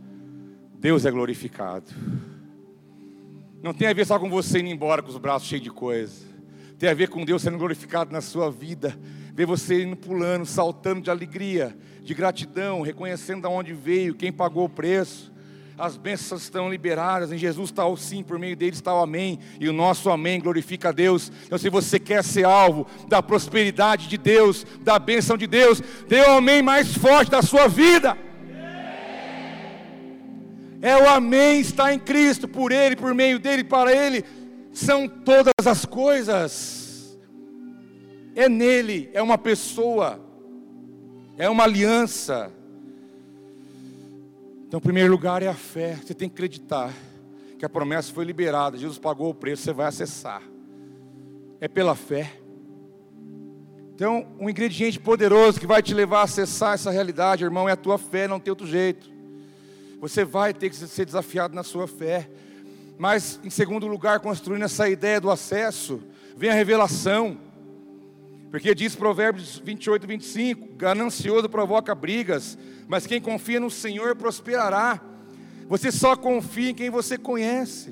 Deus 0.75 1.07
é 1.07 1.11
glorificado. 1.11 1.91
Não 3.63 3.73
tem 3.73 3.89
a 3.89 3.93
ver 3.93 4.07
só 4.07 4.19
com 4.19 4.29
você 4.29 4.59
indo 4.59 4.69
embora 4.69 5.03
com 5.03 5.09
os 5.09 5.19
braços 5.19 5.49
cheios 5.49 5.65
de 5.65 5.71
coisa. 5.71 6.27
Tem 6.79 6.91
a 6.91 6.95
ver 6.95 7.09
com 7.09 7.25
Deus 7.25 7.43
sendo 7.43 7.59
glorificado 7.59 8.13
na 8.13 8.21
sua 8.21 8.51
vida. 8.51 8.99
Ver 9.33 9.47
você 9.47 9.85
indo 9.85 9.97
pulando, 9.97 10.45
saltando 10.45 11.01
de 11.01 11.11
alegria, 11.11 11.77
de 12.03 12.13
gratidão, 12.13 12.83
reconhecendo 12.83 13.43
de 13.43 13.47
onde 13.49 13.73
veio, 13.73 14.15
quem 14.15 14.33
pagou 14.33 14.65
o 14.65 14.69
preço. 14.69 15.32
As 15.79 15.97
bênçãos 15.97 16.43
estão 16.43 16.71
liberadas, 16.71 17.33
em 17.33 17.39
Jesus 17.39 17.71
está 17.71 17.87
o 17.87 17.97
sim, 17.97 18.23
por 18.23 18.39
meio 18.39 18.55
dele 18.55 18.75
está 18.75 18.95
o 18.95 19.03
amém, 19.03 19.39
e 19.59 19.69
o 19.69 19.73
nosso 19.73 20.11
amém 20.11 20.41
glorifica 20.41 20.91
a 20.91 20.93
Deus. 20.93 21.33
Então, 21.45 21.59
se 21.59 21.71
você 21.71 21.99
quer 21.99 22.23
ser 22.23 22.45
alvo 22.45 22.87
da 23.09 23.23
prosperidade 23.23 24.07
de 24.07 24.19
Deus, 24.19 24.67
da 24.81 24.99
bênção 24.99 25.37
de 25.37 25.47
Deus, 25.47 25.83
dê 26.07 26.21
o 26.21 26.37
amém 26.37 26.63
mais 26.63 26.95
forte 26.95 27.31
da 27.31 27.43
sua 27.43 27.69
vida. 27.69 28.17
É 30.83 30.97
o 30.97 31.09
amém, 31.09 31.61
está 31.61 31.95
em 31.95 31.99
Cristo, 31.99 32.49
por 32.49 32.73
Ele, 32.73 32.97
por 32.97 33.15
meio 33.15 33.39
dele, 33.39 33.63
para 33.63 33.95
Ele, 33.95 34.25
são 34.73 35.09
todas 35.09 35.53
as 35.65 35.85
coisas. 35.87 37.19
É 38.35 38.49
nele, 38.49 39.09
é 39.13 39.23
uma 39.23 39.39
pessoa, 39.39 40.21
é 41.39 41.49
uma 41.49 41.65
aliança. 41.65 42.53
Então, 44.73 44.79
em 44.79 44.85
primeiro 44.85 45.13
lugar 45.13 45.43
é 45.43 45.49
a 45.49 45.55
fé. 45.55 45.99
Você 46.03 46.15
tem 46.15 46.31
que 46.31 46.35
acreditar 46.35 46.95
que 47.59 47.65
a 47.67 47.69
promessa 47.69 48.11
foi 48.11 48.25
liberada, 48.25 48.79
Jesus 48.79 48.99
pagou 48.99 49.29
o 49.29 49.35
preço, 49.35 49.65
você 49.65 49.73
vai 49.75 49.85
acessar. 49.85 50.43
É 51.61 51.69
pela 51.69 51.95
fé. 51.95 52.33
Então, 53.95 54.27
um 54.41 54.49
ingrediente 54.49 54.99
poderoso 54.99 55.61
que 55.61 55.67
vai 55.67 55.83
te 55.83 55.93
levar 55.93 56.21
a 56.21 56.23
acessar 56.23 56.73
essa 56.73 56.91
realidade, 56.91 57.45
irmão, 57.45 57.69
é 57.69 57.73
a 57.73 57.77
tua 57.77 57.99
fé, 57.99 58.27
não 58.27 58.41
tem 58.41 58.51
outro 58.51 58.67
jeito. 58.67 59.13
Você 60.01 60.25
vai 60.25 60.55
ter 60.55 60.71
que 60.71 60.77
ser 60.77 61.05
desafiado 61.05 61.55
na 61.55 61.63
sua 61.63 61.87
fé. 61.87 62.31
Mas, 62.97 63.39
em 63.45 63.51
segundo 63.51 63.87
lugar, 63.87 64.21
construindo 64.21 64.63
essa 64.63 64.89
ideia 64.89 65.21
do 65.21 65.31
acesso, 65.31 66.01
vem 66.35 66.49
a 66.49 66.55
revelação. 66.55 67.37
Porque 68.53 68.75
diz 68.75 68.95
Provérbios 68.95 69.63
28, 69.65 70.07
25: 70.07 70.77
ganancioso 70.77 71.49
provoca 71.49 71.95
brigas, 71.95 72.59
mas 72.87 73.07
quem 73.07 73.19
confia 73.19 73.59
no 73.59 73.71
Senhor 73.71 74.15
prosperará. 74.15 75.01
Você 75.69 75.91
só 75.91 76.15
confia 76.15 76.69
em 76.69 76.75
quem 76.75 76.91
você 76.91 77.17
conhece. 77.17 77.91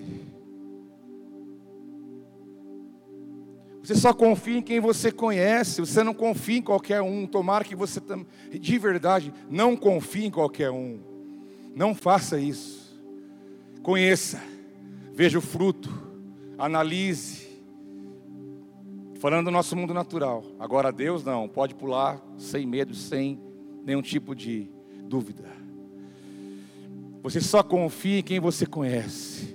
Você 3.82 3.94
só 3.94 4.12
confia 4.12 4.58
em 4.58 4.62
quem 4.62 4.80
você 4.80 5.11
conhece, 5.11 5.80
você 5.80 6.04
não 6.04 6.12
confia 6.12 6.58
em 6.58 6.62
qualquer 6.62 7.00
um. 7.00 7.26
Tomara 7.26 7.64
que 7.64 7.74
você, 7.74 7.98
de 8.52 8.78
verdade, 8.78 9.32
não 9.48 9.74
confie 9.74 10.26
em 10.26 10.30
qualquer 10.30 10.70
um. 10.70 11.00
Não 11.74 11.94
faça 11.94 12.38
isso. 12.38 13.00
Conheça, 13.82 14.38
veja 15.14 15.38
o 15.38 15.40
fruto, 15.42 15.90
analise. 16.58 17.39
Falando 19.21 19.45
do 19.45 19.51
nosso 19.51 19.77
mundo 19.77 19.93
natural. 19.93 20.43
Agora, 20.59 20.91
Deus 20.91 21.23
não, 21.23 21.47
pode 21.47 21.75
pular 21.75 22.18
sem 22.39 22.66
medo, 22.66 22.95
sem 22.95 23.39
nenhum 23.85 24.01
tipo 24.01 24.35
de 24.35 24.71
dúvida. 25.05 25.45
Você 27.23 27.39
só 27.39 27.62
confia 27.62 28.21
em 28.21 28.23
quem 28.23 28.41
você 28.41 28.64
conhece. 28.64 29.55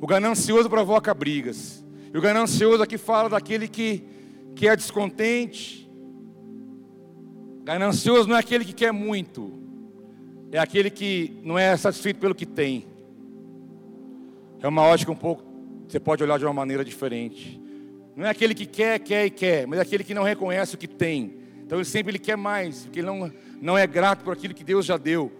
O 0.00 0.06
ganancioso 0.06 0.70
provoca 0.70 1.12
brigas. 1.12 1.84
E 2.14 2.16
o 2.16 2.20
ganancioso 2.20 2.80
aqui 2.80 2.96
fala 2.96 3.28
daquele 3.28 3.66
que, 3.66 4.04
que 4.54 4.68
é 4.68 4.76
descontente. 4.76 5.90
Ganancioso 7.64 8.28
não 8.28 8.36
é 8.36 8.38
aquele 8.38 8.64
que 8.64 8.72
quer 8.72 8.92
muito, 8.92 9.52
é 10.52 10.58
aquele 10.60 10.88
que 10.88 11.40
não 11.42 11.58
é 11.58 11.76
satisfeito 11.76 12.20
pelo 12.20 12.36
que 12.36 12.46
tem. 12.46 12.86
É 14.62 14.68
uma 14.68 14.82
ótica 14.82 15.10
um 15.10 15.16
pouco, 15.16 15.42
você 15.88 15.98
pode 15.98 16.22
olhar 16.22 16.38
de 16.38 16.44
uma 16.44 16.54
maneira 16.54 16.84
diferente. 16.84 17.65
Não 18.16 18.24
é 18.24 18.30
aquele 18.30 18.54
que 18.54 18.64
quer, 18.64 18.98
quer 18.98 19.26
e 19.26 19.30
quer, 19.30 19.66
mas 19.66 19.78
é 19.78 19.82
aquele 19.82 20.02
que 20.02 20.14
não 20.14 20.22
reconhece 20.22 20.74
o 20.74 20.78
que 20.78 20.88
tem. 20.88 21.36
Então 21.62 21.76
ele 21.76 21.84
sempre 21.84 22.12
ele 22.12 22.18
quer 22.18 22.36
mais, 22.36 22.84
porque 22.84 23.00
ele 23.00 23.06
não, 23.06 23.30
não 23.60 23.76
é 23.76 23.86
grato 23.86 24.24
por 24.24 24.32
aquilo 24.32 24.54
que 24.54 24.64
Deus 24.64 24.86
já 24.86 24.96
deu. 24.96 25.30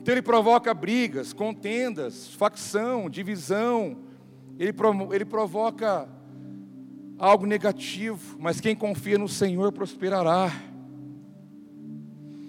Então 0.00 0.12
ele 0.12 0.22
provoca 0.22 0.74
brigas, 0.74 1.32
contendas, 1.32 2.28
facção, 2.28 3.08
divisão. 3.08 3.98
Ele, 4.58 4.74
ele 5.12 5.24
provoca 5.24 6.08
algo 7.16 7.46
negativo, 7.46 8.36
mas 8.40 8.60
quem 8.60 8.74
confia 8.74 9.18
no 9.18 9.28
Senhor 9.28 9.70
prosperará. 9.70 10.50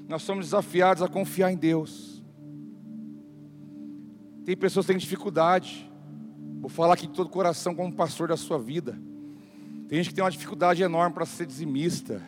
Nós 0.07 0.23
somos 0.23 0.45
desafiados 0.45 1.03
a 1.03 1.07
confiar 1.07 1.51
em 1.51 1.57
Deus. 1.57 2.23
Tem 4.43 4.57
pessoas 4.57 4.87
que 4.87 4.93
têm 4.93 4.99
dificuldade. 4.99 5.87
Vou 6.61 6.69
falar 6.69 6.95
aqui 6.95 7.05
de 7.05 7.13
todo 7.13 7.27
o 7.27 7.29
coração 7.29 7.75
como 7.75 7.93
pastor 7.93 8.29
da 8.29 8.37
sua 8.37 8.57
vida. 8.57 8.97
Tem 9.87 9.97
gente 9.97 10.09
que 10.09 10.15
tem 10.15 10.23
uma 10.23 10.31
dificuldade 10.31 10.83
enorme 10.83 11.13
para 11.13 11.25
ser 11.25 11.45
dizimista. 11.45 12.21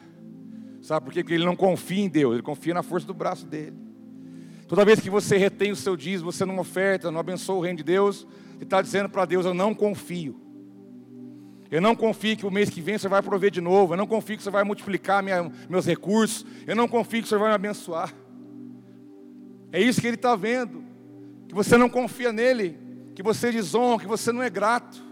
Sabe 0.81 1.05
por 1.05 1.13
quê? 1.13 1.21
Porque 1.21 1.33
ele 1.33 1.45
não 1.45 1.55
confia 1.55 2.03
em 2.03 2.07
Deus, 2.07 2.33
ele 2.33 2.41
confia 2.41 2.73
na 2.73 2.81
força 2.81 3.05
do 3.05 3.13
braço 3.13 3.45
dele. 3.45 3.75
Toda 4.67 4.85
vez 4.85 4.99
que 4.99 5.09
você 5.09 5.37
retém 5.37 5.71
o 5.71 5.75
seu 5.75 5.97
dízimo, 5.97 6.31
você 6.31 6.45
não 6.45 6.57
oferta, 6.59 7.11
não 7.11 7.19
abençoa 7.19 7.57
o 7.57 7.61
reino 7.61 7.77
de 7.77 7.83
Deus, 7.83 8.25
você 8.57 8.63
está 8.63 8.81
dizendo 8.81 9.09
para 9.09 9.25
Deus: 9.25 9.45
Eu 9.45 9.53
não 9.53 9.73
confio. 9.73 10.39
Eu 11.71 11.81
não 11.81 11.95
confio 11.95 12.35
que 12.35 12.45
o 12.45 12.51
mês 12.51 12.69
que 12.69 12.81
vem 12.81 12.97
você 12.97 13.07
vai 13.07 13.21
prover 13.21 13.51
de 13.51 13.61
novo. 13.61 13.93
Eu 13.93 13.97
não 13.97 14.07
confio 14.07 14.37
que 14.37 14.43
você 14.43 14.49
vai 14.49 14.63
multiplicar 14.63 15.21
minha, 15.21 15.51
meus 15.69 15.85
recursos. 15.85 16.45
Eu 16.65 16.75
não 16.75 16.87
confio 16.87 17.21
que 17.21 17.27
você 17.27 17.37
vai 17.37 17.49
me 17.49 17.55
abençoar. 17.55 18.13
É 19.71 19.79
isso 19.79 20.01
que 20.01 20.07
ele 20.07 20.15
está 20.15 20.35
vendo. 20.35 20.83
Que 21.47 21.53
você 21.53 21.77
não 21.77 21.87
confia 21.87 22.31
nele. 22.31 22.77
Que 23.13 23.21
você 23.21 23.51
desonra, 23.51 23.99
que 23.99 24.07
você 24.07 24.31
não 24.31 24.41
é 24.41 24.49
grato. 24.49 25.08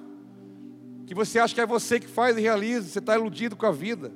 Que 1.07 1.15
você 1.15 1.39
acha 1.39 1.55
que 1.55 1.61
é 1.61 1.65
você 1.65 1.99
que 1.99 2.07
faz 2.07 2.37
e 2.37 2.41
realiza. 2.41 2.87
Você 2.87 2.99
está 2.99 3.15
iludido 3.15 3.55
com 3.55 3.65
a 3.65 3.71
vida. 3.71 4.11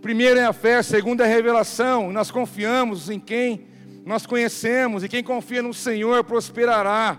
Primeiro 0.00 0.38
é 0.38 0.44
a 0.44 0.52
fé, 0.52 0.82
segundo 0.82 1.20
é 1.20 1.24
a 1.24 1.28
revelação. 1.28 2.12
Nós 2.12 2.30
confiamos 2.30 3.10
em 3.10 3.18
quem 3.18 3.66
nós 4.06 4.26
conhecemos, 4.26 5.02
e 5.02 5.08
quem 5.08 5.24
confia 5.24 5.62
no 5.62 5.72
Senhor 5.72 6.22
prosperará. 6.24 7.18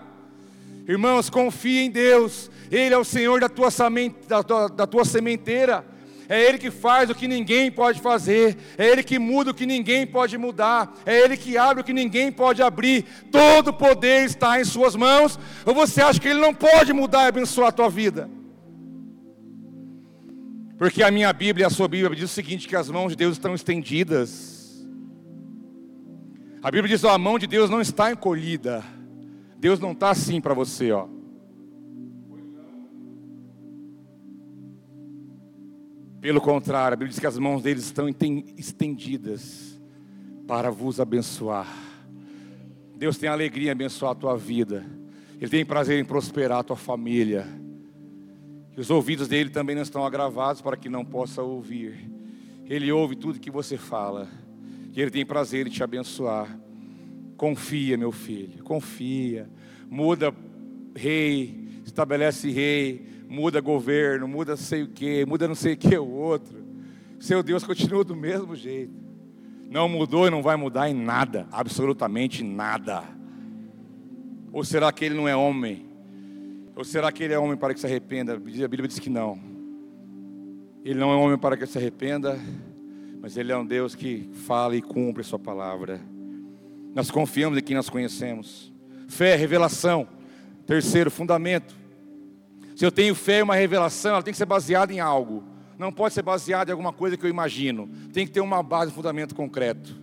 Irmãos, 0.88 1.28
confie 1.28 1.80
em 1.80 1.90
Deus, 1.90 2.48
Ele 2.70 2.94
é 2.94 2.98
o 2.98 3.04
Senhor 3.04 3.40
da 3.40 3.48
tua, 3.48 3.68
da, 4.28 4.42
tua, 4.42 4.68
da 4.68 4.86
tua 4.86 5.04
sementeira, 5.04 5.84
é 6.28 6.42
Ele 6.42 6.58
que 6.58 6.70
faz 6.70 7.10
o 7.10 7.14
que 7.14 7.28
ninguém 7.28 7.70
pode 7.70 8.00
fazer, 8.00 8.56
é 8.76 8.86
Ele 8.86 9.02
que 9.02 9.18
muda 9.18 9.50
o 9.50 9.54
que 9.54 9.66
ninguém 9.66 10.06
pode 10.06 10.36
mudar, 10.36 10.94
é 11.04 11.18
Ele 11.18 11.36
que 11.36 11.56
abre 11.56 11.82
o 11.82 11.84
que 11.84 11.92
ninguém 11.92 12.32
pode 12.32 12.62
abrir, 12.62 13.04
todo 13.30 13.72
poder 13.72 14.24
está 14.24 14.60
em 14.60 14.64
Suas 14.64 14.96
mãos, 14.96 15.38
ou 15.64 15.74
você 15.74 16.02
acha 16.02 16.20
que 16.20 16.28
Ele 16.28 16.40
não 16.40 16.54
pode 16.54 16.92
mudar 16.92 17.24
e 17.24 17.28
abençoar 17.28 17.68
a 17.68 17.72
tua 17.72 17.88
vida? 17.88 18.28
Porque 20.78 21.02
a 21.02 21.10
minha 21.10 21.32
Bíblia 21.32 21.64
e 21.64 21.66
a 21.66 21.70
sua 21.70 21.88
Bíblia 21.88 22.14
diz 22.14 22.30
o 22.30 22.34
seguinte: 22.34 22.68
que 22.68 22.76
as 22.76 22.90
mãos 22.90 23.10
de 23.10 23.16
Deus 23.16 23.32
estão 23.32 23.54
estendidas. 23.54 24.86
A 26.62 26.70
Bíblia 26.70 26.94
diz: 26.94 27.02
ó, 27.04 27.10
a 27.10 27.18
mão 27.18 27.38
de 27.38 27.46
Deus 27.46 27.70
não 27.70 27.80
está 27.80 28.10
encolhida. 28.10 28.84
Deus 29.58 29.80
não 29.80 29.92
está 29.92 30.10
assim 30.10 30.40
para 30.40 30.52
você, 30.52 30.92
ó. 30.92 31.08
Pelo 36.26 36.40
contrário, 36.40 36.94
a 36.94 36.96
Bíblia 36.96 37.10
diz 37.10 37.20
que 37.20 37.26
as 37.28 37.38
mãos 37.38 37.62
deles 37.62 37.84
estão 37.84 38.08
estendidas 38.58 39.80
para 40.44 40.72
vos 40.72 40.98
abençoar. 40.98 41.72
Deus 42.96 43.16
tem 43.16 43.28
alegria 43.28 43.68
em 43.68 43.70
abençoar 43.70 44.10
a 44.10 44.14
tua 44.16 44.36
vida. 44.36 44.84
Ele 45.40 45.48
tem 45.48 45.64
prazer 45.64 46.00
em 46.00 46.04
prosperar 46.04 46.58
a 46.58 46.62
tua 46.64 46.74
família. 46.74 47.46
E 48.76 48.80
os 48.80 48.90
ouvidos 48.90 49.28
dele 49.28 49.50
também 49.50 49.76
não 49.76 49.84
estão 49.84 50.04
agravados 50.04 50.60
para 50.60 50.76
que 50.76 50.88
não 50.88 51.04
possa 51.04 51.42
ouvir. 51.42 52.10
Ele 52.64 52.90
ouve 52.90 53.14
tudo 53.14 53.38
que 53.38 53.48
você 53.48 53.76
fala. 53.76 54.28
E 54.96 55.00
ele 55.00 55.12
tem 55.12 55.24
prazer 55.24 55.68
em 55.68 55.70
te 55.70 55.84
abençoar. 55.84 56.58
Confia, 57.36 57.96
meu 57.96 58.10
filho, 58.10 58.64
confia. 58.64 59.48
Muda 59.88 60.34
rei, 60.92 61.68
estabelece 61.84 62.50
rei, 62.50 63.15
muda 63.28 63.60
governo, 63.60 64.28
muda 64.28 64.56
sei 64.56 64.82
o 64.82 64.88
que, 64.88 65.24
muda 65.24 65.48
não 65.48 65.54
sei 65.54 65.74
o 65.74 65.76
que 65.76 65.96
o 65.96 66.08
outro. 66.08 66.64
Seu 67.18 67.42
Deus 67.42 67.64
continua 67.64 68.04
do 68.04 68.14
mesmo 68.14 68.54
jeito. 68.54 68.94
Não 69.70 69.88
mudou 69.88 70.26
e 70.26 70.30
não 70.30 70.42
vai 70.42 70.56
mudar 70.56 70.88
em 70.88 70.94
nada, 70.94 71.46
absolutamente 71.50 72.44
nada. 72.44 73.02
Ou 74.52 74.64
será 74.64 74.92
que 74.92 75.04
ele 75.04 75.14
não 75.14 75.28
é 75.28 75.34
homem 75.34 75.86
ou 76.76 76.84
será 76.84 77.10
que 77.10 77.24
ele 77.24 77.32
é 77.32 77.38
homem 77.38 77.56
para 77.56 77.72
que 77.72 77.80
se 77.80 77.86
arrependa? 77.86 78.34
A 78.34 78.68
Bíblia 78.68 78.86
diz 78.86 78.98
que 78.98 79.08
não. 79.08 79.40
Ele 80.84 81.00
não 81.00 81.10
é 81.10 81.16
homem 81.16 81.38
para 81.38 81.56
que 81.56 81.66
se 81.66 81.78
arrependa, 81.78 82.38
mas 83.18 83.38
ele 83.38 83.50
é 83.50 83.56
um 83.56 83.64
Deus 83.64 83.94
que 83.94 84.28
fala 84.44 84.76
e 84.76 84.82
cumpre 84.82 85.24
sua 85.24 85.38
palavra. 85.38 85.98
Nós 86.94 87.10
confiamos 87.10 87.56
em 87.56 87.62
quem 87.62 87.74
nós 87.74 87.88
conhecemos. 87.88 88.70
Fé, 89.08 89.36
revelação. 89.36 90.06
Terceiro, 90.66 91.10
fundamento. 91.10 91.74
Se 92.76 92.84
eu 92.84 92.92
tenho 92.92 93.14
fé 93.14 93.38
e 93.38 93.42
uma 93.42 93.54
revelação, 93.54 94.10
ela 94.12 94.22
tem 94.22 94.32
que 94.32 94.38
ser 94.38 94.44
baseada 94.44 94.92
em 94.92 95.00
algo. 95.00 95.42
Não 95.78 95.90
pode 95.90 96.12
ser 96.12 96.20
baseado 96.20 96.68
em 96.68 96.72
alguma 96.72 96.92
coisa 96.92 97.16
que 97.16 97.24
eu 97.24 97.30
imagino. 97.30 97.88
Tem 98.12 98.26
que 98.26 98.32
ter 98.32 98.42
uma 98.42 98.62
base, 98.62 98.92
um 98.92 98.94
fundamento 98.94 99.34
concreto. 99.34 99.98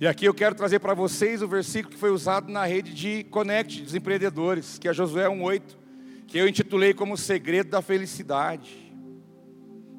E 0.00 0.06
aqui 0.06 0.24
eu 0.24 0.34
quero 0.34 0.56
trazer 0.56 0.80
para 0.80 0.92
vocês 0.92 1.40
o 1.40 1.46
versículo 1.46 1.94
que 1.94 2.00
foi 2.00 2.10
usado 2.10 2.50
na 2.50 2.64
rede 2.64 2.92
de 2.92 3.22
Connect 3.30 3.82
dos 3.82 3.94
empreendedores, 3.94 4.76
que 4.76 4.88
é 4.88 4.92
Josué 4.92 5.28
1:8, 5.28 5.78
que 6.26 6.36
eu 6.36 6.48
intitulei 6.48 6.92
como 6.92 7.14
o 7.14 7.16
segredo 7.16 7.70
da 7.70 7.80
felicidade. 7.80 8.92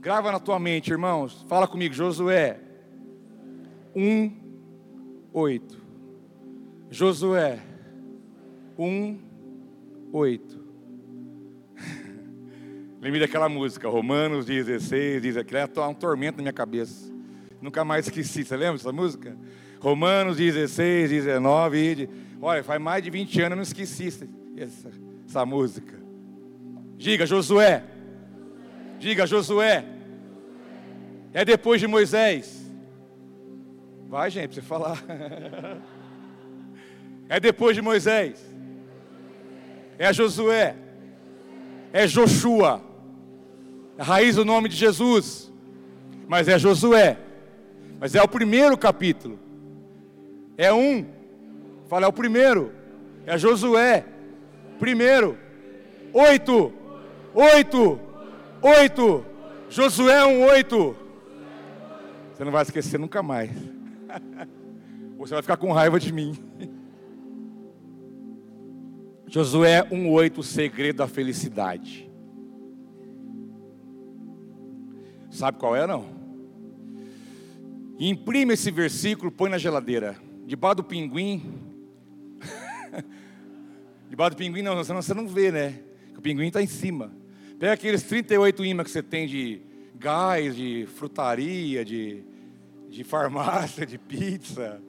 Grava 0.02 0.34
na 0.34 0.40
tua 0.40 0.60
mente, 0.60 0.92
irmãos. 0.92 1.46
Fala 1.48 1.66
comigo, 1.66 1.94
Josué 1.94 2.60
1:8. 3.96 5.78
Josué 6.92 7.60
1:8. 8.78 10.59
Lembrei 13.02 13.22
daquela 13.22 13.48
música, 13.48 13.88
Romanos 13.88 14.46
16, 14.46 15.22
diz 15.22 15.38
aquilo, 15.38 15.60
é 15.60 15.88
um 15.88 15.94
tormento 15.94 16.38
na 16.38 16.44
minha 16.44 16.54
cabeça. 16.54 17.10
Nunca 17.62 17.86
mais 17.86 18.08
esqueci, 18.08 18.44
você 18.44 18.58
lembra 18.58 18.74
dessa 18.74 18.92
música? 18.92 19.38
Romanos 19.80 20.36
16, 20.36 21.10
19, 21.10 22.10
olha, 22.42 22.62
faz 22.62 22.82
mais 22.82 23.02
de 23.02 23.10
20 23.10 23.40
anos 23.40 23.52
eu 23.52 23.56
não 23.56 23.64
esqueci 23.64 24.08
essa, 24.58 24.92
essa 25.26 25.46
música. 25.46 25.98
Diga, 26.98 27.26
Josué. 27.26 27.84
Diga, 29.00 29.26
Josué. 29.26 29.86
É 31.34 31.46
depois 31.46 31.80
de 31.80 31.88
Moisés. 31.88 32.70
Vai, 34.10 34.30
gente, 34.30 34.48
pra 34.48 34.56
você 34.56 34.62
falar. 34.62 35.02
É 37.32 37.40
depois 37.40 37.76
de 37.76 37.82
Moisés. 37.84 38.44
É 40.00 40.12
Josué. 40.12 40.76
É 41.94 42.08
Joshua 42.08 42.89
a 44.00 44.04
raiz 44.04 44.38
do 44.38 44.46
nome 44.46 44.70
de 44.70 44.78
Jesus, 44.78 45.52
mas 46.26 46.48
é 46.48 46.58
Josué, 46.58 47.18
mas 48.00 48.16
é 48.16 48.24
o 48.24 48.30
primeiro 48.30 48.78
capítulo, 48.78 49.38
é 50.58 50.74
um, 50.74 51.06
fala, 51.90 52.06
é 52.06 52.08
o 52.08 52.14
primeiro, 52.14 52.72
é 53.26 53.38
Josué, 53.38 54.06
primeiro, 54.80 55.38
oito, 56.14 56.72
oito, 57.34 58.00
oito, 58.62 59.26
Josué 59.70 60.26
um 60.26 60.46
oito, 60.46 60.96
você 62.34 62.46
não 62.46 62.54
vai 62.54 62.64
esquecer 62.64 62.98
nunca 62.98 63.22
mais, 63.22 63.52
você 65.20 65.34
vai 65.34 65.42
ficar 65.42 65.58
com 65.58 65.74
raiva 65.74 66.00
de 66.00 66.14
mim. 66.14 66.38
Josué 69.28 69.84
1,8, 69.84 70.40
o 70.40 70.44
segredo 70.44 70.96
da 70.96 71.08
felicidade. 71.08 72.09
Sabe 75.32 75.58
qual 75.60 75.76
é, 75.76 75.86
não? 75.86 76.06
Imprime 78.00 78.54
esse 78.54 78.72
versículo, 78.72 79.32
põe 79.32 79.50
na 79.50 79.58
geladeira. 79.58 80.16
Debaixo 80.46 80.78
do 80.78 80.84
pinguim. 80.84 81.44
Debaixo 84.10 84.32
do 84.32 84.38
pinguim, 84.38 84.62
não, 84.62 84.84
senão 84.84 85.02
você 85.02 85.14
não 85.14 85.28
vê, 85.28 85.52
né? 85.52 85.80
O 86.18 86.22
pinguim 86.22 86.48
está 86.48 86.62
em 86.62 86.68
cima. 86.68 87.12
Pega 87.60 87.74
aqueles 87.74 88.04
38 88.04 88.66
imãs 88.66 88.86
que 88.86 88.92
você 88.92 89.04
tem 89.04 89.28
de 89.28 89.62
gás, 89.96 90.56
de 90.56 90.88
frutaria, 90.96 91.84
de, 91.84 92.24
de 92.90 93.04
farmácia, 93.04 93.86
de 93.86 93.98
pizza. 93.98 94.82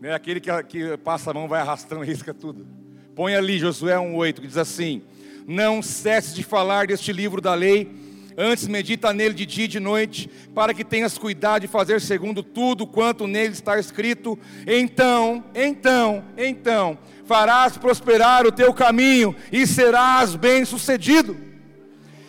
Né? 0.00 0.14
Aquele 0.14 0.40
que, 0.40 0.62
que 0.64 0.96
passa 0.98 1.30
a 1.30 1.34
mão, 1.34 1.48
vai 1.48 1.60
arrastando, 1.60 2.02
risca 2.02 2.32
tudo. 2.32 2.66
Põe 3.14 3.34
ali, 3.34 3.58
Josué 3.58 3.96
1,8, 3.96 4.34
que 4.40 4.46
diz 4.46 4.56
assim: 4.56 5.02
Não 5.46 5.82
cesse 5.82 6.34
de 6.34 6.42
falar 6.42 6.86
deste 6.86 7.12
livro 7.12 7.40
da 7.40 7.54
lei 7.54 7.90
Antes 8.36 8.66
medita 8.66 9.12
nele 9.12 9.34
de 9.34 9.44
dia 9.44 9.64
e 9.64 9.68
de 9.68 9.80
noite, 9.80 10.28
para 10.54 10.72
que 10.72 10.84
tenhas 10.84 11.18
cuidado 11.18 11.62
de 11.62 11.68
fazer 11.68 12.00
segundo 12.00 12.42
tudo 12.42 12.86
quanto 12.86 13.26
nele 13.26 13.52
está 13.52 13.78
escrito. 13.78 14.38
Então, 14.66 15.44
então, 15.54 16.24
então, 16.36 16.98
farás 17.24 17.76
prosperar 17.76 18.46
o 18.46 18.52
teu 18.52 18.72
caminho 18.72 19.34
e 19.50 19.66
serás 19.66 20.34
bem-sucedido. 20.34 21.36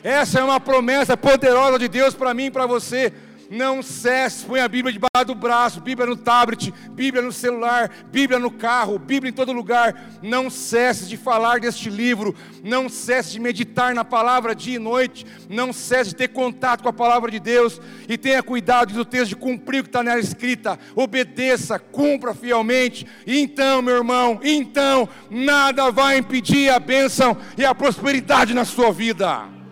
Essa 0.04 0.40
é 0.40 0.44
uma 0.44 0.60
promessa 0.60 1.16
poderosa 1.16 1.80
de 1.80 1.88
Deus 1.88 2.14
para 2.14 2.34
mim 2.34 2.46
e 2.46 2.52
para 2.52 2.66
você. 2.66 3.14
Não 3.54 3.84
cesse, 3.84 4.46
põe 4.46 4.62
a 4.62 4.68
Bíblia 4.68 4.92
debaixo 4.92 5.28
do 5.28 5.36
braço, 5.36 5.80
Bíblia 5.80 6.08
no 6.08 6.16
tablet, 6.16 6.74
Bíblia 6.90 7.22
no 7.22 7.32
celular, 7.32 7.88
Bíblia 8.12 8.40
no 8.40 8.50
carro, 8.50 8.98
Bíblia 8.98 9.30
em 9.30 9.34
todo 9.34 9.54
lugar. 9.54 10.10
Não 10.24 10.50
cesse 10.50 11.06
de 11.06 11.16
falar 11.16 11.60
deste 11.60 11.88
livro, 11.88 12.36
não 12.64 12.90
cesse 12.90 13.34
de 13.34 13.40
meditar 13.40 13.94
na 13.94 14.04
palavra 14.04 14.56
dia 14.56 14.78
e 14.78 14.80
noite, 14.80 15.24
não 15.48 15.72
cesse 15.72 16.10
de 16.10 16.16
ter 16.16 16.30
contato 16.30 16.82
com 16.82 16.90
a 16.90 16.94
palavra 16.94 17.30
de 17.30 17.40
Deus 17.40 17.80
e 18.10 18.18
tenha 18.18 18.42
cuidado 18.42 18.92
do 18.92 19.06
texto 19.06 19.30
de 19.30 19.36
cumprir 19.36 19.82
o 19.82 19.84
que 19.84 19.90
está 19.90 20.02
nela 20.02 20.20
escrita. 20.20 20.80
Obedeça, 20.96 21.78
cumpra 21.78 22.34
fielmente. 22.34 23.06
Então, 23.28 23.84
meu 23.84 23.98
irmão, 23.98 24.40
então 24.42 25.08
nada 25.30 25.92
vai 25.92 26.18
impedir 26.18 26.72
a 26.72 26.80
bênção 26.80 27.38
e 27.56 27.64
a 27.64 27.76
prosperidade 27.76 28.56
na 28.56 28.66
sua 28.66 28.92
vida 28.92 29.63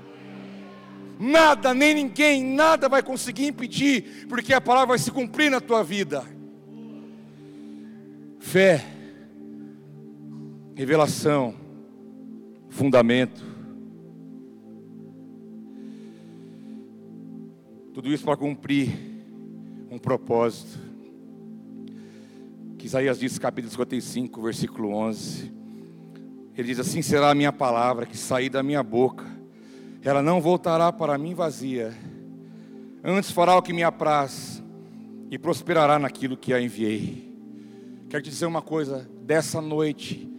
nada, 1.22 1.72
nem 1.74 1.94
ninguém, 1.94 2.44
nada 2.44 2.90
vai 2.90 3.04
conseguir 3.04 3.46
impedir, 3.46 4.26
porque 4.28 4.54
a 4.54 4.60
palavra 4.60 4.88
vai 4.88 5.00
se 5.00 5.12
cumprir 5.12 5.52
na 5.52 5.62
tua 5.62 5.84
vida. 5.84 6.26
Fé, 8.40 8.84
revelação, 10.76 11.54
fundamento. 12.70 13.46
Tudo 17.94 18.12
isso 18.12 18.24
para 18.24 18.38
cumprir 18.38 18.90
um 19.92 20.00
propósito. 20.00 20.80
Que 22.80 22.88
Isaías 22.88 23.20
diz, 23.20 23.38
capítulo 23.38 23.70
55, 23.70 24.42
versículo 24.42 24.90
11. 24.96 25.52
Ele 26.58 26.68
diz 26.68 26.80
assim: 26.80 27.04
será 27.04 27.30
a 27.30 27.36
minha 27.36 27.54
palavra 27.54 28.08
que 28.08 28.18
sair 28.18 28.50
da 28.50 28.64
minha 28.64 28.82
boca 28.82 29.31
ela 30.04 30.22
não 30.22 30.42
voltará 30.42 30.92
para 30.92 31.18
mim 31.18 31.34
vazia, 31.34 31.94
antes 33.04 33.32
fará 33.32 33.56
o 33.56 33.62
que 33.62 33.74
me 33.74 33.84
apraz 33.84 34.62
e 35.30 35.38
prosperará 35.38 36.00
naquilo 36.00 36.36
que 36.36 36.54
a 36.54 36.62
enviei. 36.62 37.32
Quero 38.10 38.24
te 38.24 38.30
dizer 38.30 38.46
uma 38.46 38.62
coisa, 38.62 39.10
dessa 39.22 39.62
noite, 39.62 40.30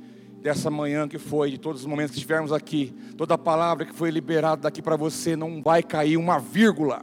dessa 0.42 0.70
manhã 0.70 1.08
que 1.08 1.18
foi, 1.18 1.50
de 1.50 1.58
todos 1.58 1.82
os 1.82 1.86
momentos 1.86 2.10
que 2.10 2.18
estivermos 2.18 2.52
aqui, 2.52 2.94
toda 3.16 3.38
palavra 3.38 3.86
que 3.86 3.94
foi 3.94 4.10
liberada 4.10 4.62
daqui 4.62 4.82
para 4.82 4.96
você, 4.96 5.36
não 5.36 5.62
vai 5.62 5.82
cair 5.82 6.16
uma 6.16 6.38
vírgula, 6.38 7.02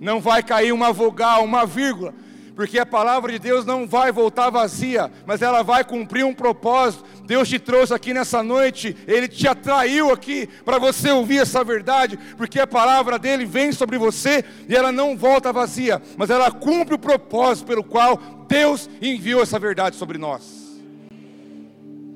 não 0.00 0.20
vai 0.20 0.42
cair 0.42 0.72
uma 0.72 0.92
vogal, 0.92 1.44
uma 1.44 1.66
vírgula, 1.66 2.14
porque 2.56 2.78
a 2.78 2.86
palavra 2.86 3.32
de 3.32 3.38
Deus 3.38 3.64
não 3.64 3.86
vai 3.86 4.10
voltar 4.10 4.50
vazia, 4.50 5.10
mas 5.26 5.42
ela 5.42 5.62
vai 5.62 5.84
cumprir 5.84 6.24
um 6.24 6.34
propósito. 6.34 7.04
Deus 7.26 7.48
te 7.48 7.58
trouxe 7.58 7.94
aqui 7.94 8.12
nessa 8.12 8.42
noite, 8.42 8.96
Ele 9.06 9.28
te 9.28 9.46
atraiu 9.46 10.12
aqui 10.12 10.48
para 10.64 10.78
você 10.78 11.10
ouvir 11.10 11.38
essa 11.38 11.62
verdade, 11.62 12.18
porque 12.36 12.60
a 12.60 12.66
palavra 12.66 13.18
dele 13.18 13.44
vem 13.44 13.72
sobre 13.72 13.98
você 13.98 14.44
e 14.68 14.74
ela 14.74 14.92
não 14.92 15.16
volta 15.16 15.52
vazia, 15.52 16.00
mas 16.16 16.30
ela 16.30 16.50
cumpre 16.50 16.94
o 16.94 16.98
propósito 16.98 17.66
pelo 17.66 17.84
qual 17.84 18.16
Deus 18.48 18.88
enviou 19.00 19.42
essa 19.42 19.58
verdade 19.58 19.96
sobre 19.96 20.18
nós 20.18 20.61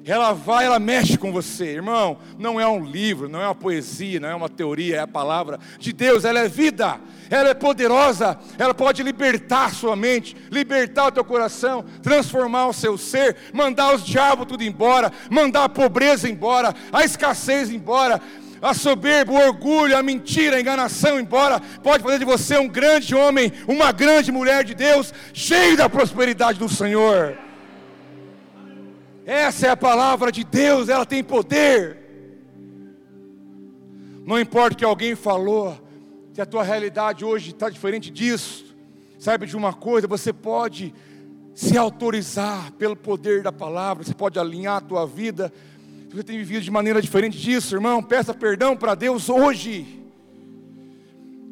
ela 0.06 0.32
vai, 0.32 0.64
ela 0.66 0.78
mexe 0.78 1.18
com 1.18 1.32
você, 1.32 1.64
irmão. 1.64 2.18
Não 2.38 2.60
é 2.60 2.66
um 2.66 2.84
livro, 2.84 3.28
não 3.28 3.42
é 3.42 3.46
uma 3.46 3.56
poesia, 3.56 4.20
não 4.20 4.28
é 4.28 4.34
uma 4.36 4.48
teoria, 4.48 4.96
é 4.96 5.00
a 5.00 5.06
palavra 5.06 5.58
de 5.80 5.92
Deus, 5.92 6.24
ela 6.24 6.38
é 6.38 6.48
vida, 6.48 7.00
ela 7.28 7.48
é 7.48 7.54
poderosa, 7.54 8.38
ela 8.56 8.72
pode 8.72 9.02
libertar 9.02 9.74
sua 9.74 9.96
mente, 9.96 10.36
libertar 10.48 11.08
o 11.08 11.12
teu 11.12 11.24
coração, 11.24 11.84
transformar 12.02 12.68
o 12.68 12.72
seu 12.72 12.96
ser, 12.96 13.36
mandar 13.52 13.94
os 13.96 14.04
diabos 14.04 14.46
tudo 14.46 14.62
embora, 14.62 15.12
mandar 15.28 15.64
a 15.64 15.68
pobreza 15.68 16.28
embora, 16.28 16.72
a 16.92 17.04
escassez 17.04 17.70
embora. 17.70 18.22
A 18.62 18.72
soberba, 18.72 19.32
o 19.32 19.36
orgulho, 19.36 19.96
a 19.96 20.02
mentira, 20.02 20.56
a 20.56 20.60
enganação 20.60 21.20
embora, 21.20 21.60
pode 21.82 22.02
fazer 22.02 22.18
de 22.18 22.24
você 22.24 22.56
um 22.56 22.66
grande 22.66 23.14
homem, 23.14 23.52
uma 23.68 23.92
grande 23.92 24.32
mulher 24.32 24.64
de 24.64 24.74
Deus, 24.74 25.12
cheio 25.34 25.76
da 25.76 25.90
prosperidade 25.90 26.58
do 26.58 26.68
Senhor. 26.68 27.45
Essa 29.26 29.66
é 29.66 29.70
a 29.70 29.76
palavra 29.76 30.30
de 30.30 30.44
Deus, 30.44 30.88
ela 30.88 31.04
tem 31.04 31.24
poder. 31.24 31.98
Não 34.24 34.38
importa 34.38 34.74
o 34.74 34.78
que 34.78 34.84
alguém 34.84 35.16
falou, 35.16 35.76
se 36.32 36.40
a 36.40 36.46
tua 36.46 36.62
realidade 36.62 37.24
hoje 37.24 37.50
está 37.50 37.68
diferente 37.68 38.08
disso, 38.08 38.76
saiba 39.18 39.44
de 39.44 39.56
uma 39.56 39.72
coisa: 39.72 40.06
você 40.06 40.32
pode 40.32 40.94
se 41.56 41.76
autorizar 41.76 42.70
pelo 42.74 42.94
poder 42.94 43.42
da 43.42 43.50
palavra, 43.50 44.04
você 44.04 44.14
pode 44.14 44.38
alinhar 44.38 44.76
a 44.76 44.80
tua 44.80 45.04
vida. 45.04 45.52
Se 46.08 46.14
você 46.14 46.22
tem 46.22 46.38
vivido 46.38 46.62
de 46.62 46.70
maneira 46.70 47.02
diferente 47.02 47.36
disso, 47.36 47.74
irmão, 47.74 48.00
peça 48.00 48.32
perdão 48.32 48.76
para 48.76 48.94
Deus 48.94 49.28
hoje. 49.28 50.04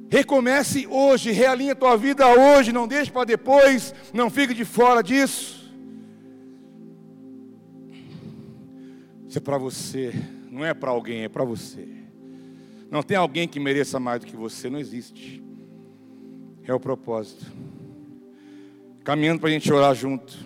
Recomece 0.08 0.86
hoje, 0.86 1.32
realinha 1.32 1.72
a 1.72 1.76
tua 1.76 1.96
vida 1.96 2.24
hoje, 2.28 2.70
não 2.70 2.86
deixe 2.86 3.10
para 3.10 3.24
depois, 3.24 3.92
não 4.12 4.30
fique 4.30 4.54
de 4.54 4.64
fora 4.64 5.02
disso. 5.02 5.63
Isso 9.34 9.40
é 9.40 9.42
para 9.42 9.58
você, 9.58 10.12
não 10.48 10.64
é 10.64 10.72
para 10.72 10.92
alguém, 10.92 11.24
é 11.24 11.28
para 11.28 11.42
você. 11.42 11.88
Não 12.88 13.02
tem 13.02 13.16
alguém 13.16 13.48
que 13.48 13.58
mereça 13.58 13.98
mais 13.98 14.20
do 14.20 14.26
que 14.28 14.36
você, 14.36 14.70
não 14.70 14.78
existe. 14.78 15.42
É 16.62 16.72
o 16.72 16.78
propósito. 16.78 17.44
Caminhando 19.02 19.40
para 19.40 19.48
a 19.48 19.52
gente 19.52 19.72
orar 19.72 19.92
junto. 19.92 20.38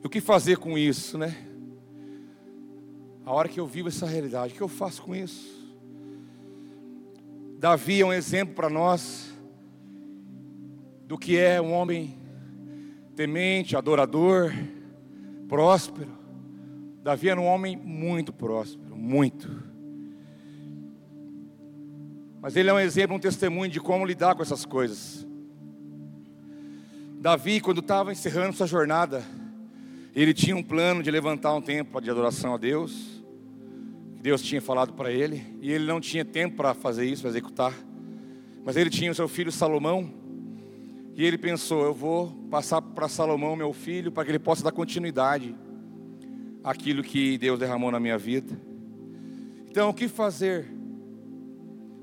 E 0.00 0.06
o 0.06 0.08
que 0.08 0.20
fazer 0.20 0.58
com 0.58 0.78
isso, 0.78 1.18
né? 1.18 1.36
A 3.26 3.32
hora 3.32 3.48
que 3.48 3.58
eu 3.58 3.66
vivo 3.66 3.88
essa 3.88 4.06
realidade, 4.06 4.52
o 4.52 4.56
que 4.56 4.62
eu 4.62 4.68
faço 4.68 5.02
com 5.02 5.16
isso? 5.16 5.74
Davi 7.58 8.00
é 8.00 8.06
um 8.06 8.12
exemplo 8.12 8.54
para 8.54 8.70
nós 8.70 9.34
do 11.04 11.18
que 11.18 11.36
é 11.36 11.60
um 11.60 11.72
homem 11.72 12.16
temente, 13.16 13.76
adorador, 13.76 14.52
próspero. 15.52 16.08
Davi 17.02 17.28
era 17.28 17.38
um 17.38 17.44
homem 17.44 17.76
muito 17.76 18.32
próspero, 18.32 18.96
muito. 18.96 19.62
Mas 22.40 22.56
ele 22.56 22.70
é 22.70 22.72
um 22.72 22.80
exemplo, 22.80 23.14
um 23.14 23.20
testemunho 23.20 23.70
de 23.70 23.78
como 23.78 24.06
lidar 24.06 24.34
com 24.34 24.40
essas 24.40 24.64
coisas. 24.64 25.26
Davi, 27.20 27.60
quando 27.60 27.80
estava 27.80 28.10
encerrando 28.10 28.56
sua 28.56 28.66
jornada, 28.66 29.22
ele 30.14 30.32
tinha 30.32 30.56
um 30.56 30.62
plano 30.62 31.02
de 31.02 31.10
levantar 31.10 31.54
um 31.54 31.60
templo 31.60 32.00
de 32.00 32.08
adoração 32.08 32.54
a 32.54 32.56
Deus, 32.56 33.22
que 34.16 34.22
Deus 34.22 34.40
tinha 34.40 34.62
falado 34.62 34.94
para 34.94 35.12
ele, 35.12 35.44
e 35.60 35.70
ele 35.70 35.84
não 35.84 36.00
tinha 36.00 36.24
tempo 36.24 36.56
para 36.56 36.72
fazer 36.72 37.04
isso, 37.04 37.20
para 37.20 37.30
executar. 37.30 37.74
Mas 38.64 38.74
ele 38.74 38.88
tinha 38.88 39.12
o 39.12 39.14
seu 39.14 39.28
filho 39.28 39.52
Salomão, 39.52 40.10
e 41.14 41.24
ele 41.24 41.38
pensou: 41.38 41.84
eu 41.84 41.94
vou 41.94 42.28
passar 42.50 42.80
para 42.80 43.08
Salomão, 43.08 43.54
meu 43.54 43.72
filho, 43.72 44.10
para 44.10 44.24
que 44.24 44.30
ele 44.30 44.38
possa 44.38 44.64
dar 44.64 44.72
continuidade 44.72 45.54
àquilo 46.64 47.02
que 47.02 47.36
Deus 47.38 47.58
derramou 47.58 47.90
na 47.90 48.00
minha 48.00 48.16
vida. 48.16 48.58
Então, 49.68 49.90
o 49.90 49.94
que 49.94 50.08
fazer? 50.08 50.66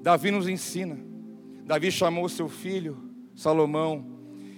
Davi 0.02 0.32
nos 0.32 0.48
ensina. 0.48 0.98
Davi 1.66 1.92
chamou 1.92 2.28
seu 2.30 2.48
filho, 2.48 2.98
Salomão, 3.36 4.06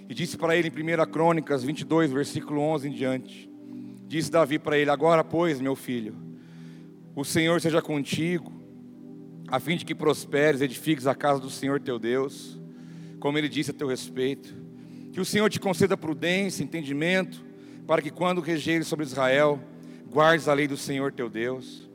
e 0.08 0.14
disse 0.14 0.36
para 0.36 0.56
ele 0.56 0.68
em 0.68 0.70
1 0.70 1.10
Crônicas 1.10 1.62
22, 1.62 2.10
versículo 2.10 2.60
11 2.60 2.88
em 2.88 2.92
diante: 2.92 3.50
Disse 4.06 4.30
Davi 4.30 4.58
para 4.58 4.78
ele: 4.78 4.90
Agora, 4.90 5.24
pois, 5.24 5.60
meu 5.60 5.74
filho, 5.74 6.14
o 7.14 7.24
Senhor 7.24 7.60
seja 7.60 7.82
contigo, 7.82 8.52
a 9.48 9.58
fim 9.60 9.76
de 9.76 9.84
que 9.84 9.94
prosperes, 9.94 10.60
edifiques 10.60 11.06
a 11.06 11.14
casa 11.14 11.40
do 11.40 11.50
Senhor 11.50 11.80
teu 11.80 11.98
Deus, 11.98 12.58
como 13.22 13.38
ele 13.38 13.48
disse 13.48 13.70
a 13.70 13.74
teu 13.74 13.86
respeito. 13.86 14.52
Que 15.12 15.20
o 15.20 15.24
Senhor 15.24 15.48
te 15.48 15.60
conceda 15.60 15.96
prudência, 15.96 16.64
entendimento, 16.64 17.46
para 17.86 18.02
que 18.02 18.10
quando 18.10 18.40
regeres 18.40 18.88
sobre 18.88 19.06
Israel, 19.06 19.60
guardes 20.10 20.48
a 20.48 20.52
lei 20.52 20.66
do 20.66 20.76
Senhor 20.76 21.12
teu 21.12 21.30
Deus. 21.30 21.88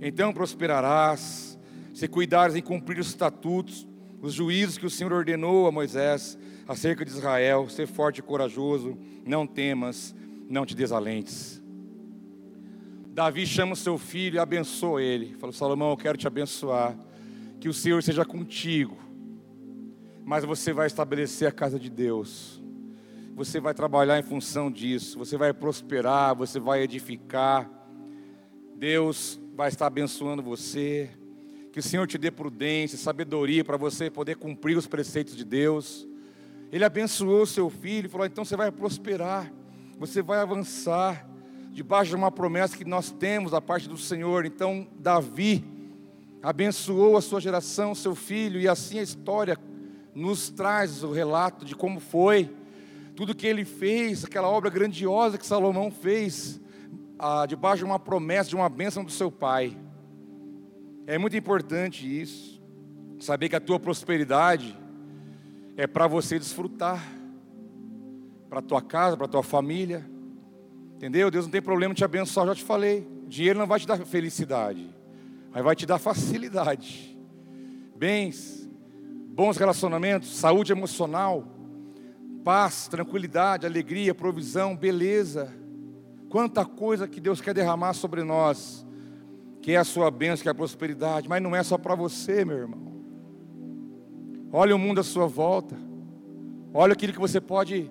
Então 0.00 0.32
prosperarás 0.32 1.58
se 1.92 2.08
cuidares 2.08 2.56
em 2.56 2.62
cumprir 2.62 2.98
os 2.98 3.08
estatutos, 3.08 3.86
os 4.22 4.32
juízos 4.32 4.78
que 4.78 4.86
o 4.86 4.90
Senhor 4.90 5.12
ordenou 5.12 5.66
a 5.66 5.72
Moisés 5.72 6.38
acerca 6.66 7.04
de 7.04 7.10
Israel, 7.10 7.68
ser 7.68 7.86
forte 7.86 8.20
e 8.20 8.22
corajoso, 8.22 8.96
não 9.26 9.46
temas, 9.46 10.14
não 10.48 10.64
te 10.64 10.74
desalentes. 10.74 11.62
Davi 13.08 13.46
chama 13.46 13.74
o 13.74 13.76
seu 13.76 13.98
filho 13.98 14.36
e 14.36 14.38
abençoa 14.38 15.02
ele. 15.02 15.34
Falou: 15.34 15.52
Salomão, 15.52 15.90
eu 15.90 15.96
quero 15.98 16.16
te 16.16 16.26
abençoar, 16.26 16.96
que 17.60 17.68
o 17.68 17.74
Senhor 17.74 18.02
seja 18.02 18.24
contigo, 18.24 19.09
mas 20.24 20.44
você 20.44 20.72
vai 20.72 20.86
estabelecer 20.86 21.48
a 21.48 21.52
casa 21.52 21.78
de 21.78 21.90
Deus. 21.90 22.62
Você 23.34 23.60
vai 23.60 23.72
trabalhar 23.72 24.18
em 24.18 24.22
função 24.22 24.70
disso, 24.70 25.18
você 25.18 25.36
vai 25.36 25.52
prosperar, 25.52 26.34
você 26.34 26.60
vai 26.60 26.82
edificar. 26.82 27.70
Deus 28.76 29.40
vai 29.54 29.68
estar 29.68 29.86
abençoando 29.86 30.42
você. 30.42 31.10
Que 31.72 31.78
o 31.78 31.82
Senhor 31.82 32.06
te 32.06 32.18
dê 32.18 32.30
prudência, 32.30 32.98
sabedoria 32.98 33.64
para 33.64 33.76
você 33.76 34.10
poder 34.10 34.36
cumprir 34.36 34.76
os 34.76 34.86
preceitos 34.86 35.36
de 35.36 35.44
Deus. 35.44 36.06
Ele 36.72 36.84
abençoou 36.84 37.46
seu 37.46 37.70
filho 37.70 38.06
e 38.06 38.08
falou: 38.08 38.26
então 38.26 38.44
você 38.44 38.56
vai 38.56 38.70
prosperar, 38.70 39.52
você 39.98 40.20
vai 40.22 40.40
avançar, 40.40 41.28
debaixo 41.72 42.10
de 42.10 42.16
uma 42.16 42.30
promessa 42.30 42.76
que 42.76 42.84
nós 42.84 43.10
temos 43.10 43.52
da 43.52 43.60
parte 43.60 43.88
do 43.88 43.96
Senhor. 43.96 44.44
Então, 44.44 44.86
Davi 44.98 45.64
abençoou 46.42 47.16
a 47.16 47.20
sua 47.20 47.40
geração, 47.40 47.94
seu 47.94 48.14
filho, 48.14 48.60
e 48.60 48.66
assim 48.66 48.98
a 48.98 49.02
história 49.02 49.56
nos 50.14 50.50
traz 50.50 51.02
o 51.02 51.12
relato 51.12 51.64
de 51.64 51.74
como 51.74 52.00
foi, 52.00 52.50
tudo 53.14 53.34
que 53.34 53.46
ele 53.46 53.64
fez, 53.64 54.24
aquela 54.24 54.48
obra 54.48 54.70
grandiosa 54.70 55.38
que 55.38 55.46
Salomão 55.46 55.90
fez, 55.90 56.60
ah, 57.18 57.44
debaixo 57.46 57.78
de 57.78 57.84
uma 57.84 57.98
promessa, 57.98 58.48
de 58.48 58.56
uma 58.56 58.68
bênção 58.68 59.04
do 59.04 59.10
seu 59.10 59.30
pai. 59.30 59.76
É 61.06 61.18
muito 61.18 61.36
importante 61.36 62.06
isso. 62.20 62.60
Saber 63.18 63.48
que 63.48 63.56
a 63.56 63.60
tua 63.60 63.78
prosperidade 63.78 64.76
é 65.76 65.86
para 65.86 66.06
você 66.06 66.38
desfrutar, 66.38 67.02
para 68.48 68.62
tua 68.62 68.80
casa, 68.80 69.16
para 69.16 69.28
tua 69.28 69.42
família. 69.42 70.08
Entendeu? 70.96 71.30
Deus 71.30 71.46
não 71.46 71.52
tem 71.52 71.62
problema 71.62 71.92
em 71.92 71.94
te 71.94 72.04
abençoar, 72.04 72.46
já 72.46 72.54
te 72.54 72.64
falei. 72.64 73.06
Dinheiro 73.26 73.58
não 73.58 73.66
vai 73.66 73.78
te 73.78 73.86
dar 73.86 73.98
felicidade, 73.98 74.94
mas 75.50 75.62
vai 75.62 75.76
te 75.76 75.86
dar 75.86 75.98
facilidade. 75.98 77.16
Bens, 77.96 78.59
bons 79.32 79.56
relacionamentos, 79.56 80.36
saúde 80.36 80.72
emocional, 80.72 81.44
paz, 82.44 82.88
tranquilidade, 82.88 83.66
alegria, 83.66 84.14
provisão, 84.14 84.76
beleza. 84.76 85.52
Quanta 86.28 86.64
coisa 86.64 87.08
que 87.08 87.20
Deus 87.20 87.40
quer 87.40 87.54
derramar 87.54 87.94
sobre 87.94 88.22
nós 88.22 88.86
que 89.60 89.72
é 89.72 89.76
a 89.76 89.84
sua 89.84 90.10
bênção, 90.10 90.42
que 90.42 90.48
é 90.48 90.52
a 90.52 90.54
prosperidade, 90.54 91.28
mas 91.28 91.42
não 91.42 91.54
é 91.54 91.62
só 91.62 91.76
para 91.76 91.94
você, 91.94 92.44
meu 92.44 92.56
irmão. 92.56 92.90
Olha 94.52 94.74
o 94.74 94.78
mundo 94.78 95.00
à 95.00 95.04
sua 95.04 95.26
volta, 95.26 95.76
olha 96.72 96.94
aquilo 96.94 97.12
que 97.12 97.20
você 97.20 97.40
pode 97.40 97.90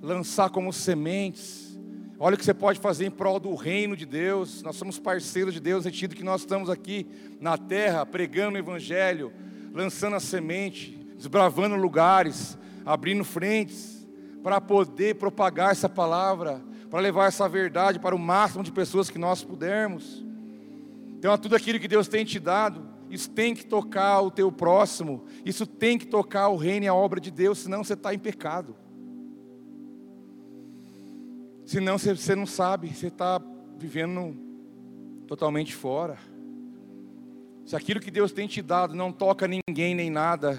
lançar 0.00 0.50
como 0.50 0.72
sementes, 0.72 1.80
olha 2.18 2.34
o 2.34 2.38
que 2.38 2.44
você 2.44 2.54
pode 2.54 2.78
fazer 2.78 3.06
em 3.06 3.10
prol 3.10 3.40
do 3.40 3.54
reino 3.54 3.96
de 3.96 4.06
Deus. 4.06 4.62
Nós 4.62 4.76
somos 4.76 4.98
parceiros 4.98 5.54
de 5.54 5.60
Deus, 5.60 5.84
no 5.84 5.90
sentido 5.90 6.14
que 6.14 6.22
nós 6.22 6.42
estamos 6.42 6.68
aqui 6.68 7.06
na 7.40 7.56
terra 7.56 8.04
pregando 8.04 8.56
o 8.56 8.58
Evangelho, 8.58 9.32
lançando 9.72 10.16
a 10.16 10.20
semente, 10.20 10.98
desbravando 11.16 11.76
lugares, 11.76 12.58
abrindo 12.84 13.24
frentes, 13.24 14.06
para 14.42 14.60
poder 14.60 15.16
propagar 15.16 15.72
essa 15.72 15.88
palavra, 15.88 16.62
para 16.88 17.00
levar 17.00 17.26
essa 17.26 17.48
verdade 17.48 17.98
para 17.98 18.14
o 18.14 18.18
máximo 18.18 18.64
de 18.64 18.72
pessoas 18.72 19.10
que 19.10 19.18
nós 19.18 19.44
pudermos. 19.44 20.24
Então, 21.18 21.36
tudo 21.36 21.56
aquilo 21.56 21.78
que 21.78 21.88
Deus 21.88 22.08
tem 22.08 22.24
te 22.24 22.38
dado, 22.38 22.86
isso 23.10 23.30
tem 23.30 23.54
que 23.54 23.66
tocar 23.66 24.20
o 24.20 24.30
teu 24.30 24.52
próximo, 24.52 25.24
isso 25.44 25.66
tem 25.66 25.98
que 25.98 26.06
tocar 26.06 26.48
o 26.48 26.56
reino 26.56 26.84
e 26.84 26.88
a 26.88 26.94
obra 26.94 27.20
de 27.20 27.30
Deus, 27.30 27.58
senão 27.58 27.82
você 27.82 27.94
está 27.94 28.14
em 28.14 28.18
pecado. 28.18 28.76
Senão 31.64 31.98
você, 31.98 32.14
você 32.14 32.34
não 32.34 32.46
sabe, 32.46 32.88
você 32.88 33.08
está 33.08 33.40
vivendo 33.76 34.34
totalmente 35.26 35.74
fora. 35.74 36.16
Se 37.68 37.76
aquilo 37.76 38.00
que 38.00 38.10
Deus 38.10 38.32
tem 38.32 38.48
te 38.48 38.62
dado 38.62 38.94
não 38.94 39.12
toca 39.12 39.46
ninguém 39.46 39.94
nem 39.94 40.08
nada, 40.08 40.58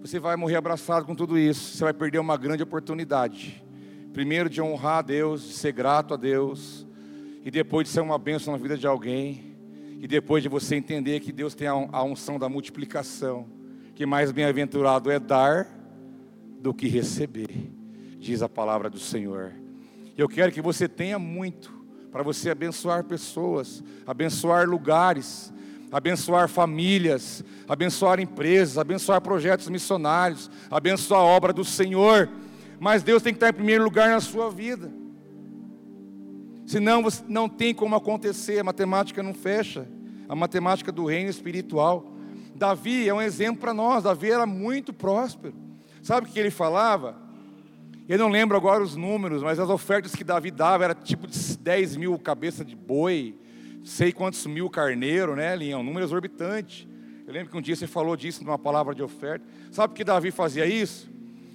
você 0.00 0.20
vai 0.20 0.36
morrer 0.36 0.54
abraçado 0.54 1.04
com 1.04 1.12
tudo 1.12 1.36
isso, 1.36 1.76
você 1.76 1.82
vai 1.82 1.92
perder 1.92 2.20
uma 2.20 2.36
grande 2.36 2.62
oportunidade. 2.62 3.60
Primeiro, 4.12 4.48
de 4.48 4.62
honrar 4.62 4.98
a 4.98 5.02
Deus, 5.02 5.42
de 5.42 5.54
ser 5.54 5.72
grato 5.72 6.14
a 6.14 6.16
Deus 6.16 6.86
e 7.44 7.50
depois 7.50 7.88
de 7.88 7.92
ser 7.92 8.00
uma 8.00 8.16
bênção 8.16 8.52
na 8.52 8.60
vida 8.60 8.78
de 8.78 8.86
alguém, 8.86 9.56
e 9.98 10.06
depois 10.06 10.40
de 10.40 10.48
você 10.48 10.76
entender 10.76 11.18
que 11.18 11.32
Deus 11.32 11.52
tem 11.52 11.66
a 11.66 12.04
unção 12.04 12.38
da 12.38 12.48
multiplicação, 12.48 13.48
que 13.96 14.06
mais 14.06 14.30
bem-aventurado 14.30 15.10
é 15.10 15.18
dar 15.18 15.66
do 16.60 16.72
que 16.72 16.86
receber, 16.86 17.72
diz 18.20 18.40
a 18.40 18.48
palavra 18.48 18.88
do 18.88 19.00
Senhor. 19.00 19.52
Eu 20.16 20.28
quero 20.28 20.52
que 20.52 20.62
você 20.62 20.86
tenha 20.86 21.18
muito 21.18 21.79
para 22.10 22.22
você 22.22 22.50
abençoar 22.50 23.04
pessoas, 23.04 23.82
abençoar 24.06 24.68
lugares, 24.68 25.52
abençoar 25.92 26.48
famílias, 26.48 27.44
abençoar 27.68 28.20
empresas, 28.20 28.78
abençoar 28.78 29.20
projetos 29.20 29.68
missionários, 29.68 30.50
abençoar 30.70 31.20
a 31.20 31.24
obra 31.24 31.52
do 31.52 31.64
Senhor. 31.64 32.28
Mas 32.78 33.02
Deus 33.02 33.22
tem 33.22 33.32
que 33.32 33.36
estar 33.36 33.50
em 33.50 33.54
primeiro 33.54 33.84
lugar 33.84 34.08
na 34.10 34.20
sua 34.20 34.50
vida. 34.50 34.90
Senão 36.66 37.02
não 37.28 37.48
tem 37.48 37.74
como 37.74 37.96
acontecer, 37.96 38.60
a 38.60 38.64
matemática 38.64 39.22
não 39.22 39.34
fecha. 39.34 39.88
A 40.28 40.36
matemática 40.36 40.92
do 40.92 41.04
reino 41.04 41.28
espiritual. 41.28 42.12
Davi 42.54 43.08
é 43.08 43.12
um 43.12 43.20
exemplo 43.20 43.60
para 43.60 43.74
nós. 43.74 44.04
Davi 44.04 44.30
era 44.30 44.46
muito 44.46 44.92
próspero. 44.92 45.54
Sabe 46.02 46.28
o 46.28 46.30
que 46.30 46.38
ele 46.38 46.50
falava? 46.50 47.16
Eu 48.10 48.18
não 48.18 48.28
lembro 48.28 48.56
agora 48.56 48.82
os 48.82 48.96
números, 48.96 49.40
mas 49.40 49.60
as 49.60 49.70
ofertas 49.70 50.16
que 50.16 50.24
Davi 50.24 50.50
dava 50.50 50.82
era 50.82 50.96
tipo 50.96 51.28
de 51.28 51.56
10 51.56 51.94
mil 51.94 52.18
cabeças 52.18 52.66
de 52.66 52.74
boi, 52.74 53.36
sei 53.84 54.10
quantos 54.10 54.44
mil 54.46 54.68
carneiro, 54.68 55.36
né, 55.36 55.54
Linhão? 55.54 55.78
Um 55.78 55.84
número 55.84 56.04
exorbitante. 56.04 56.88
Eu 57.24 57.32
lembro 57.32 57.52
que 57.52 57.56
um 57.56 57.60
dia 57.60 57.76
você 57.76 57.86
falou 57.86 58.16
disso 58.16 58.42
numa 58.42 58.58
palavra 58.58 58.96
de 58.96 59.00
oferta. 59.00 59.46
Sabe 59.70 59.92
por 59.92 59.96
que 59.96 60.02
Davi 60.02 60.32
fazia 60.32 60.66
isso? 60.66 61.08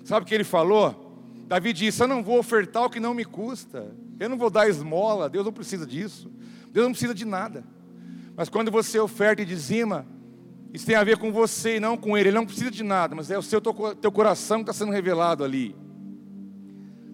Sabe 0.05 0.23
o 0.23 0.25
que 0.25 0.33
ele 0.33 0.45
falou? 0.45 1.19
Davi 1.45 1.73
disse: 1.73 2.01
Eu 2.01 2.07
não 2.07 2.23
vou 2.23 2.39
ofertar 2.39 2.85
o 2.85 2.89
que 2.89 3.01
não 3.01 3.13
me 3.13 3.25
custa. 3.25 3.93
Eu 4.17 4.29
não 4.29 4.37
vou 4.37 4.49
dar 4.49 4.69
esmola, 4.69 5.29
Deus 5.29 5.43
não 5.43 5.51
precisa 5.51 5.85
disso. 5.85 6.31
Deus 6.71 6.85
não 6.85 6.93
precisa 6.93 7.13
de 7.13 7.25
nada. 7.25 7.65
Mas 8.33 8.47
quando 8.47 8.71
você 8.71 8.97
oferta 8.97 9.41
e 9.41 9.45
dizima, 9.45 10.07
isso 10.73 10.85
tem 10.85 10.95
a 10.95 11.03
ver 11.03 11.17
com 11.17 11.33
você 11.33 11.75
e 11.75 11.79
não 11.81 11.97
com 11.97 12.17
ele. 12.17 12.29
Ele 12.29 12.37
não 12.37 12.45
precisa 12.45 12.71
de 12.71 12.81
nada, 12.81 13.13
mas 13.13 13.29
é 13.29 13.37
o 13.37 13.41
seu 13.41 13.59
teu 13.59 14.09
coração 14.13 14.59
que 14.63 14.71
está 14.71 14.85
sendo 14.85 14.93
revelado 14.93 15.43
ali. 15.43 15.75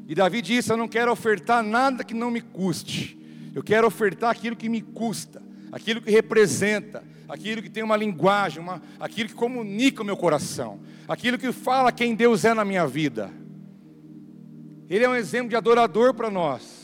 E 0.07 0.15
Davi 0.15 0.41
disse: 0.41 0.71
Eu 0.71 0.77
não 0.77 0.87
quero 0.87 1.11
ofertar 1.11 1.63
nada 1.63 2.03
que 2.03 2.13
não 2.13 2.31
me 2.31 2.41
custe. 2.41 3.17
Eu 3.53 3.63
quero 3.63 3.87
ofertar 3.87 4.29
aquilo 4.29 4.55
que 4.55 4.69
me 4.69 4.81
custa, 4.81 5.41
aquilo 5.71 6.01
que 6.01 6.09
representa, 6.09 7.03
aquilo 7.27 7.61
que 7.61 7.69
tem 7.69 7.83
uma 7.83 7.97
linguagem, 7.97 8.61
uma, 8.61 8.81
aquilo 8.99 9.29
que 9.29 9.35
comunica 9.35 10.01
o 10.01 10.05
meu 10.05 10.15
coração, 10.15 10.79
aquilo 11.07 11.37
que 11.37 11.51
fala 11.51 11.91
quem 11.91 12.15
Deus 12.15 12.45
é 12.45 12.53
na 12.53 12.63
minha 12.63 12.87
vida. 12.87 13.31
Ele 14.89 15.05
é 15.05 15.09
um 15.09 15.15
exemplo 15.15 15.49
de 15.49 15.55
adorador 15.55 16.13
para 16.13 16.29
nós. 16.29 16.81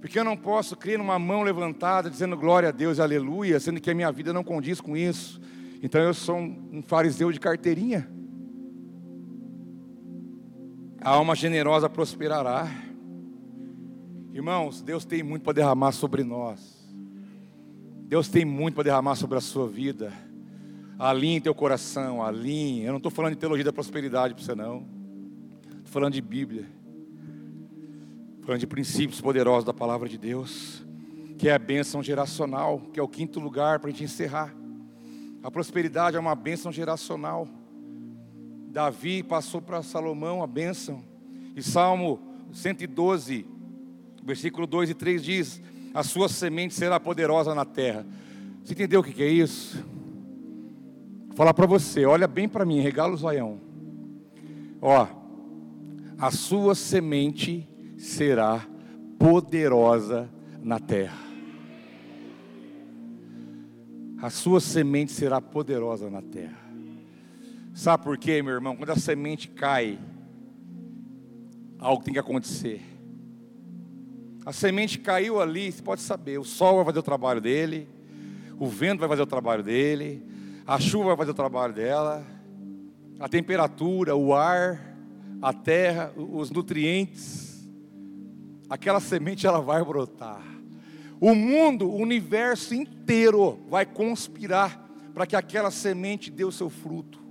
Porque 0.00 0.18
eu 0.18 0.24
não 0.24 0.36
posso 0.36 0.76
crer 0.76 0.98
numa 0.98 1.18
mão 1.18 1.42
levantada 1.42 2.08
dizendo 2.08 2.36
glória 2.36 2.68
a 2.68 2.72
Deus, 2.72 3.00
aleluia, 3.00 3.58
sendo 3.58 3.80
que 3.80 3.90
a 3.90 3.94
minha 3.94 4.12
vida 4.12 4.32
não 4.32 4.44
condiz 4.44 4.80
com 4.80 4.96
isso. 4.96 5.40
Então 5.82 6.00
eu 6.00 6.14
sou 6.14 6.38
um 6.38 6.82
fariseu 6.86 7.30
de 7.32 7.40
carteirinha. 7.40 8.08
A 11.06 11.10
alma 11.10 11.36
generosa 11.36 11.88
prosperará. 11.88 12.68
Irmãos, 14.32 14.82
Deus 14.82 15.04
tem 15.04 15.22
muito 15.22 15.44
para 15.44 15.52
derramar 15.52 15.92
sobre 15.92 16.24
nós. 16.24 16.84
Deus 18.08 18.28
tem 18.28 18.44
muito 18.44 18.74
para 18.74 18.82
derramar 18.82 19.14
sobre 19.14 19.38
a 19.38 19.40
sua 19.40 19.68
vida. 19.68 20.12
Alinhe 20.98 21.40
teu 21.40 21.54
coração, 21.54 22.24
alinhe. 22.24 22.82
Eu 22.82 22.90
não 22.90 22.96
estou 22.96 23.12
falando 23.12 23.34
de 23.34 23.38
teologia 23.38 23.64
da 23.64 23.72
prosperidade 23.72 24.34
para 24.34 24.42
você, 24.42 24.56
não. 24.56 24.84
Estou 25.76 25.92
falando 25.92 26.14
de 26.14 26.20
Bíblia. 26.20 26.66
Falando 28.42 28.58
de 28.58 28.66
princípios 28.66 29.20
poderosos 29.20 29.64
da 29.64 29.72
palavra 29.72 30.08
de 30.08 30.18
Deus. 30.18 30.84
Que 31.38 31.48
é 31.48 31.54
a 31.54 31.58
bênção 31.60 32.02
geracional, 32.02 32.80
que 32.92 32.98
é 32.98 33.02
o 33.02 33.06
quinto 33.06 33.38
lugar 33.38 33.78
para 33.78 33.90
a 33.90 33.92
gente 33.92 34.02
encerrar. 34.02 34.52
A 35.40 35.52
prosperidade 35.52 36.16
é 36.16 36.18
uma 36.18 36.34
bênção 36.34 36.72
geracional. 36.72 37.46
Davi 38.76 39.22
passou 39.22 39.62
para 39.62 39.82
Salomão 39.82 40.42
a 40.42 40.46
bênção. 40.46 41.02
E 41.56 41.62
Salmo 41.62 42.20
112, 42.52 43.46
Versículo 44.22 44.66
2 44.66 44.90
e 44.90 44.94
3 44.94 45.24
diz: 45.24 45.62
A 45.94 46.02
sua 46.02 46.28
semente 46.28 46.74
será 46.74 47.00
poderosa 47.00 47.54
na 47.54 47.64
terra. 47.64 48.04
Você 48.62 48.74
entendeu 48.74 49.00
o 49.00 49.02
que 49.02 49.22
é 49.22 49.28
isso? 49.30 49.82
Vou 51.28 51.36
falar 51.36 51.54
para 51.54 51.64
você, 51.64 52.04
olha 52.04 52.28
bem 52.28 52.46
para 52.46 52.66
mim, 52.66 52.80
regala 52.80 53.14
o 53.14 53.16
zoião. 53.16 53.58
Ó, 54.82 55.06
a 56.18 56.30
sua 56.30 56.74
semente 56.74 57.66
será 57.96 58.68
poderosa 59.18 60.28
na 60.62 60.78
terra. 60.78 61.24
A 64.20 64.28
sua 64.28 64.60
semente 64.60 65.12
será 65.12 65.40
poderosa 65.40 66.10
na 66.10 66.20
terra. 66.20 66.65
Sabe 67.76 68.04
por 68.04 68.16
quê, 68.16 68.42
meu 68.42 68.54
irmão? 68.54 68.74
Quando 68.74 68.88
a 68.88 68.96
semente 68.96 69.48
cai, 69.48 69.98
algo 71.78 72.02
tem 72.02 72.14
que 72.14 72.18
acontecer. 72.18 72.80
A 74.46 74.52
semente 74.52 74.98
caiu 74.98 75.38
ali, 75.38 75.70
você 75.70 75.82
pode 75.82 76.00
saber. 76.00 76.38
O 76.38 76.44
sol 76.44 76.76
vai 76.76 76.86
fazer 76.86 77.00
o 77.00 77.02
trabalho 77.02 77.38
dele, 77.38 77.86
o 78.58 78.66
vento 78.66 79.00
vai 79.00 79.08
fazer 79.10 79.20
o 79.20 79.26
trabalho 79.26 79.62
dele, 79.62 80.26
a 80.66 80.80
chuva 80.80 81.08
vai 81.08 81.18
fazer 81.18 81.32
o 81.32 81.34
trabalho 81.34 81.74
dela, 81.74 82.26
a 83.20 83.28
temperatura, 83.28 84.16
o 84.16 84.32
ar, 84.32 84.96
a 85.42 85.52
terra, 85.52 86.14
os 86.16 86.50
nutrientes. 86.50 87.62
Aquela 88.70 89.00
semente 89.00 89.46
ela 89.46 89.60
vai 89.60 89.84
brotar. 89.84 90.42
O 91.20 91.34
mundo, 91.34 91.90
o 91.90 91.96
universo 91.96 92.74
inteiro 92.74 93.60
vai 93.68 93.84
conspirar 93.84 94.82
para 95.12 95.26
que 95.26 95.36
aquela 95.36 95.70
semente 95.70 96.30
dê 96.30 96.42
o 96.42 96.50
seu 96.50 96.70
fruto. 96.70 97.25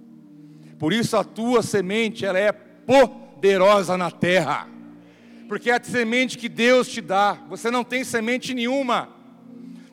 Por 0.77 0.93
isso 0.93 1.15
a 1.17 1.23
tua 1.23 1.61
semente 1.61 2.25
ela 2.25 2.39
é 2.39 2.51
poderosa 2.51 3.97
na 3.97 4.11
terra 4.11 4.75
porque 5.47 5.69
é 5.69 5.75
a 5.75 5.83
semente 5.83 6.37
que 6.37 6.49
Deus 6.49 6.87
te 6.87 7.01
dá. 7.01 7.37
Você 7.49 7.69
não 7.69 7.83
tem 7.83 8.03
semente 8.03 8.53
nenhuma. 8.53 9.09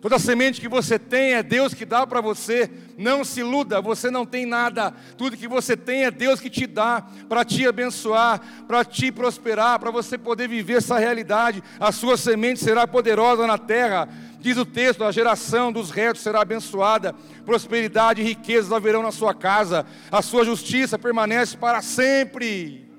Toda 0.00 0.18
semente 0.18 0.60
que 0.60 0.68
você 0.68 0.98
tem 0.98 1.34
é 1.34 1.42
Deus 1.44 1.74
que 1.74 1.84
dá 1.84 2.04
para 2.04 2.20
você. 2.20 2.68
Não 2.98 3.22
se 3.22 3.40
iluda, 3.40 3.80
você 3.80 4.10
não 4.10 4.26
tem 4.26 4.44
nada. 4.44 4.92
Tudo 5.16 5.36
que 5.36 5.46
você 5.46 5.76
tem 5.76 6.04
é 6.04 6.10
Deus 6.10 6.40
que 6.40 6.50
te 6.50 6.66
dá 6.66 7.06
para 7.28 7.44
te 7.44 7.66
abençoar, 7.66 8.40
para 8.66 8.84
te 8.84 9.12
prosperar, 9.12 9.78
para 9.78 9.92
você 9.92 10.18
poder 10.18 10.48
viver 10.48 10.78
essa 10.78 10.98
realidade. 10.98 11.62
A 11.78 11.92
sua 11.92 12.16
semente 12.16 12.58
será 12.58 12.86
poderosa 12.86 13.46
na 13.46 13.58
terra. 13.58 14.08
Diz 14.42 14.56
o 14.56 14.66
texto: 14.66 15.04
a 15.04 15.12
geração 15.12 15.72
dos 15.72 15.90
retos 15.90 16.20
será 16.20 16.42
abençoada, 16.42 17.14
prosperidade 17.46 18.20
e 18.20 18.24
riquezas 18.24 18.72
haverão 18.72 19.02
na 19.02 19.12
sua 19.12 19.32
casa, 19.32 19.86
a 20.10 20.20
sua 20.20 20.44
justiça 20.44 20.98
permanece 20.98 21.56
para 21.56 21.80
sempre. 21.80 22.90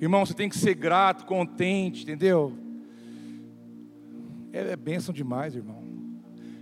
Irmão, 0.00 0.24
você 0.24 0.34
tem 0.34 0.48
que 0.48 0.58
ser 0.58 0.74
grato, 0.74 1.26
contente, 1.26 2.02
entendeu? 2.02 2.56
É, 4.52 4.72
é 4.72 4.76
bênção 4.76 5.14
demais, 5.14 5.54
irmão. 5.54 5.84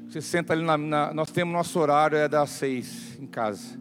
Você 0.09 0.21
senta 0.21 0.53
ali 0.53 0.65
na, 0.65 0.77
na, 0.77 1.15
Nós 1.15 1.31
temos 1.31 1.53
nosso 1.53 1.79
horário, 1.79 2.19
é 2.19 2.29
das 2.29 2.51
seis 2.51 3.19
em 3.21 3.27
casa. 3.27 3.79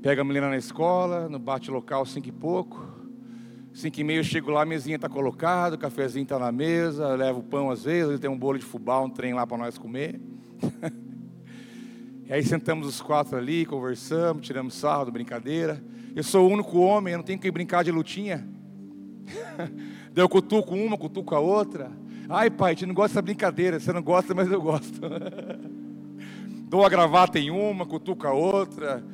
Pega 0.00 0.22
a 0.22 0.24
menina 0.24 0.48
na 0.48 0.56
escola, 0.56 1.28
no 1.28 1.38
bate 1.38 1.70
local, 1.70 2.06
cinco 2.06 2.28
e 2.28 2.32
pouco. 2.32 2.95
Cinco 3.76 4.00
e 4.00 4.04
meio 4.04 4.20
eu 4.20 4.24
chego 4.24 4.50
lá, 4.50 4.62
a 4.62 4.64
mesinha 4.64 4.96
está 4.96 5.06
colocada, 5.06 5.76
o 5.76 5.78
cafezinho 5.78 6.22
está 6.22 6.38
na 6.38 6.50
mesa, 6.50 7.14
levo 7.14 7.42
pão 7.42 7.70
às 7.70 7.84
vezes, 7.84 8.18
tem 8.18 8.30
um 8.30 8.38
bolo 8.38 8.58
de 8.58 8.64
fubá, 8.64 9.02
um 9.02 9.10
trem 9.10 9.34
lá 9.34 9.46
para 9.46 9.58
nós 9.58 9.76
comer. 9.76 10.18
e 12.24 12.32
aí 12.32 12.42
sentamos 12.42 12.86
os 12.86 13.02
quatro 13.02 13.36
ali, 13.36 13.66
conversamos, 13.66 14.46
tiramos 14.46 14.72
sarro, 14.72 15.12
brincadeira. 15.12 15.84
Eu 16.14 16.22
sou 16.22 16.48
o 16.48 16.50
único 16.50 16.78
homem, 16.78 17.12
eu 17.12 17.18
não 17.18 17.24
tenho 17.24 17.38
que 17.38 17.50
brincar 17.50 17.84
de 17.84 17.90
lutinha. 17.90 18.48
Daí 20.10 20.24
eu 20.24 20.28
cutuco 20.30 20.74
uma, 20.74 20.96
cutuco 20.96 21.34
a 21.34 21.38
outra. 21.38 21.92
Ai, 22.30 22.48
pai, 22.48 22.72
a 22.72 22.74
gente 22.74 22.86
não 22.86 22.94
gosta 22.94 23.10
dessa 23.10 23.22
brincadeira. 23.22 23.78
Você 23.78 23.92
não 23.92 24.02
gosta, 24.02 24.34
mas 24.34 24.50
eu 24.50 24.62
gosto. 24.62 25.02
Dou 26.66 26.82
a 26.82 26.88
gravata 26.88 27.38
em 27.38 27.50
uma, 27.50 27.84
cutuco 27.84 28.26
a 28.26 28.32
outra. 28.32 29.04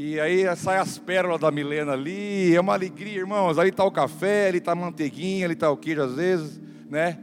E 0.00 0.20
aí 0.20 0.44
sai 0.54 0.78
as 0.78 0.96
pérolas 0.96 1.40
da 1.40 1.50
Milena 1.50 1.94
ali. 1.94 2.54
É 2.54 2.60
uma 2.60 2.72
alegria, 2.72 3.18
irmãos. 3.18 3.58
Ali 3.58 3.70
está 3.70 3.82
o 3.82 3.90
café, 3.90 4.46
ali 4.46 4.58
está 4.58 4.70
a 4.70 4.76
manteiguinha, 4.76 5.44
ali 5.44 5.54
está 5.54 5.68
o 5.72 5.76
queijo 5.76 6.00
às 6.00 6.14
vezes, 6.14 6.60
né? 6.88 7.18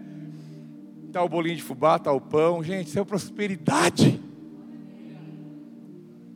Está 1.08 1.24
o 1.24 1.30
bolinho 1.30 1.56
de 1.56 1.64
fubá, 1.64 1.96
está 1.96 2.12
o 2.12 2.20
pão. 2.20 2.62
Gente, 2.62 2.88
isso 2.88 3.00
é 3.00 3.06
prosperidade. 3.06 4.22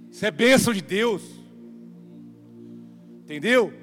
Isso 0.10 0.26
é 0.26 0.32
bênção 0.32 0.72
de 0.72 0.82
Deus. 0.82 1.24
Entendeu? 3.26 3.74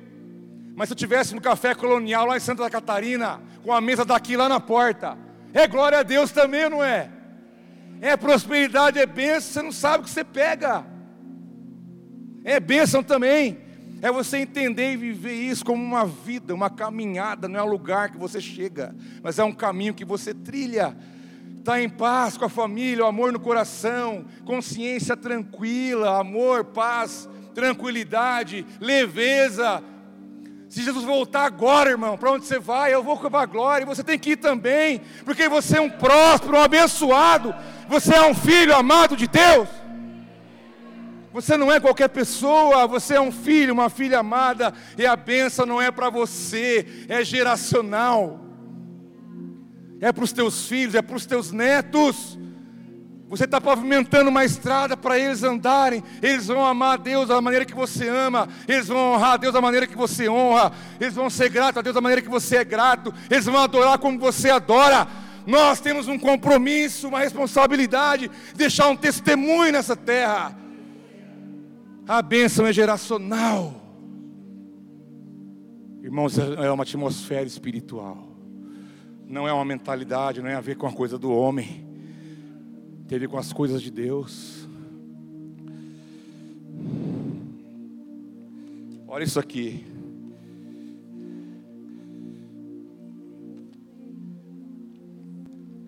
Mas 0.75 0.89
se 0.89 0.95
eu 0.95 0.97
tivesse 0.97 1.35
no 1.35 1.43
café 1.43 1.75
colonial 1.75 2.25
lá 2.25 2.39
em 2.39 2.41
Santa 2.41 2.71
Catarina, 2.71 3.39
com 3.63 3.71
a 3.71 3.83
mesa 3.83 4.03
daqui 4.03 4.35
lá 4.35 4.49
na 4.49 4.61
porta, 4.61 5.19
é 5.53 5.67
glória 5.67 5.99
a 5.99 6.03
Deus 6.03 6.33
também, 6.33 6.71
não 6.71 6.83
é? 6.83 7.11
É 8.01 8.17
prosperidade, 8.17 8.99
é 8.99 9.05
bênção, 9.05 9.53
você 9.53 9.63
não 9.63 9.73
sabe 9.73 10.05
o 10.05 10.07
que 10.07 10.11
você 10.11 10.25
pega. 10.25 10.96
É 12.47 12.61
bênção 12.61 13.03
também. 13.03 13.59
É 14.01 14.13
você 14.13 14.37
entender 14.37 14.93
e 14.93 14.97
viver 14.97 15.33
isso 15.33 15.65
como 15.65 15.83
uma 15.83 16.07
vida, 16.07 16.55
uma 16.55 16.71
caminhada, 16.71 17.49
não 17.49 17.59
é 17.59 17.63
um 17.65 17.69
lugar 17.69 18.13
que 18.13 18.17
você 18.17 18.41
chega, 18.41 18.95
mas 19.21 19.41
é 19.41 19.43
um 19.43 19.53
caminho 19.53 19.93
que 19.93 20.05
você 20.05 20.33
trilha. 20.33 20.97
Está 21.59 21.83
em 21.83 21.89
paz 21.89 22.37
com 22.37 22.45
a 22.45 22.49
família, 22.49 23.05
o 23.05 23.09
amor 23.09 23.33
no 23.33 23.41
coração, 23.41 24.25
consciência 24.45 25.17
tranquila, 25.17 26.21
amor, 26.21 26.67
paz, 26.67 27.29
tranquilidade, 27.53 28.65
leveza, 28.81 29.83
se 30.69 30.83
Jesus 30.83 31.05
voltar 31.05 31.47
agora, 31.47 31.91
irmão, 31.91 32.17
para 32.17 32.31
onde 32.31 32.45
você 32.45 32.61
vai? 32.61 32.95
Eu 32.95 33.03
vou 33.03 33.17
com 33.17 33.35
a 33.35 33.47
glória, 33.47 33.83
e 33.83 33.87
você 33.87 34.05
tem 34.05 34.19
que 34.19 34.33
ir 34.33 34.37
também, 34.37 35.01
porque 35.25 35.49
você 35.49 35.79
é 35.79 35.81
um 35.81 35.91
próspero, 35.91 36.57
um 36.57 36.61
abençoado, 36.61 37.53
você 37.89 38.15
é 38.15 38.23
um 38.23 38.35
filho 38.35 38.77
amado 38.77 39.17
de 39.17 39.27
Deus. 39.27 39.69
Você 41.37 41.55
não 41.59 41.71
é 41.71 41.79
qualquer 41.79 42.09
pessoa, 42.09 42.87
você 42.87 43.17
é 43.17 43.21
um 43.21 43.31
filho, 43.31 43.75
uma 43.75 43.91
filha 43.91 44.21
amada, 44.21 44.73
e 44.97 45.05
a 45.05 45.15
benção 45.15 45.67
não 45.67 45.83
é 45.83 45.91
para 45.91 46.09
você, 46.09 47.05
é 47.11 47.23
geracional, 47.23 48.41
é 50.01 50.11
para 50.11 50.25
os 50.25 50.33
teus 50.33 50.67
filhos, 50.67 50.95
é 50.95 51.03
para 51.03 51.15
os 51.15 51.27
teus 51.27 51.53
netos. 51.53 52.39
Você 53.29 53.45
está 53.45 53.61
pavimentando 53.61 54.31
uma 54.31 54.47
estrada 54.47 54.97
para 54.97 55.19
eles 55.19 55.43
andarem. 55.43 56.03
Eles 56.23 56.47
vão 56.47 56.65
amar 56.65 56.95
a 56.95 56.97
Deus 56.97 57.29
da 57.29 57.39
maneira 57.39 57.67
que 57.67 57.75
você 57.75 58.09
ama. 58.09 58.49
Eles 58.67 58.89
vão 58.89 59.13
honrar 59.13 59.33
a 59.33 59.37
Deus 59.37 59.53
da 59.53 59.61
maneira 59.61 59.87
que 59.87 59.97
você 59.97 60.31
honra. 60.31 60.73
Eles 60.99 61.13
vão 61.13 61.29
ser 61.29 61.51
gratos 61.51 61.77
a 61.77 61.83
Deus 61.83 61.95
da 61.95 62.01
maneira 62.01 62.23
que 62.23 62.31
você 62.31 62.57
é 62.57 62.65
grato. 62.65 63.13
Eles 63.29 63.45
vão 63.45 63.59
adorar 63.59 63.99
como 63.99 64.19
você 64.19 64.49
adora. 64.49 65.07
Nós 65.47 65.81
temos 65.81 66.09
um 66.09 66.19
compromisso, 66.19 67.09
uma 67.09 67.19
responsabilidade, 67.19 68.31
deixar 68.55 68.89
um 68.89 68.97
testemunho 68.97 69.73
nessa 69.73 69.95
terra. 69.95 70.65
A 72.07 72.23
bênção 72.23 72.67
é 72.67 72.73
geracional. 72.73 73.75
Irmãos, 76.03 76.39
é 76.39 76.71
uma 76.71 76.85
atmosfera 76.85 77.47
espiritual. 77.47 78.29
Não 79.27 79.49
é 79.49 79.53
uma 79.53 79.65
mentalidade, 79.65 80.41
não 80.41 80.49
é 80.49 80.55
a 80.55 80.61
ver 80.61 80.77
com 80.77 80.87
a 80.87 80.93
coisa 80.93 81.19
do 81.19 81.33
homem 81.33 81.87
teve 83.07 83.29
com 83.29 83.39
as 83.39 83.53
coisas 83.53 83.81
de 83.81 83.91
Deus. 83.91 84.69
Olha 89.07 89.25
isso 89.25 89.39
aqui. 89.39 89.87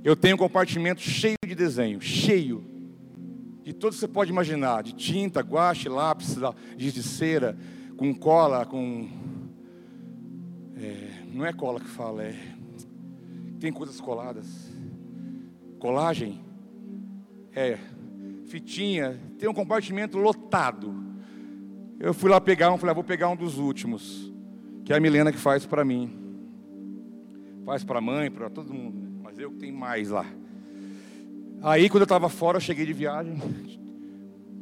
Eu 0.05 0.15
tenho 0.15 0.37
um 0.37 0.39
compartimento 0.39 1.01
cheio 1.01 1.37
de 1.45 1.55
desenho, 1.55 2.01
cheio 2.01 2.65
de 3.69 3.75
tudo 3.75 3.93
que 3.93 3.99
você 3.99 4.09
pode 4.09 4.31
imaginar, 4.31 4.83
de 4.83 4.95
tinta, 4.95 5.43
guache, 5.43 5.91
lápis, 5.91 6.39
giz 6.79 6.95
de 6.95 7.03
cera, 7.03 7.55
com 7.99 8.15
cola, 8.15 8.65
com 8.65 9.07
é, 10.75 11.25
não 11.35 11.45
é 11.45 11.53
cola 11.53 11.79
que 11.79 11.87
fala, 11.87 12.23
é 12.23 12.35
tem 13.61 13.71
coisas 13.71 14.01
coladas, 14.01 14.47
colagem, 15.79 16.43
é 17.55 17.77
fitinha, 18.47 19.21
tem 19.39 19.47
um 19.47 19.53
compartimento 19.53 20.17
lotado. 20.17 21.05
Eu 22.01 22.15
fui 22.15 22.31
lá 22.31 22.41
pegar 22.41 22.73
um, 22.73 22.79
falei, 22.79 22.93
ah, 22.93 22.95
vou 22.95 23.05
pegar 23.05 23.29
um 23.29 23.37
dos 23.37 23.59
últimos, 23.59 24.33
que 24.83 24.95
é 24.95 24.97
a 24.97 25.01
Milena 25.01 25.31
que 25.31 25.37
faz 25.37 25.67
para 25.67 25.85
mim, 25.85 26.11
faz 27.67 27.85
para 27.85 27.99
a 27.99 28.01
mãe, 28.01 28.31
para 28.31 28.49
todo 28.49 28.73
mundo, 28.73 28.99
né? 28.99 29.11
mas 29.23 29.39
eu 29.39 29.51
que 29.51 29.59
tenho 29.59 29.77
mais 29.77 30.09
lá. 30.09 30.25
Aí 31.63 31.89
quando 31.89 32.03
eu 32.03 32.05
estava 32.05 32.29
fora, 32.29 32.59
eu 32.59 32.61
cheguei 32.61 32.87
de 32.87 32.93
viagem, 32.93 33.37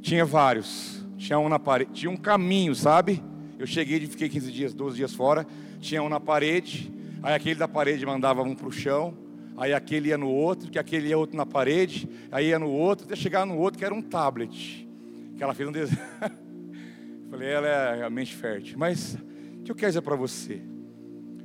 tinha 0.01 0.25
vários, 0.25 1.05
tinha 1.19 1.39
um 1.39 1.49
na 1.49 1.59
parede, 1.59 1.93
tinha 1.93 2.11
um 2.11 2.17
caminho, 2.17 2.75
sabe? 2.75 3.23
Eu 3.59 3.67
cheguei 3.67 3.99
e 3.99 4.07
fiquei 4.07 4.29
15 4.31 4.51
dias, 4.51 4.73
12 4.73 4.97
dias 4.97 5.15
fora, 5.15 5.47
tinha 5.79 6.03
um 6.03 6.09
na 6.09 6.19
parede, 6.19 6.91
aí 7.23 7.35
aquele 7.35 7.57
da 7.57 7.69
parede 7.69 8.05
mandava 8.07 8.43
um 8.43 8.55
para 8.55 8.67
o 8.67 8.73
chão, 8.73 9.15
aí 9.59 9.75
aquele 9.75 10.09
ia 10.09 10.17
no 10.17 10.29
outro, 10.29 10.71
que 10.71 10.79
aquele 10.79 11.09
ia 11.09 11.19
outro 11.19 11.37
na 11.37 11.45
parede, 11.45 12.09
aí 12.33 12.49
ia 12.49 12.59
no 12.59 12.71
outro, 12.71 13.05
até 13.05 13.15
chegar 13.15 13.45
no 13.45 13.59
outro 13.59 13.79
que 13.79 13.85
era 13.85 13.95
um 13.95 14.01
tablet, 14.01 14.89
que 15.37 15.43
ela 15.43 15.53
fez 15.53 15.69
um 15.69 15.73
desenho. 15.73 16.01
Falei, 17.31 17.51
ela 17.51 17.67
é 17.67 18.03
a 18.05 18.09
mente 18.09 18.35
fértil. 18.35 18.79
Mas 18.79 19.19
o 19.59 19.63
que 19.65 19.71
eu 19.71 19.75
quero 19.75 19.91
dizer 19.91 20.01
para 20.01 20.17
você? 20.17 20.63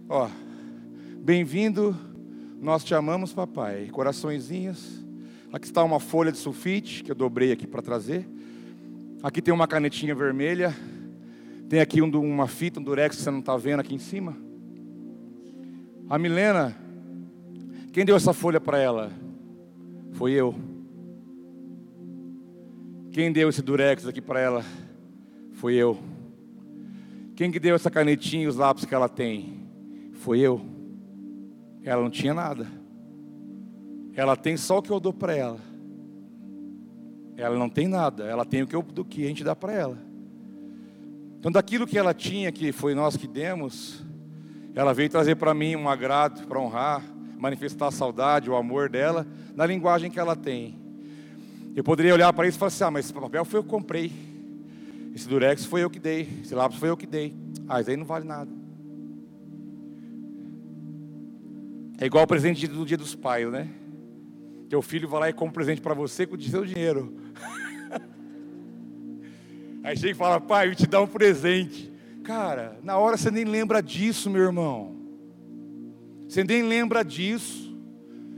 Ó, 0.07 0.29
bem-vindo, 1.17 1.97
nós 2.61 2.83
te 2.83 2.93
amamos, 2.93 3.33
papai. 3.33 3.89
Coraçõezinhos. 3.91 5.00
Aqui 5.53 5.65
está 5.65 5.83
uma 5.83 5.99
folha 5.99 6.31
de 6.31 6.37
sulfite 6.37 7.03
que 7.03 7.11
eu 7.11 7.15
dobrei 7.15 7.51
aqui 7.51 7.67
para 7.67 7.81
trazer. 7.81 8.25
Aqui 9.21 9.41
tem 9.41 9.53
uma 9.53 9.67
canetinha 9.67 10.15
vermelha. 10.15 10.73
Tem 11.67 11.81
aqui 11.81 12.01
um, 12.01 12.09
uma 12.21 12.47
fita, 12.47 12.79
um 12.79 12.83
durex 12.83 13.17
que 13.17 13.21
você 13.21 13.31
não 13.31 13.39
está 13.39 13.57
vendo 13.57 13.81
aqui 13.81 13.93
em 13.93 13.99
cima. 13.99 14.37
A 16.09 16.17
Milena, 16.17 16.75
quem 17.91 18.05
deu 18.05 18.15
essa 18.15 18.31
folha 18.31 18.61
para 18.61 18.79
ela? 18.79 19.11
Foi 20.13 20.31
eu. 20.31 20.55
Quem 23.11 23.29
deu 23.29 23.49
esse 23.49 23.61
durex 23.61 24.07
aqui 24.07 24.21
para 24.21 24.39
ela? 24.39 24.65
Foi 25.53 25.73
eu. 25.75 25.99
Quem 27.35 27.51
que 27.51 27.59
deu 27.59 27.75
essa 27.75 27.91
canetinha 27.91 28.45
e 28.45 28.47
os 28.47 28.55
lápis 28.55 28.85
que 28.85 28.95
ela 28.95 29.09
tem? 29.09 29.67
Foi 30.13 30.39
eu. 30.39 30.61
Ela 31.83 32.01
não 32.01 32.09
tinha 32.09 32.33
nada. 32.33 32.80
Ela 34.13 34.35
tem 34.35 34.57
só 34.57 34.79
o 34.79 34.81
que 34.81 34.91
eu 34.91 34.99
dou 34.99 35.13
para 35.13 35.35
ela. 35.35 35.59
Ela 37.37 37.57
não 37.57 37.69
tem 37.69 37.87
nada. 37.87 38.25
Ela 38.25 38.45
tem 38.45 38.61
o 38.61 38.67
que, 38.67 38.75
eu, 38.75 38.81
do 38.81 39.05
que 39.05 39.23
a 39.23 39.27
gente 39.27 39.43
dá 39.43 39.55
para 39.55 39.73
ela. 39.73 39.97
Então, 41.39 41.51
daquilo 41.51 41.87
que 41.87 41.97
ela 41.97 42.13
tinha, 42.13 42.51
que 42.51 42.71
foi 42.71 42.93
nós 42.93 43.17
que 43.17 43.27
demos, 43.27 44.03
ela 44.75 44.93
veio 44.93 45.09
trazer 45.09 45.35
para 45.35 45.53
mim 45.53 45.75
um 45.75 45.89
agrado, 45.89 46.45
para 46.45 46.59
honrar, 46.59 47.03
manifestar 47.37 47.87
a 47.87 47.91
saudade, 47.91 48.49
o 48.49 48.55
amor 48.55 48.89
dela, 48.89 49.25
na 49.55 49.65
linguagem 49.65 50.11
que 50.11 50.19
ela 50.19 50.35
tem. 50.35 50.79
Eu 51.75 51.83
poderia 51.83 52.13
olhar 52.13 52.31
para 52.33 52.47
isso 52.47 52.57
e 52.57 52.59
falar 52.59 52.67
assim: 52.67 52.83
ah, 52.83 52.91
mas 52.91 53.05
esse 53.05 53.13
papel 53.13 53.43
foi 53.43 53.59
eu 53.59 53.63
que 53.63 53.69
comprei. 53.69 54.11
Esse 55.15 55.27
durex 55.27 55.65
foi 55.65 55.83
eu 55.83 55.89
que 55.89 55.99
dei. 55.99 56.29
Esse 56.43 56.53
lápis 56.53 56.77
foi 56.77 56.89
eu 56.89 56.97
que 56.97 57.07
dei. 57.07 57.33
Ah, 57.67 57.81
isso 57.81 57.89
aí 57.89 57.97
não 57.97 58.05
vale 58.05 58.25
nada. 58.25 58.51
É 61.99 62.05
igual 62.05 62.23
o 62.23 62.27
presente 62.27 62.67
do 62.67 62.85
dia 62.85 62.97
dos 62.97 63.15
pais, 63.15 63.51
né? 63.51 63.69
Teu 64.71 64.81
filho 64.81 65.05
vai 65.05 65.19
lá 65.19 65.29
e 65.29 65.33
compra 65.33 65.49
um 65.49 65.53
presente 65.53 65.81
para 65.81 65.93
você 65.93 66.25
com 66.25 66.37
o 66.37 66.41
seu 66.41 66.63
dinheiro. 66.63 67.13
Aí 69.83 69.97
chega 69.97 70.11
e 70.11 70.15
fala, 70.15 70.39
pai, 70.39 70.69
eu 70.69 70.75
te 70.75 70.87
dar 70.87 71.01
um 71.01 71.07
presente. 71.07 71.91
Cara, 72.23 72.79
na 72.81 72.97
hora 72.97 73.17
você 73.17 73.29
nem 73.29 73.43
lembra 73.43 73.83
disso, 73.83 74.29
meu 74.29 74.43
irmão. 74.43 74.95
Você 76.25 76.45
nem 76.45 76.63
lembra 76.63 77.03
disso. 77.03 77.77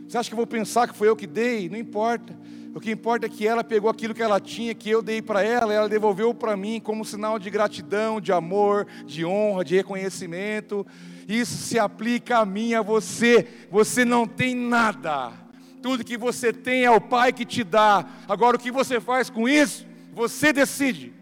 Você 0.07 0.17
acha 0.17 0.27
que 0.27 0.33
eu 0.33 0.37
vou 0.37 0.47
pensar 0.47 0.87
que 0.87 0.95
foi 0.95 1.07
eu 1.07 1.15
que 1.15 1.27
dei? 1.27 1.69
Não 1.69 1.77
importa. 1.77 2.35
O 2.73 2.79
que 2.79 2.89
importa 2.89 3.27
é 3.27 3.29
que 3.29 3.47
ela 3.47 3.63
pegou 3.63 3.87
aquilo 3.87 4.15
que 4.15 4.23
ela 4.23 4.39
tinha, 4.39 4.73
que 4.73 4.89
eu 4.89 5.03
dei 5.03 5.21
para 5.21 5.43
ela, 5.43 5.71
ela 5.71 5.87
devolveu 5.87 6.33
para 6.33 6.57
mim 6.57 6.81
como 6.83 7.05
sinal 7.05 7.37
de 7.37 7.51
gratidão, 7.51 8.19
de 8.19 8.31
amor, 8.31 8.87
de 9.05 9.23
honra, 9.23 9.63
de 9.63 9.75
reconhecimento. 9.75 10.83
Isso 11.27 11.55
se 11.57 11.77
aplica 11.77 12.39
a 12.39 12.45
mim, 12.45 12.73
a 12.73 12.81
você. 12.81 13.47
Você 13.69 14.03
não 14.03 14.25
tem 14.25 14.55
nada. 14.55 15.42
Tudo 15.83 16.03
que 16.03 16.17
você 16.17 16.51
tem 16.51 16.83
é 16.85 16.89
o 16.89 16.99
Pai 16.99 17.31
que 17.31 17.45
te 17.45 17.63
dá. 17.63 18.03
Agora, 18.27 18.55
o 18.55 18.59
que 18.59 18.71
você 18.71 18.99
faz 18.99 19.29
com 19.29 19.47
isso, 19.47 19.85
você 20.13 20.51
decide. 20.51 21.13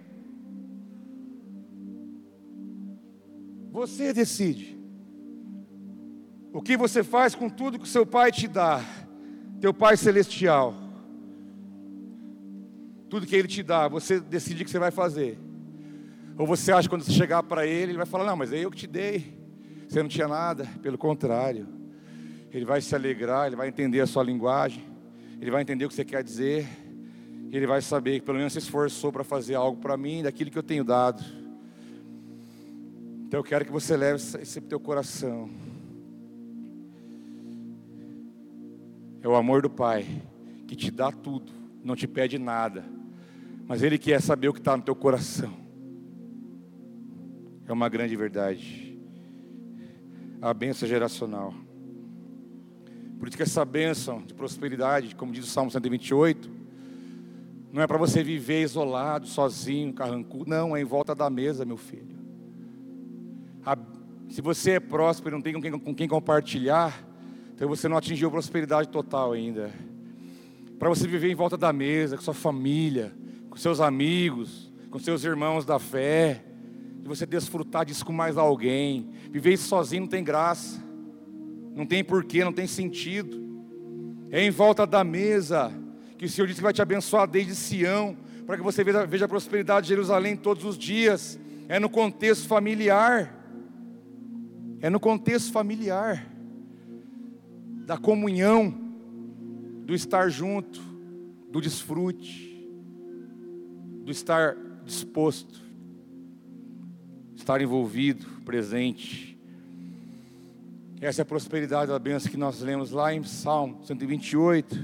Você 3.72 4.14
decide. 4.14 4.80
O 6.54 6.62
que 6.62 6.78
você 6.78 7.04
faz 7.04 7.36
com 7.36 7.50
tudo 7.50 7.78
que 7.78 7.90
seu 7.90 8.06
Pai 8.06 8.32
te 8.32 8.48
dá, 8.48 8.82
teu 9.60 9.74
Pai 9.74 9.98
Celestial 9.98 10.82
tudo 13.12 13.28
que 13.28 13.36
Ele 13.36 13.48
te 13.48 13.62
dá, 13.62 13.90
você 13.90 14.22
decide 14.22 14.62
o 14.62 14.66
que 14.66 14.72
você 14.72 14.80
vai 14.80 14.90
fazer. 14.90 15.38
Ou 16.38 16.48
você 16.48 16.72
acha 16.72 16.84
que 16.84 16.90
quando 16.90 17.04
você 17.04 17.12
chegar 17.12 17.44
para 17.44 17.68
Ele, 17.68 17.92
Ele 17.92 17.98
vai 17.98 18.06
falar: 18.06 18.24
Não, 18.24 18.38
mas 18.38 18.54
é 18.54 18.60
eu 18.60 18.72
que 18.72 18.78
te 18.78 18.88
dei. 18.88 19.38
Você 19.86 20.02
não 20.02 20.08
tinha 20.08 20.30
nada. 20.30 20.66
Pelo 20.82 20.98
contrário, 20.98 21.68
Ele 22.52 22.66
vai 22.66 22.82
se 22.82 22.94
alegrar, 22.94 23.48
Ele 23.48 23.56
vai 23.56 23.68
entender 23.68 24.02
a 24.02 24.08
sua 24.08 24.24
linguagem, 24.24 24.84
Ele 25.40 25.50
vai 25.50 25.62
entender 25.62 25.86
o 25.86 25.90
que 25.90 25.96
você 25.96 26.06
quer 26.06 26.24
dizer, 26.24 26.68
Ele 27.52 27.66
vai 27.66 27.82
saber 27.82 28.20
que 28.20 28.26
pelo 28.26 28.38
menos 28.38 28.54
você 28.54 28.60
esforçou 28.60 29.12
para 29.12 29.24
fazer 29.24 29.56
algo 29.56 29.82
para 29.82 29.96
mim, 29.98 30.24
daquilo 30.24 30.52
que 30.52 30.58
eu 30.58 30.64
tenho 30.64 30.84
dado. 30.84 31.24
Então 33.28 33.40
eu 33.40 33.44
quero 33.44 33.66
que 33.66 33.72
você 33.72 33.96
leve 33.96 34.22
esse 34.42 34.60
teu 34.62 34.80
coração. 34.80 35.50
É 39.22 39.28
o 39.28 39.36
amor 39.36 39.62
do 39.62 39.70
Pai 39.70 40.06
que 40.68 40.76
te 40.76 40.92
dá 40.92 41.12
tudo, 41.12 41.52
não 41.84 41.96
te 41.96 42.08
pede 42.08 42.38
nada 42.38 42.84
mas 43.72 43.84
Ele 43.84 43.98
quer 43.98 44.22
saber 44.22 44.50
o 44.50 44.54
que 44.54 44.60
está 44.60 44.76
no 44.76 44.84
teu 44.84 44.94
coração. 44.94 45.54
É 47.66 47.72
uma 47.72 47.88
grande 47.88 48.18
verdade. 48.18 49.00
A 50.42 50.54
benção 50.54 50.86
geracional. 50.86 51.54
Por 53.22 53.28
isso 53.28 53.38
que 53.38 53.44
essa 53.44 53.64
bênção 53.64 54.24
de 54.26 54.34
prosperidade, 54.34 55.14
como 55.16 55.32
diz 55.32 55.46
o 55.46 55.48
Salmo 55.48 55.70
128, 55.70 56.50
não 57.72 57.80
é 57.80 57.86
para 57.86 57.96
você 58.00 58.24
viver 58.24 58.64
isolado, 58.64 59.28
sozinho, 59.28 59.94
carrancudo. 59.94 60.50
Não, 60.50 60.76
é 60.76 60.82
em 60.82 60.84
volta 60.84 61.14
da 61.14 61.30
mesa, 61.30 61.64
meu 61.64 61.78
filho. 61.78 62.18
A, 63.64 63.78
se 64.28 64.42
você 64.42 64.72
é 64.72 64.80
próspero 64.80 65.36
e 65.36 65.38
não 65.38 65.42
tem 65.44 65.54
com 65.54 65.62
quem, 65.62 65.72
com 65.72 65.94
quem 65.94 66.08
compartilhar, 66.08 67.00
então 67.54 67.70
você 67.70 67.88
não 67.88 67.96
atingiu 67.96 68.28
a 68.28 68.32
prosperidade 68.32 68.90
total 68.90 69.34
ainda. 69.34 69.72
Para 70.80 70.90
você 70.90 71.08
viver 71.08 71.30
em 71.30 71.36
volta 71.36 71.56
da 71.56 71.72
mesa, 71.72 72.18
com 72.18 72.24
sua 72.24 72.34
família, 72.34 73.14
com 73.52 73.56
seus 73.56 73.80
amigos, 73.80 74.74
com 74.90 74.98
seus 74.98 75.24
irmãos 75.24 75.64
da 75.64 75.78
fé, 75.78 76.44
de 77.00 77.08
você 77.08 77.28
desfrutar 77.28 77.86
disso 77.86 78.04
com 78.04 78.12
mais 78.12 78.36
alguém. 78.36 79.12
Viver 79.30 79.54
isso 79.54 79.68
sozinho 79.68 80.02
não 80.02 80.10
tem 80.10 80.24
graça, 80.24 80.82
não 81.76 81.86
tem 81.86 82.04
porquê, 82.04 82.44
não 82.44 82.54
tem 82.54 82.68
sentido. 82.68 83.40
É 84.30 84.44
em 84.44 84.50
volta 84.50 84.86
da 84.86 85.04
mesa 85.04 85.72
que 86.18 86.26
o 86.26 86.30
Senhor 86.30 86.48
disse 86.48 86.60
que 86.60 86.64
vai 86.64 86.74
te 86.74 86.82
abençoar 86.82 87.28
desde 87.28 87.56
Sião, 87.56 88.16
para 88.46 88.58
que 88.58 88.64
você 88.64 88.84
veja, 88.84 89.06
veja 89.06 89.26
a 89.26 89.30
prosperidade 89.30 89.88
de 89.88 89.90
Jerusalém 89.90 90.36
todos 90.36 90.64
os 90.66 90.78
dias. 90.78 91.40
É 91.68 91.80
no 91.80 91.90
contexto 91.90 92.48
familiar, 92.48 93.34
é 94.82 94.90
no 94.90 95.00
contexto 95.00 95.52
familiar, 95.52 96.28
da 97.86 97.98
comunhão, 97.98 98.74
do 99.86 99.94
estar 99.94 100.30
junto, 100.30 100.82
do 101.50 101.60
desfrute 101.60 102.52
do 104.04 104.12
estar 104.12 104.58
disposto, 104.84 105.62
estar 107.36 107.62
envolvido, 107.62 108.26
presente. 108.44 109.31
Essa 111.02 111.22
é 111.22 111.24
a 111.24 111.26
prosperidade 111.26 111.90
da 111.90 111.98
bênção 111.98 112.30
que 112.30 112.38
nós 112.38 112.62
lemos 112.62 112.92
lá 112.92 113.12
em 113.12 113.24
Salmo 113.24 113.80
128. 113.84 114.80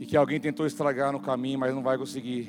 E 0.00 0.06
que 0.06 0.16
alguém 0.16 0.40
tentou 0.40 0.64
estragar 0.64 1.12
no 1.12 1.20
caminho, 1.20 1.58
mas 1.58 1.74
não 1.74 1.82
vai 1.82 1.98
conseguir. 1.98 2.48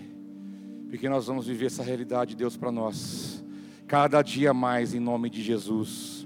Porque 0.89 1.09
nós 1.09 1.27
vamos 1.27 1.47
viver 1.47 1.65
essa 1.65 1.83
realidade 1.83 2.29
de 2.29 2.37
Deus 2.37 2.55
para 2.55 2.71
nós. 2.71 3.43
Cada 3.87 4.21
dia 4.21 4.53
mais 4.53 4.93
em 4.93 5.01
nome 5.01 5.29
de 5.29 5.43
Jesus. 5.43 6.25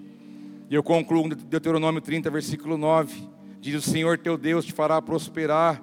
E 0.69 0.75
eu 0.75 0.83
concluo 0.83 1.27
Deuteronômio 1.27 1.99
30, 1.99 2.29
versículo 2.29 2.77
9. 2.77 3.27
Diz 3.59 3.73
o 3.73 3.89
Senhor 3.89 4.19
teu 4.19 4.37
Deus 4.37 4.63
te 4.63 4.71
fará 4.71 5.01
prosperar 5.01 5.81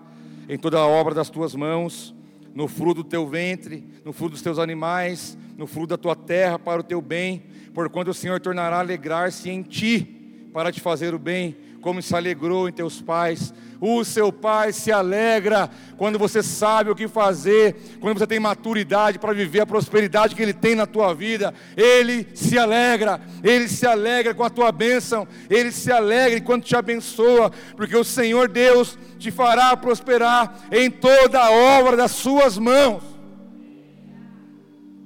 em 0.49 0.57
toda 0.57 0.79
a 0.79 0.87
obra 0.87 1.13
das 1.13 1.29
tuas 1.29 1.57
mãos, 1.57 2.15
no 2.55 2.69
fruto 2.69 3.03
do 3.03 3.09
teu 3.09 3.27
ventre, 3.27 3.85
no 4.05 4.13
fruto 4.13 4.35
dos 4.35 4.43
teus 4.43 4.61
animais, 4.61 5.37
no 5.57 5.67
fruto 5.67 5.89
da 5.89 5.99
tua 5.99 6.15
terra 6.15 6.57
para 6.57 6.81
o 6.81 6.85
teu 6.85 7.03
bem, 7.03 7.43
porquanto 7.75 8.11
o 8.11 8.15
Senhor 8.15 8.41
tornará 8.41 8.77
a 8.77 8.81
alegrar-se 8.81 9.51
em 9.51 9.63
ti 9.63 10.49
para 10.53 10.73
te 10.73 10.81
fazer 10.81 11.15
o 11.15 11.19
bem, 11.19 11.57
como 11.81 12.03
se 12.03 12.15
alegrou 12.15 12.69
em 12.69 12.73
teus 12.73 13.01
pais. 13.01 13.55
O 13.81 14.05
seu 14.05 14.31
pai 14.31 14.73
se 14.73 14.93
alegra 14.93 15.71
quando 15.97 16.19
você 16.19 16.43
sabe 16.43 16.91
o 16.91 16.95
que 16.95 17.09
fazer, 17.09 17.75
quando 17.99 18.19
você 18.19 18.27
tem 18.27 18.39
maturidade 18.39 19.19
para 19.19 19.33
viver 19.33 19.61
a 19.61 19.67
prosperidade 19.67 20.35
que 20.35 20.43
ele 20.43 20.53
tem 20.53 20.75
na 20.75 20.87
tua 20.87 21.15
vida. 21.15 21.55
Ele 21.75 22.29
se 22.35 22.59
alegra, 22.59 23.19
ele 23.43 23.69
se 23.69 23.87
alegra 23.87 24.35
com 24.35 24.45
a 24.45 24.51
tua 24.51 24.71
bênção, 24.71 25.27
ele 25.49 25.73
se 25.73 25.91
alegra 25.91 26.39
enquanto 26.39 26.65
te 26.65 26.77
abençoa, 26.77 27.51
porque 27.75 27.97
o 27.97 28.05
Senhor 28.05 28.49
Deus 28.49 28.99
te 29.19 29.31
fará 29.31 29.75
prosperar 29.77 30.67
em 30.71 30.91
toda 30.91 31.41
a 31.41 31.51
obra 31.51 31.97
das 31.97 32.11
suas 32.11 32.59
mãos. 32.59 33.03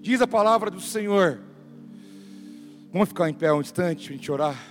Diz 0.00 0.20
a 0.20 0.26
palavra 0.26 0.70
do 0.70 0.80
Senhor. 0.80 1.53
Vamos 2.94 3.08
ficar 3.08 3.28
em 3.28 3.34
pé 3.34 3.52
um 3.52 3.60
instante 3.60 4.04
para 4.04 4.14
a 4.14 4.16
gente 4.16 4.30
orar. 4.30 4.66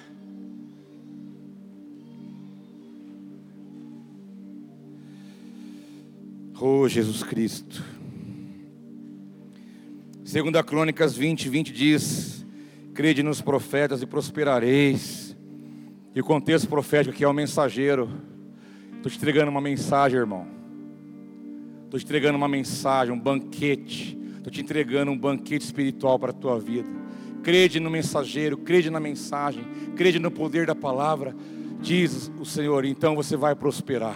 Oh, 6.57 6.87
Jesus 6.87 7.21
Cristo. 7.21 7.83
Segunda 10.23 10.63
Crônicas 10.63 11.17
20, 11.17 11.49
20 11.49 11.73
diz: 11.73 12.45
Crede 12.93 13.21
nos 13.21 13.41
profetas 13.41 14.01
e 14.01 14.05
prosperareis. 14.05 15.35
E 16.15 16.21
o 16.21 16.23
contexto 16.23 16.69
profético 16.69 17.13
aqui 17.13 17.25
é 17.25 17.27
o 17.27 17.33
mensageiro. 17.33 18.09
Estou 18.95 19.11
te 19.11 19.17
entregando 19.17 19.51
uma 19.51 19.59
mensagem, 19.59 20.17
irmão. 20.17 20.47
Estou 21.83 21.99
te 21.99 22.05
entregando 22.05 22.37
uma 22.37 22.47
mensagem, 22.47 23.13
um 23.13 23.19
banquete. 23.19 24.17
Estou 24.37 24.49
te 24.49 24.61
entregando 24.61 25.11
um 25.11 25.17
banquete 25.17 25.65
espiritual 25.65 26.17
para 26.17 26.29
a 26.29 26.33
tua 26.33 26.57
vida. 26.57 27.02
Crede 27.43 27.79
no 27.79 27.89
mensageiro, 27.89 28.57
crede 28.57 28.89
na 28.89 28.99
mensagem, 28.99 29.63
crede 29.95 30.17
no 30.17 30.31
poder 30.31 30.65
da 30.65 30.73
palavra. 30.73 31.35
Diz 31.81 32.31
o 32.39 32.45
Senhor, 32.45 32.85
então 32.85 33.15
você 33.15 33.35
vai 33.35 33.53
prosperar 33.53 34.15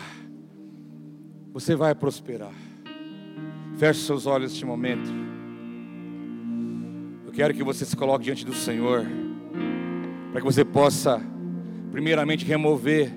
você 1.58 1.76
vai 1.76 1.96
prosperar. 1.96 2.54
Feche 3.78 4.02
seus 4.02 4.28
olhos 4.28 4.52
neste 4.52 4.64
momento. 4.64 5.10
Eu 7.26 7.32
quero 7.32 7.52
que 7.52 7.64
você 7.64 7.84
se 7.84 7.98
coloque 7.98 8.26
diante 8.26 8.46
do 8.46 8.54
Senhor, 8.54 9.04
para 10.32 10.40
que 10.40 10.46
você 10.46 10.64
possa, 10.64 11.20
primeiramente, 11.92 12.46
remover 12.46 13.12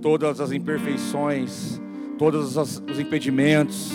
todas 0.00 0.40
as 0.40 0.52
imperfeições, 0.52 1.80
todos 2.16 2.56
os 2.56 3.00
impedimentos 3.00 3.90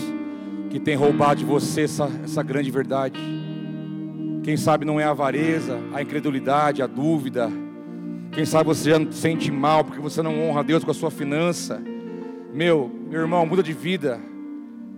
que 0.69 0.77
tem 0.77 0.97
roubado 0.97 1.39
de 1.39 1.45
você 1.45 1.83
essa, 1.83 2.11
essa 2.25 2.43
grande 2.43 2.69
verdade. 2.69 3.17
Quem 4.43 4.57
sabe 4.57 4.85
não 4.85 4.99
é 4.99 5.03
a 5.03 5.11
avareza, 5.11 5.79
a 5.93 6.01
incredulidade, 6.01 6.81
a 6.81 6.87
dúvida. 6.87 7.49
Quem 8.31 8.43
sabe 8.43 8.65
você 8.65 8.89
já 8.89 8.99
se 9.11 9.13
sente 9.13 9.51
mal 9.51 9.83
porque 9.83 10.01
você 10.01 10.21
não 10.21 10.41
honra 10.41 10.61
a 10.61 10.63
Deus 10.63 10.83
com 10.83 10.89
a 10.89 10.95
sua 10.95 11.11
finança. 11.11 11.81
Meu, 12.51 12.91
meu 13.07 13.21
irmão, 13.21 13.45
muda 13.45 13.61
de 13.61 13.71
vida. 13.71 14.19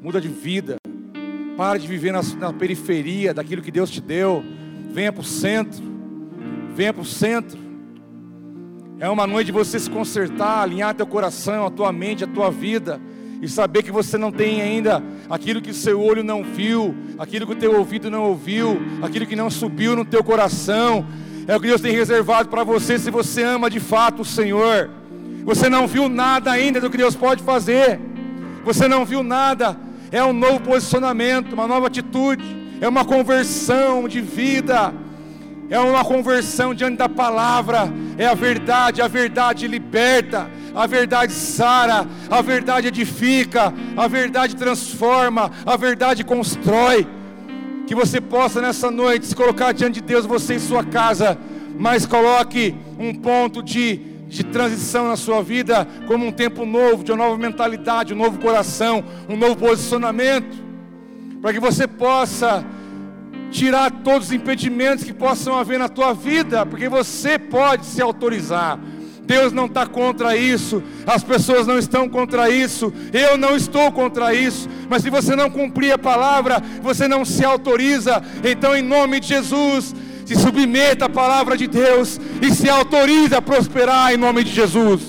Muda 0.02 0.22
de 0.22 0.30
vida. 0.30 0.78
Para 1.58 1.78
de 1.78 1.88
viver 1.88 2.14
na, 2.14 2.22
na 2.39 2.54
periferia 2.54 3.34
daquilo 3.34 3.62
que 3.62 3.72
Deus 3.72 3.89
te 3.89 4.00
deu. 4.00 4.41
Venha 4.91 5.12
para 5.12 5.22
o 5.22 5.26
centro. 5.26 5.84
Venha 6.74 6.94
para 6.94 7.02
o 7.02 7.06
centro. 7.06 7.60
É 9.00 9.10
uma 9.10 9.28
noite 9.28 9.48
de 9.48 9.52
você 9.52 9.78
se 9.78 9.89
consertar, 9.89 10.62
alinhar 10.62 10.96
teu 10.96 11.06
coração, 11.06 11.66
a 11.66 11.70
tua 11.70 11.91
mente, 11.91 12.24
a 12.24 12.28
tua 12.28 12.50
vida. 12.50 13.02
E 13.44 13.50
saber 13.50 13.84
que 13.84 13.91
você 13.91 14.18
não 14.18 14.32
tem 14.32 14.62
ainda 14.62 15.04
aquilo 15.30 15.62
que 15.62 15.72
o 15.72 15.74
seu 15.74 16.00
olho 16.00 16.24
não 16.24 16.46
viu, 16.46 16.96
aquilo 17.20 17.46
que 17.46 17.52
o 17.52 17.58
teu 17.58 17.78
ouvido 17.78 18.10
não 18.10 18.24
ouviu, 18.24 18.82
aquilo 19.02 19.26
que 19.26 19.36
não 19.36 19.50
subiu 19.50 19.98
no 19.98 20.06
teu 20.06 20.24
coração. 20.24 21.06
É 21.46 21.54
o 21.54 21.60
que 21.60 21.68
Deus 21.68 21.82
tem 21.82 21.91
reservado 21.91 22.48
para 22.48 22.64
você 22.64 22.98
se 22.98 23.12
você 23.12 23.44
ama 23.44 23.70
de 23.70 23.82
fato 23.82 24.22
o 24.22 24.26
Senhor. 24.26 24.89
Você 25.44 25.68
não 25.68 25.88
viu 25.88 26.08
nada 26.08 26.52
ainda 26.52 26.80
do 26.80 26.89
que 26.89 26.96
Deus 26.96 27.18
pode 27.18 27.44
fazer. 27.44 28.00
Você 28.64 28.88
não 28.88 29.04
viu 29.04 29.22
nada. 29.22 29.76
É 30.10 30.24
um 30.24 30.32
novo 30.32 30.62
posicionamento, 30.62 31.52
uma 31.52 31.68
nova 31.68 31.88
atitude, 31.88 32.46
é 32.80 32.88
uma 32.88 33.04
conversão 33.04 34.08
de 34.08 34.22
vida. 34.22 34.94
É 35.70 35.80
uma 35.80 36.06
conversão 36.06 36.74
diante 36.74 36.98
da 36.98 37.10
palavra, 37.10 37.91
é 38.18 38.26
a 38.26 38.34
verdade, 38.34 39.02
a 39.02 39.08
verdade 39.08 39.68
liberta, 39.68 40.48
a 40.74 40.88
verdade 40.88 41.34
sara, 41.34 42.08
a 42.30 42.42
verdade 42.42 42.88
edifica, 42.88 43.74
a 43.96 44.08
verdade 44.08 44.56
transforma, 44.56 45.52
a 45.66 45.78
verdade 45.78 46.24
constrói. 46.24 47.08
Que 47.86 47.94
você 47.94 48.22
possa 48.22 48.62
nessa 48.62 48.90
noite 48.90 49.26
se 49.26 49.36
colocar 49.36 49.72
diante 49.74 49.96
de 49.96 50.02
Deus, 50.02 50.26
você 50.26 50.56
em 50.56 50.60
sua 50.60 50.84
casa, 50.84 51.38
mas 51.78 52.06
coloque 52.06 52.74
um 52.98 53.14
ponto 53.14 53.62
de 53.62 54.14
de 54.34 54.44
transição 54.44 55.08
na 55.08 55.16
sua 55.16 55.44
vida, 55.44 55.88
como 56.08 56.26
um 56.26 56.32
tempo 56.32 56.66
novo, 56.66 57.04
de 57.04 57.12
uma 57.12 57.24
nova 57.24 57.38
mentalidade, 57.38 58.16
um 58.16 58.18
novo 58.18 58.40
coração, 58.40 59.04
um 59.30 59.38
novo 59.38 59.56
posicionamento, 59.56 60.58
para 61.40 61.54
que 61.54 61.60
você 61.60 61.88
possa 61.88 62.66
tirar 63.52 63.92
todos 63.92 64.30
os 64.30 64.34
impedimentos 64.34 65.04
que 65.04 65.14
possam 65.14 65.56
haver 65.56 65.78
na 65.78 65.88
tua 65.88 66.14
vida, 66.14 66.66
porque 66.66 66.90
você 66.90 67.38
pode 67.38 67.86
se 67.86 68.02
autorizar. 68.02 68.80
Deus 69.26 69.54
não 69.54 69.66
está 69.66 69.86
contra 69.86 70.36
isso, 70.36 70.84
as 71.08 71.24
pessoas 71.24 71.66
não 71.66 71.80
estão 71.80 72.10
contra 72.10 72.50
isso, 72.50 72.94
eu 73.14 73.38
não 73.38 73.56
estou 73.56 73.92
contra 73.92 74.34
isso, 74.34 74.68
mas 74.90 75.02
se 75.02 75.10
você 75.10 75.36
não 75.36 75.50
cumprir 75.50 75.94
a 75.94 75.98
palavra, 75.98 76.62
você 76.82 77.08
não 77.08 77.24
se 77.24 77.44
autoriza, 77.44 78.22
então 78.44 78.76
em 78.76 78.82
nome 78.82 79.20
de 79.22 79.28
Jesus, 79.28 79.96
se 80.26 80.36
submeta 80.36 81.06
à 81.06 81.10
palavra 81.10 81.56
de 81.56 81.68
Deus 81.68 82.20
e 82.42 82.52
se 82.54 82.70
autorize 82.70 83.34
a 83.34 83.42
prosperar 83.42 84.14
em 84.14 84.18
nome 84.18 84.44
de 84.44 84.52
Jesus. 84.52 85.02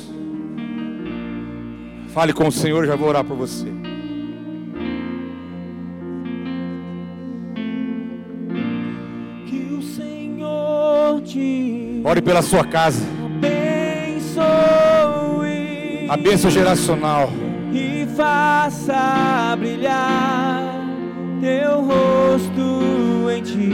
Fale 2.12 2.32
com 2.32 2.46
o 2.46 2.52
Senhor, 2.52 2.86
já 2.86 2.94
vou 2.94 3.08
orar 3.08 3.24
por 3.24 3.36
você. 3.36 3.66
Que 9.46 9.76
o 9.76 9.82
Senhor 9.82 11.20
te 11.22 12.00
Ore 12.04 12.22
pela 12.22 12.42
sua 12.42 12.64
casa. 12.64 13.23
A 16.14 16.16
bênção 16.16 16.48
geracional. 16.48 17.28
e 17.72 18.06
faça 18.16 19.56
brilhar 19.58 20.62
teu 21.40 21.80
rosto 21.80 23.28
em 23.36 23.42
ti, 23.42 23.72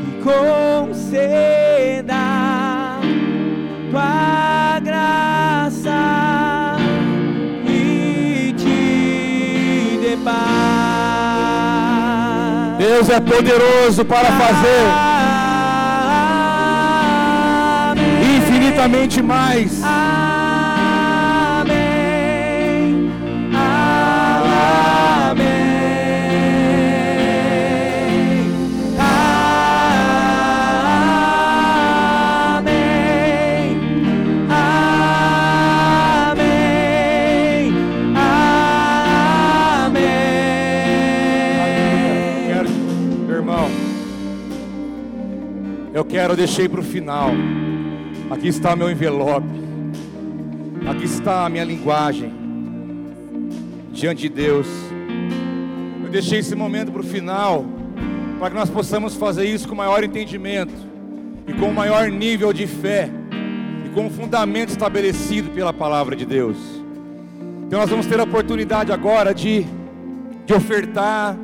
que 0.00 0.22
conceda 0.22 2.14
tua 3.90 4.78
graça 4.84 6.76
e 7.66 8.54
te 8.56 9.98
dê 10.00 10.16
paz. 10.22 10.38
Deus 12.78 13.08
é 13.10 13.18
poderoso 13.18 14.04
para 14.04 14.30
fazer 14.30 14.86
infinitamente 18.36 19.20
mais. 19.20 19.73
Quero, 46.14 46.34
eu 46.34 46.36
deixei 46.36 46.68
para 46.68 46.78
o 46.78 46.84
final. 46.84 47.30
Aqui 48.30 48.46
está 48.46 48.76
meu 48.76 48.88
envelope. 48.88 49.48
Aqui 50.88 51.06
está 51.06 51.44
a 51.44 51.48
minha 51.48 51.64
linguagem 51.64 52.32
diante 53.92 54.22
de 54.22 54.28
Deus. 54.28 54.68
Eu 56.04 56.08
deixei 56.10 56.38
esse 56.38 56.54
momento 56.54 56.92
para 56.92 57.00
o 57.00 57.04
final, 57.04 57.64
para 58.38 58.50
que 58.50 58.54
nós 58.54 58.70
possamos 58.70 59.16
fazer 59.16 59.44
isso 59.46 59.66
com 59.66 59.74
maior 59.74 60.04
entendimento 60.04 60.72
e 61.48 61.52
com 61.54 61.72
maior 61.72 62.08
nível 62.08 62.52
de 62.52 62.68
fé 62.68 63.10
e 63.84 63.88
com 63.88 64.06
um 64.06 64.10
fundamento 64.10 64.68
estabelecido 64.68 65.50
pela 65.50 65.72
palavra 65.72 66.14
de 66.14 66.24
Deus. 66.24 66.56
Então 67.66 67.80
nós 67.80 67.90
vamos 67.90 68.06
ter 68.06 68.20
a 68.20 68.22
oportunidade 68.22 68.92
agora 68.92 69.34
de, 69.34 69.66
de 70.46 70.54
ofertar. 70.54 71.36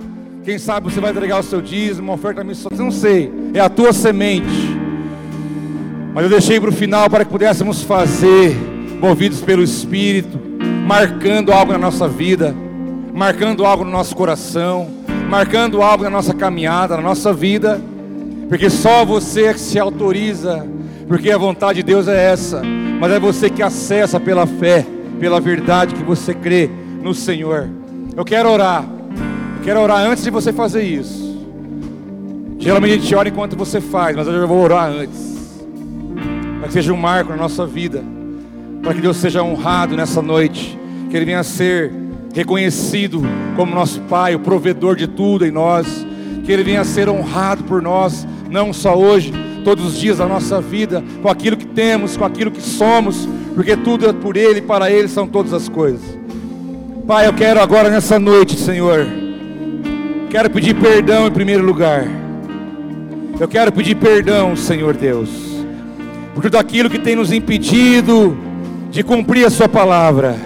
Quem 0.45 0.59
sabe 0.59 0.93
você 0.93 1.01
vai 1.01 1.11
entregar 1.11 1.41
o 1.41 1.43
seu 1.43 1.61
dízimo, 1.61 2.07
uma 2.07 2.15
oferta 2.15 2.45
missionária, 2.45 2.85
não 2.85 2.93
sei, 2.93 3.40
é 3.53 3.61
a 3.61 3.69
tua 3.69 3.93
semente. 3.93 4.79
Mas 6.15 6.25
eu 6.25 6.31
deixei 6.31 6.61
para 6.61 6.71
o 6.71 6.73
final 6.73 7.09
para 7.09 7.25
que 7.25 7.31
pudéssemos 7.31 7.83
fazer 7.83 8.57
movidos 9.01 9.41
pelo 9.41 9.63
Espírito, 9.63 10.39
marcando 10.87 11.53
algo 11.53 11.73
na 11.73 11.79
nossa 11.79 12.09
vida, 12.09 12.55
marcando 13.15 13.65
algo 13.65 13.85
no 13.85 13.91
nosso 13.91 14.15
coração, 14.15 14.89
marcando 15.29 15.83
algo 15.83 16.05
na 16.05 16.11
nossa 16.11 16.35
caminhada, 16.35 16.97
na 16.97 17.03
nossa 17.03 17.33
vida, 17.33 17.81
porque 18.49 18.69
só 18.69 19.05
você 19.05 19.45
é 19.45 19.55
que 19.55 19.61
se 19.61 19.79
autoriza, 19.79 20.67
porque 21.07 21.31
a 21.31 21.39
vontade 21.39 21.77
de 21.77 21.85
Deus 21.85 22.09
é 22.09 22.33
essa, 22.33 22.63
mas 22.99 23.13
é 23.13 23.21
você 23.21 23.49
que 23.49 23.63
acessa 23.63 24.19
pela 24.19 24.47
fé, 24.47 24.85
pela 25.21 25.41
verdade 25.41 25.95
que 25.95 26.03
você 26.03 26.35
crê 26.35 26.69
no 27.01 27.15
Senhor. 27.15 27.69
Eu 28.17 28.25
quero 28.25 28.51
orar, 28.51 28.85
eu 29.59 29.65
quero 29.65 29.81
orar 29.81 30.01
antes 30.01 30.25
de 30.25 30.31
você 30.31 30.53
fazer 30.53 30.83
isso. 30.83 31.30
Geralmente 32.61 32.93
a 32.93 32.99
gente 32.99 33.15
ora 33.15 33.29
enquanto 33.31 33.57
você 33.57 33.81
faz, 33.81 34.15
mas 34.15 34.29
eu 34.29 34.47
vou 34.47 34.63
orar 34.63 34.91
antes. 34.91 35.65
Para 36.59 36.69
que 36.69 36.75
seja 36.75 36.93
um 36.93 36.97
marco 36.97 37.31
na 37.31 37.37
nossa 37.37 37.67
vida. 37.67 38.05
Para 38.83 38.93
que 38.93 39.01
Deus 39.01 39.17
seja 39.17 39.43
honrado 39.43 39.97
nessa 39.97 40.21
noite. 40.21 40.79
Que 41.09 41.17
Ele 41.17 41.25
venha 41.25 41.41
a 41.41 41.43
ser 41.43 41.91
reconhecido 42.35 43.23
como 43.57 43.75
nosso 43.75 44.03
Pai, 44.03 44.35
o 44.35 44.41
provedor 44.41 44.95
de 44.95 45.07
tudo 45.07 45.47
em 45.47 45.51
nós. 45.51 46.07
Que 46.45 46.53
Ele 46.53 46.63
venha 46.63 46.83
a 46.83 46.85
ser 46.85 47.09
honrado 47.09 47.65
por 47.65 47.81
nós, 47.81 48.29
não 48.51 48.75
só 48.75 48.95
hoje, 48.95 49.33
todos 49.65 49.87
os 49.87 49.99
dias 49.99 50.19
da 50.19 50.27
nossa 50.27 50.61
vida, 50.61 51.03
com 51.23 51.31
aquilo 51.31 51.57
que 51.57 51.67
temos, 51.67 52.15
com 52.15 52.27
aquilo 52.27 52.51
que 52.51 52.61
somos, 52.61 53.27
porque 53.55 53.75
tudo 53.75 54.07
é 54.07 54.13
por 54.13 54.37
Ele 54.37 54.59
e 54.59 54.63
para 54.63 54.91
Ele 54.91 55.09
são 55.09 55.27
todas 55.27 55.55
as 55.55 55.67
coisas. 55.67 56.03
Pai, 57.07 57.27
eu 57.27 57.33
quero 57.33 57.59
agora 57.59 57.89
nessa 57.89 58.19
noite, 58.19 58.55
Senhor, 58.59 59.07
quero 60.29 60.51
pedir 60.51 60.75
perdão 60.75 61.27
em 61.27 61.31
primeiro 61.31 61.65
lugar. 61.65 62.20
Eu 63.41 63.49
quero 63.49 63.73
pedir 63.73 63.95
perdão, 63.95 64.55
Senhor 64.55 64.95
Deus, 64.95 65.31
por 66.35 66.43
tudo 66.43 66.59
aquilo 66.59 66.91
que 66.91 66.99
tem 66.99 67.17
nos 67.17 67.33
impedido 67.33 68.37
de 68.91 69.03
cumprir 69.03 69.47
a 69.47 69.51
Sua 69.51 69.67
palavra. 69.67 70.37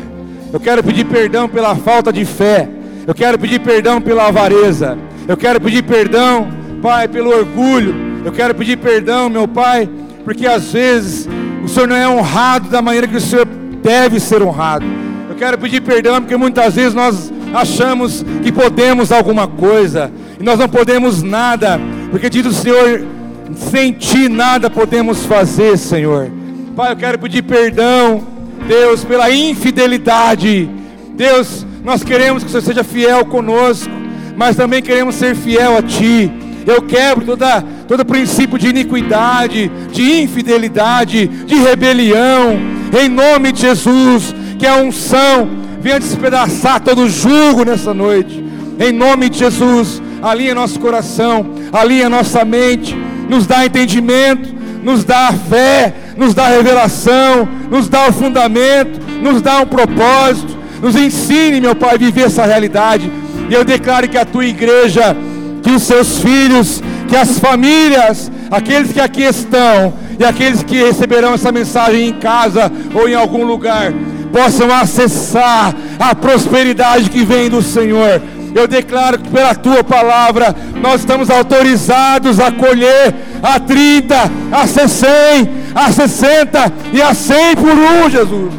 Eu 0.53 0.61
quero 0.61 0.81
pedir 0.81 1.05
perdão 1.05 1.49
pela 1.49 1.75
falta 1.75 2.13
de 2.13 2.25
fé. 2.25 2.69
Eu 3.05 3.13
quero 3.13 3.37
pedir 3.37 3.59
perdão 3.59 4.01
pela 4.01 4.29
avareza. 4.29 4.97
Eu 5.27 5.37
quero 5.37 5.61
pedir 5.61 5.83
perdão, 5.83 6.47
Pai, 6.81 7.09
pelo 7.09 7.37
orgulho. 7.37 7.93
Eu 8.25 8.31
quero 8.31 8.55
pedir 8.55 8.77
perdão, 8.77 9.29
meu 9.29 9.49
Pai, 9.49 9.91
porque 10.25 10.47
às 10.47 10.73
vezes 10.73 11.29
o 11.65 11.69
Senhor 11.69 11.89
não 11.89 11.97
é 11.97 12.09
honrado 12.09 12.69
da 12.69 12.81
maneira 12.81 13.09
que 13.09 13.17
o 13.17 13.21
Senhor 13.21 13.45
deve 13.83 14.21
ser 14.21 14.41
honrado. 14.41 14.87
Eu 15.29 15.35
quero 15.35 15.59
pedir 15.59 15.83
perdão 15.83 16.21
porque 16.21 16.37
muitas 16.37 16.77
vezes 16.77 16.95
nós 16.95 17.33
achamos 17.53 18.25
que 18.45 18.53
podemos 18.53 19.11
alguma 19.11 19.49
coisa 19.49 20.13
e 20.39 20.45
nós 20.45 20.61
não 20.61 20.69
podemos 20.69 21.25
nada, 21.25 21.81
porque 22.15 22.31
diz 22.31 22.47
o 22.47 22.53
Senhor, 22.53 23.05
sem 23.57 23.91
ti 23.91 24.29
nada 24.29 24.71
podemos 24.71 25.27
fazer, 25.27 25.77
Senhor. 25.77 26.31
Pai, 26.77 26.93
eu 26.93 26.97
quero 26.97 27.19
pedir 27.19 27.43
perdão, 27.43 28.23
Deus, 28.69 29.05
pela 29.05 29.33
infidelidade. 29.33 30.71
Deus, 31.17 31.67
nós 31.83 32.05
queremos 32.05 32.45
que 32.45 32.49
o 32.49 32.53
Senhor 32.53 32.63
seja 32.63 32.85
fiel 32.85 33.25
conosco, 33.25 33.91
mas 34.37 34.55
também 34.55 34.81
queremos 34.81 35.17
ser 35.17 35.35
fiel 35.35 35.77
a 35.77 35.83
Ti. 35.83 36.31
Eu 36.65 36.83
quebro 36.83 37.27
toda, 37.27 37.61
todo 37.89 38.05
princípio 38.05 38.61
de 38.61 38.69
iniquidade, 38.69 39.69
de 39.91 40.21
infidelidade, 40.23 41.27
de 41.27 41.57
rebelião, 41.57 42.57
em 42.97 43.09
nome 43.09 43.51
de 43.51 43.63
Jesus, 43.63 44.33
que 44.57 44.69
a 44.69 44.77
unção 44.77 45.51
venha 45.81 45.99
despedaçar 45.99 46.81
todo 46.81 47.09
jugo 47.09 47.65
nessa 47.65 47.93
noite, 47.93 48.41
em 48.79 48.93
nome 48.93 49.29
de 49.29 49.41
Jesus, 49.41 50.01
alinha 50.25 50.55
nosso 50.55 50.81
coração, 50.81 51.47
alinha 51.71 52.09
nossa 52.09 52.45
mente, 52.45 52.97
nos 53.29 53.47
dá 53.47 53.67
entendimento, 53.67 54.55
nos 54.83 55.05
dá 55.05 55.31
fé, 55.51 55.93
nos 56.17 56.33
dá 56.33 56.47
revelação, 56.49 57.47
nos 57.71 57.89
dá 57.89 58.09
o 58.09 58.13
fundamento, 58.13 59.01
nos 59.23 59.43
dá 59.43 59.61
um 59.61 59.67
propósito, 59.67 60.57
nos 60.81 60.97
ensine, 60.97 61.61
meu 61.61 61.75
Pai, 61.75 61.95
a 61.95 61.99
viver 61.99 62.23
essa 62.23 62.45
realidade. 62.45 63.11
E 63.51 63.55
eu 63.55 63.65
declaro 63.65 64.09
que 64.09 64.17
a 64.17 64.25
tua 64.25 64.47
igreja, 64.47 65.15
que 65.63 65.71
os 65.71 65.83
seus 65.83 66.19
filhos, 66.19 66.83
que 67.07 67.17
as 67.17 67.39
famílias, 67.39 68.33
aqueles 68.51 68.93
que 68.93 69.01
aqui 69.01 69.23
estão 69.23 69.93
e 70.19 70.25
aqueles 70.25 70.63
que 70.63 70.83
receberão 70.83 71.35
essa 71.35 71.53
mensagem 71.53 72.09
em 72.09 72.15
casa 72.15 72.73
ou 72.95 73.09
em 73.09 73.15
algum 73.15 73.45
lugar, 73.45 73.93
possam 74.33 74.73
acessar 74.75 75.75
a 75.99 76.13
prosperidade 76.13 77.09
que 77.09 77.25
vem 77.25 77.49
do 77.49 77.63
Senhor. 77.63 78.21
Eu 78.55 78.69
declaro 78.69 79.19
que 79.19 79.29
pela 79.31 79.55
tua 79.55 79.83
palavra 79.83 80.55
nós 80.81 81.01
estamos 81.01 81.29
autorizados 81.29 82.39
a 82.39 82.53
colher 82.53 83.13
a 83.43 83.59
30, 83.59 84.15
a 84.53 84.67
60, 84.67 85.51
a 85.75 85.91
60 85.91 86.73
e 86.93 87.03
a 87.03 87.13
100 87.13 87.57
por 87.57 87.73
um, 87.73 88.09
Jesus. 88.09 88.53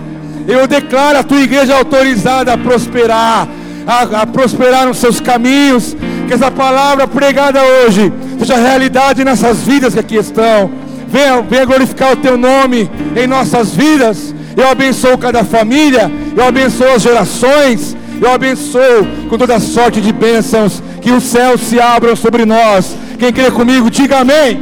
Eu 0.48 0.68
declaro 0.68 1.20
a 1.20 1.24
tua 1.24 1.39
igreja 1.39 1.76
autorizada 1.76 2.54
a 2.54 2.58
prosperar, 2.58 3.48
a, 3.88 4.22
a 4.22 4.28
prosperar 4.28 4.86
nos 4.86 4.98
seus 4.98 5.20
caminhos. 5.20 5.96
Que 6.28 6.34
essa 6.34 6.52
palavra 6.52 7.08
pregada 7.08 7.62
hoje 7.62 8.12
seja 8.39 8.58
realidade 8.58 9.24
nessas 9.24 9.62
vidas 9.62 9.93
que 9.93 10.00
aqui 10.00 10.18
estão. 10.18 10.72
Venha, 11.08 11.41
venha 11.41 11.66
glorificar 11.66 12.12
o 12.12 12.18
teu 12.18 12.38
nome 12.38 12.89
em 13.16 13.28
nossas 13.28 13.74
vidas. 13.74 14.36
Eu 14.58 14.70
abençoo 14.70 15.18
cada 15.18 15.43
família, 15.43 16.12
eu 16.36 16.46
abençoo 16.46 16.88
as 16.96 17.02
gerações, 17.02 17.96
eu 18.22 18.32
abençoo 18.32 19.05
com 19.30 19.38
toda 19.38 19.59
sorte 19.59 19.99
de 20.01 20.11
bênçãos, 20.11 20.82
que 21.01 21.11
os 21.11 21.24
céus 21.24 21.61
se 21.61 21.80
abram 21.80 22.16
sobre 22.16 22.45
nós. 22.45 22.95
Quem 23.20 23.32
crê 23.32 23.51
comigo, 23.51 23.89
diga 23.89 24.20
amém. 24.20 24.61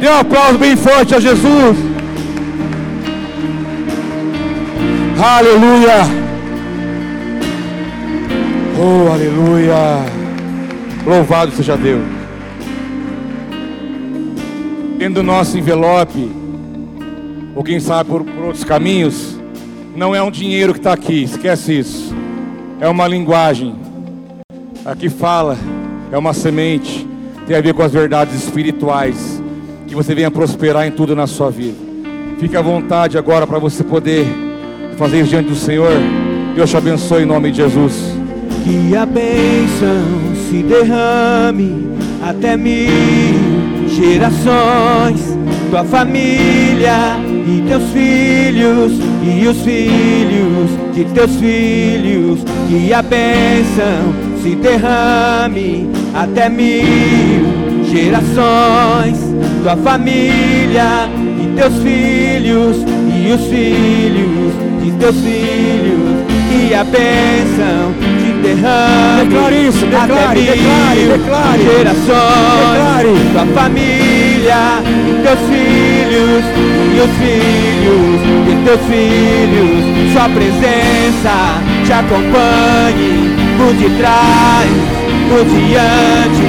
Dê 0.00 0.08
um 0.08 0.18
aplauso 0.18 0.58
bem 0.58 0.76
forte 0.76 1.14
a 1.14 1.20
Jesus. 1.20 1.76
Aleluia. 5.18 6.22
Oh, 8.78 9.12
aleluia. 9.12 9.76
Louvado 11.06 11.52
seja 11.52 11.76
Deus. 11.76 12.02
Dentro 14.98 15.14
do 15.14 15.22
nosso 15.22 15.58
envelope, 15.58 16.30
ou 17.54 17.62
quem 17.62 17.78
sabe 17.80 18.08
por, 18.08 18.24
por 18.24 18.44
outros 18.44 18.64
caminhos, 18.64 19.36
não 19.94 20.14
é 20.14 20.22
um 20.22 20.30
dinheiro 20.30 20.72
que 20.72 20.78
está 20.78 20.92
aqui, 20.92 21.24
esquece 21.24 21.78
isso. 21.78 22.21
É 22.82 22.88
uma 22.88 23.06
linguagem. 23.06 23.76
Aqui 24.84 25.08
fala, 25.08 25.56
é 26.10 26.18
uma 26.18 26.34
semente, 26.34 27.06
tem 27.46 27.56
a 27.56 27.60
ver 27.60 27.74
com 27.74 27.82
as 27.84 27.92
verdades 27.92 28.34
espirituais, 28.34 29.40
que 29.86 29.94
você 29.94 30.16
venha 30.16 30.32
prosperar 30.32 30.84
em 30.84 30.90
tudo 30.90 31.14
na 31.14 31.28
sua 31.28 31.48
vida. 31.48 31.76
Fique 32.40 32.56
à 32.56 32.60
vontade 32.60 33.16
agora 33.16 33.46
para 33.46 33.60
você 33.60 33.84
poder 33.84 34.26
fazer 34.98 35.20
isso 35.20 35.30
diante 35.30 35.48
do 35.48 35.54
Senhor. 35.54 35.92
Deus 36.56 36.68
te 36.68 36.76
abençoe 36.76 37.22
em 37.22 37.24
nome 37.24 37.52
de 37.52 37.58
Jesus. 37.58 38.16
Que 38.64 38.96
a 38.96 39.06
bênção 39.06 40.34
se 40.50 40.64
derrame 40.64 41.86
até 42.20 42.56
mil 42.56 42.90
gerações. 43.86 45.31
Tua 45.72 45.84
família 45.84 47.16
e 47.46 47.64
teus 47.66 47.82
filhos 47.94 48.92
e 49.22 49.48
os 49.48 49.62
filhos 49.62 50.70
de 50.94 51.04
teus 51.14 51.34
filhos. 51.36 52.40
Que 52.68 52.92
a 52.92 53.00
bênção 53.00 54.12
se 54.42 54.54
derrame 54.54 55.88
até 56.12 56.50
mil 56.50 57.86
gerações. 57.90 59.16
Tua 59.62 59.74
família 59.78 61.08
e 61.42 61.56
teus 61.56 61.74
filhos 61.76 62.76
e 63.16 63.32
os 63.32 63.40
filhos 63.46 64.52
de 64.84 64.92
teus 64.98 65.16
filhos. 65.16 66.22
Que 66.50 66.74
a 66.74 66.84
bênção 66.84 67.94
te 68.20 68.46
derrame 68.46 69.24
Declare 69.24 69.68
isso, 69.68 69.86
declare, 69.86 70.12
até 70.12 70.34
mil 70.34 70.52
declare, 70.52 71.06
declare. 71.06 71.62
gerações. 71.62 72.72
Declare. 72.72 73.32
Tua 73.32 73.46
família 73.54 74.11
e 74.44 75.22
teus 75.22 75.38
filhos 75.48 76.44
e 76.94 77.00
os 77.00 77.12
filhos 77.18 78.20
de 78.46 78.54
teus 78.64 78.80
filhos. 78.88 80.12
Sua 80.12 80.28
presença 80.28 81.34
te 81.84 81.92
acompanhe 81.92 83.30
por 83.56 83.72
detrás, 83.74 84.70
por 85.28 85.44
diante, 85.44 86.48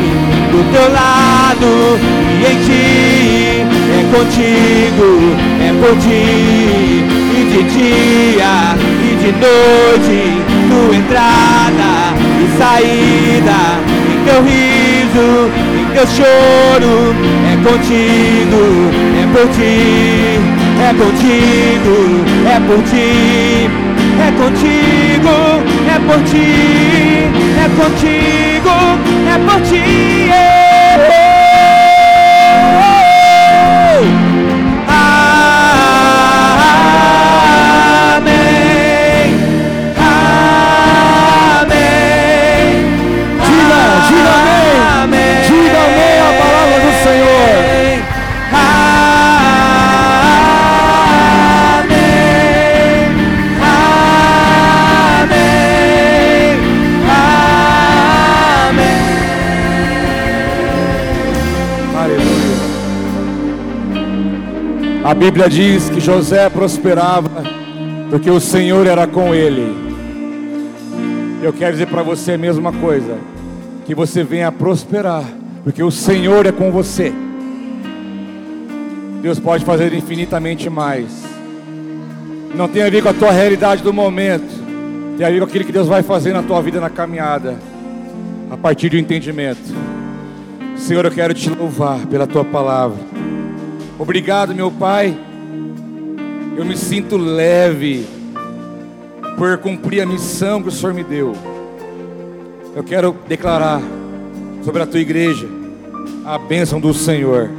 do 0.51 0.59
teu 0.71 0.91
lado 0.91 1.99
e 2.39 2.45
em 2.45 2.57
ti. 2.65 3.73
É 3.93 4.01
contigo, 4.11 5.09
é 5.61 5.71
por 5.79 5.95
ti, 5.99 7.03
e 7.33 7.45
de 7.51 7.63
dia 7.63 8.53
e 9.01 9.15
de 9.17 9.31
noite, 9.33 10.19
tua 10.67 10.95
entrada 10.95 11.91
e 12.41 12.57
saída, 12.57 13.59
em 14.11 14.17
teu 14.25 14.39
riso, 14.43 15.82
teu 15.93 16.07
choro, 16.07 17.15
é 17.45 17.55
contigo, 17.63 18.61
é 19.21 19.25
por 19.31 19.47
ti, 19.51 20.39
é 20.81 20.93
contigo, 20.97 21.95
é 22.47 22.59
por 22.67 22.83
ti, 22.83 23.69
é 24.19 24.31
contigo, 24.31 25.35
é 25.87 25.99
por 25.99 26.23
ti, 26.23 27.29
é 27.59 27.69
contigo, 27.77 28.73
é 29.29 29.37
por 29.45 29.61
ti. 29.61 30.62
A 65.13 65.15
Bíblia 65.15 65.47
diz 65.47 65.91
que 65.91 65.99
José 65.99 66.49
prosperava 66.49 67.43
porque 68.09 68.31
o 68.31 68.39
Senhor 68.39 68.87
era 68.87 69.05
com 69.05 69.31
ele. 69.31 69.71
Eu 71.39 71.53
quero 71.53 71.73
dizer 71.73 71.85
para 71.85 72.01
você 72.01 72.31
a 72.31 72.37
mesma 72.37 72.73
coisa, 72.73 73.19
que 73.85 73.93
você 73.93 74.23
venha 74.23 74.51
prosperar, 74.51 75.23
porque 75.63 75.83
o 75.83 75.91
Senhor 75.91 76.47
é 76.47 76.51
com 76.51 76.71
você. 76.71 77.13
Deus 79.21 79.39
pode 79.39 79.63
fazer 79.63 79.93
infinitamente 79.93 80.67
mais. 80.67 81.05
Não 82.55 82.67
tem 82.67 82.81
a 82.81 82.89
ver 82.89 83.03
com 83.03 83.09
a 83.09 83.13
tua 83.13 83.31
realidade 83.31 83.83
do 83.83 83.93
momento, 83.93 84.51
tem 85.15 85.27
a 85.27 85.29
ver 85.29 85.37
com 85.41 85.45
aquilo 85.45 85.65
que 85.65 85.71
Deus 85.71 85.87
vai 85.87 86.01
fazer 86.01 86.33
na 86.33 86.41
tua 86.41 86.59
vida 86.59 86.81
na 86.81 86.89
caminhada, 86.89 87.59
a 88.49 88.57
partir 88.57 88.89
do 88.89 88.97
entendimento. 88.97 89.75
Senhor, 90.75 91.05
eu 91.05 91.11
quero 91.11 91.35
te 91.35 91.51
louvar 91.51 91.99
pela 92.07 92.25
tua 92.25 92.43
palavra. 92.43 93.22
Obrigado, 94.03 94.53
meu 94.53 94.69
Pai. 94.69 95.17
Eu 96.57 96.65
me 96.65 96.75
sinto 96.75 97.15
leve 97.15 98.05
por 99.37 99.57
cumprir 99.59 100.01
a 100.01 100.05
missão 100.05 100.61
que 100.61 100.67
o 100.67 100.71
Senhor 100.73 100.93
me 100.93 101.05
deu. 101.05 101.33
Eu 102.75 102.83
quero 102.83 103.15
declarar 103.29 103.81
sobre 104.61 104.83
a 104.83 104.85
tua 104.85 104.99
igreja 104.99 105.47
a 106.25 106.37
bênção 106.37 106.81
do 106.81 106.93
Senhor. 106.93 107.49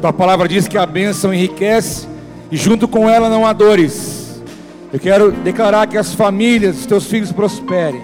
Tua 0.00 0.14
palavra 0.14 0.48
diz 0.48 0.66
que 0.66 0.78
a 0.78 0.86
bênção 0.86 1.34
enriquece 1.34 2.08
e 2.50 2.56
junto 2.56 2.88
com 2.88 3.06
ela 3.06 3.28
não 3.28 3.44
há 3.44 3.52
dores. 3.52 4.42
Eu 4.90 4.98
quero 4.98 5.30
declarar 5.30 5.86
que 5.88 5.98
as 5.98 6.14
famílias, 6.14 6.78
os 6.78 6.86
teus 6.86 7.04
filhos 7.04 7.32
prosperem. 7.32 8.00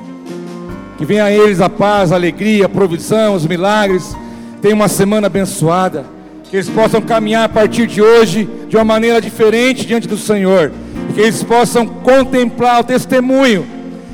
Que 0.99 1.07
venha 1.07 1.25
a 1.25 1.33
eles 1.33 1.63
a 1.63 1.71
paz, 1.71 2.13
a 2.13 2.17
alegria, 2.17 2.67
a 2.67 2.69
provisão, 2.69 3.35
os 3.35 3.47
milagres. 3.47 4.15
Tenha 4.61 4.75
uma 4.75 4.89
semana 4.89 5.29
abençoada. 5.29 6.16
Que 6.51 6.57
eles 6.57 6.69
possam 6.69 7.01
caminhar 7.01 7.45
a 7.45 7.49
partir 7.49 7.87
de 7.87 8.01
hoje 8.01 8.49
de 8.69 8.77
uma 8.77 8.85
maneira 8.85 9.21
diferente 9.21 9.87
diante 9.87 10.07
do 10.07 10.17
Senhor 10.17 10.73
que 11.17 11.23
eles 11.23 11.43
possam 11.43 11.87
contemplar 11.87 12.81
o 12.81 12.85
testemunho, 12.85 13.67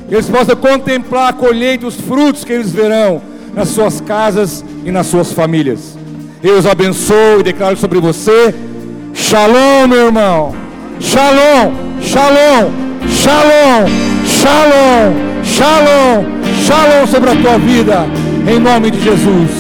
que 0.09 0.15
eles 0.15 0.29
possam 0.29 0.55
contemplar 0.55 1.31
a 1.31 1.33
colheita, 1.33 1.85
os 1.85 1.97
frutos 1.97 2.45
que 2.45 2.53
eles 2.53 2.71
verão 2.71 3.21
nas 3.53 3.71
suas 3.71 4.01
casas 4.01 4.65
e 4.85 4.91
nas 4.93 5.09
suas 5.09 5.33
famílias. 5.33 5.99
Deus 6.41 6.65
abençoe 6.65 7.41
e 7.41 7.43
declaro 7.43 7.77
sobre 7.77 7.99
você. 7.99 8.55
Shalom, 9.13 9.89
meu 9.89 10.07
irmão. 10.07 10.55
Shalom, 11.01 11.73
shalom, 12.01 12.71
shalom, 13.09 13.89
shalom, 14.27 15.45
shalom, 15.45 16.25
shalom 16.65 17.07
sobre 17.09 17.31
a 17.31 17.37
tua 17.37 17.59
vida. 17.59 18.07
Em 18.49 18.61
nome 18.61 18.93
de 18.93 19.01
Jesus. 19.03 19.51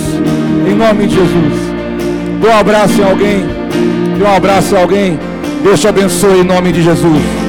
Em 0.68 0.74
nome 0.74 1.08
de 1.08 1.14
Jesus. 1.16 1.71
Dê 2.42 2.48
um 2.48 2.58
abraço 2.58 3.00
em 3.00 3.04
alguém. 3.04 3.46
Dê 4.18 4.24
um 4.24 4.36
abraço 4.36 4.74
em 4.74 4.78
alguém. 4.78 5.18
Deus 5.62 5.80
te 5.80 5.86
abençoe 5.86 6.40
em 6.40 6.44
nome 6.44 6.72
de 6.72 6.82
Jesus. 6.82 7.41